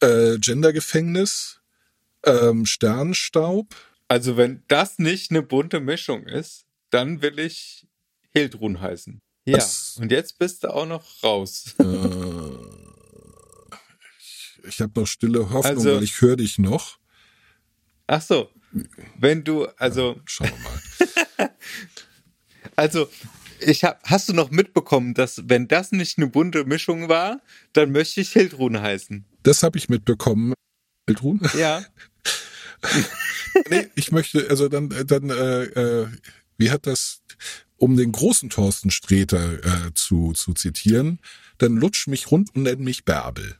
[0.00, 1.60] äh, Gendergefängnis,
[2.24, 3.74] ähm, Sternstaub.
[4.08, 7.86] Also wenn das nicht eine bunte Mischung ist, dann will ich
[8.34, 9.20] Hildrun heißen.
[9.46, 11.74] Ja, Das- und jetzt bist du auch noch raus.
[11.78, 11.84] Äh,
[14.18, 16.98] ich ich habe noch stille Hoffnung, Also- weil ich höre dich noch.
[18.06, 18.50] Ach so,
[19.18, 21.50] wenn du, also, Schauen wir mal.
[22.76, 23.08] also,
[23.60, 27.40] ich hab, hast du noch mitbekommen, dass wenn das nicht eine bunte Mischung war,
[27.72, 29.24] dann möchte ich Hildrun heißen.
[29.42, 30.54] Das habe ich mitbekommen.
[31.06, 31.40] Hildrun?
[31.58, 31.84] Ja,
[33.70, 36.08] nee, ich möchte, also dann, dann, äh, äh,
[36.56, 37.22] wie hat das,
[37.80, 41.18] um den großen Thorsten Sträter äh, zu, zu zitieren,
[41.58, 43.56] dann lutsch mich rund und nenn mich Bärbel.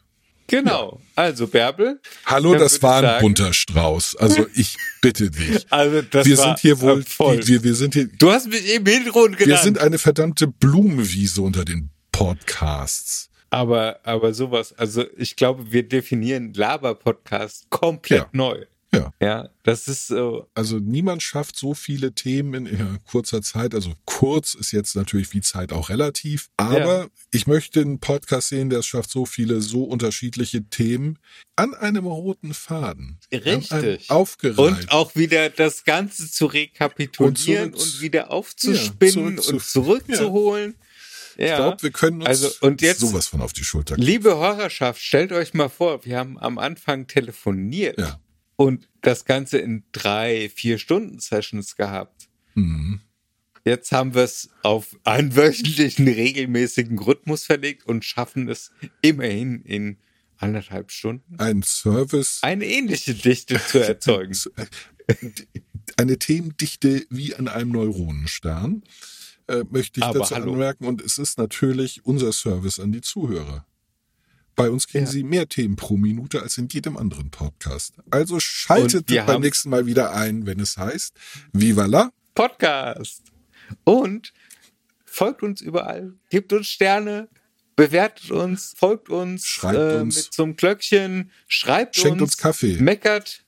[0.47, 1.01] genau.
[1.17, 2.01] Also Bärbel.
[2.27, 4.17] Hallo, das war ein sagen- bunter Strauß.
[4.17, 5.67] Also ich bitte dich.
[5.71, 8.67] Also das wir war sind hier wohl, die, wir, wir sind hier, du hast mich
[8.69, 9.47] eben Hildrun genannt.
[9.47, 13.31] wir sind eine verdammte Blumenwiese unter den Podcasts.
[13.51, 18.29] Aber, aber sowas, also ich glaube, wir definieren Laber-Podcast komplett Ja.
[18.33, 18.65] neu.
[18.93, 19.13] Ja.
[19.23, 23.73] Ja, das ist so, Also niemand schafft so viele Themen in kurzer Zeit.
[23.73, 26.49] Also kurz ist jetzt natürlich wie Zeit auch relativ.
[26.57, 27.09] Aber Ja.
[27.31, 31.21] ich möchte einen Podcast sehen, der es schafft, so viele, so unterschiedliche Themen
[31.55, 33.21] an einem roten Faden.
[33.33, 34.11] Richtig.
[34.11, 34.59] aufgereiht.
[34.59, 39.53] Und auch wieder das Ganze zu rekapitulieren Und und, zurück- wieder aufzuspinnen Ja, zurück zu-
[39.53, 40.75] und zurückzuholen.
[41.39, 41.47] Ja.
[41.47, 44.05] ich glaube, wir können uns Also, und jetzt- sowas von auf die Schulter klopfen.
[44.13, 48.21] Liebe Hörerschaft, stellt euch mal vor, wir haben am Anfang telefoniert Ja.
[48.61, 52.29] Und das Ganze in drei, vier Stunden Sessions gehabt.
[52.55, 53.01] Mhm.
[53.65, 58.71] Jetzt haben wir es auf einen wöchentlichen, regelmäßigen Rhythmus verlegt und schaffen es
[59.01, 59.97] immerhin in
[60.37, 64.37] anderthalb Stunden Ein Service, eine ähnliche Dichte zu erzeugen.
[65.97, 68.83] eine Themendichte wie an einem Neuronenstern,
[69.49, 70.53] äh, möchte ich Aber dazu hallo.
[70.53, 70.85] anmerken.
[70.85, 73.65] Und es ist natürlich unser Service an die Zuhörer.
[74.61, 75.11] Bei uns kriegen Ja.
[75.11, 77.95] Sie mehr Themen pro Minute als in jedem anderen Podcast.
[78.11, 81.15] Also schaltet beim nächsten Mal wieder ein, wenn es heißt
[81.53, 82.13] Viva la.
[82.35, 83.23] Podcast.
[83.85, 84.33] Und
[85.05, 87.29] folgt uns überall, gebt uns Sterne,
[87.77, 90.17] bewertet uns, folgt uns, Schreibt äh, uns.
[90.17, 92.77] mit einem Glöckchen, schreibt Schenkt uns, uns Kaffee.
[92.81, 93.45] meckert,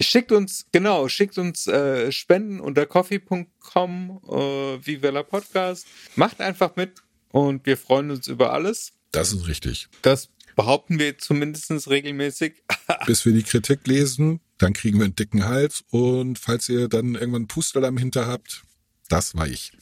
[0.00, 5.86] schickt uns, genau, schickt uns äh, Spenden unter coffee.com, äh, Wella Podcast.
[6.16, 8.92] Macht einfach mit und wir freuen uns über alles.
[9.12, 9.88] Das ist richtig.
[10.02, 12.62] Das behaupten wir zumindest regelmäßig.
[13.06, 15.84] Bis wir die Kritik lesen, dann kriegen wir einen dicken Hals.
[15.90, 18.62] Und falls ihr dann irgendwann einen Pustel am Hinter habt,
[19.08, 19.72] das war ich.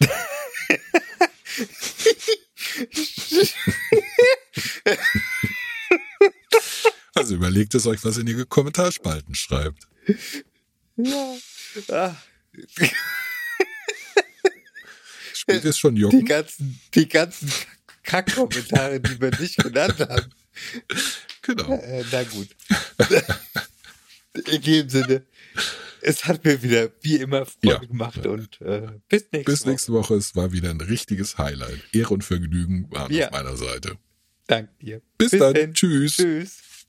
[7.14, 9.86] Also überlegt es euch, was ihr in die Kommentarspalten schreibt.
[10.96, 11.36] ja.
[11.88, 12.16] Ah,
[15.34, 16.24] Spielt es schon die Jucken?
[16.24, 17.52] ganzen, die ganzen
[18.04, 20.32] Kackkommentare, die wir nicht genannt haben.
[21.42, 21.72] Genau.
[21.72, 22.48] Äh, na gut.
[24.50, 25.26] In dem Sinne,
[26.00, 27.78] es hat mir wieder wie immer Freude Ja.
[27.78, 29.70] gemacht und äh, bis nächste Bis Woche.
[29.70, 30.14] nächste Woche.
[30.14, 31.80] Es war wieder ein richtiges Highlight.
[31.92, 33.26] Ehre und Vergnügen waren Ja.
[33.26, 33.96] auf meiner Seite.
[34.46, 35.02] Danke dir.
[35.18, 35.74] Bis dann.
[35.74, 36.16] Tschüss.
[36.16, 36.58] Tschüss.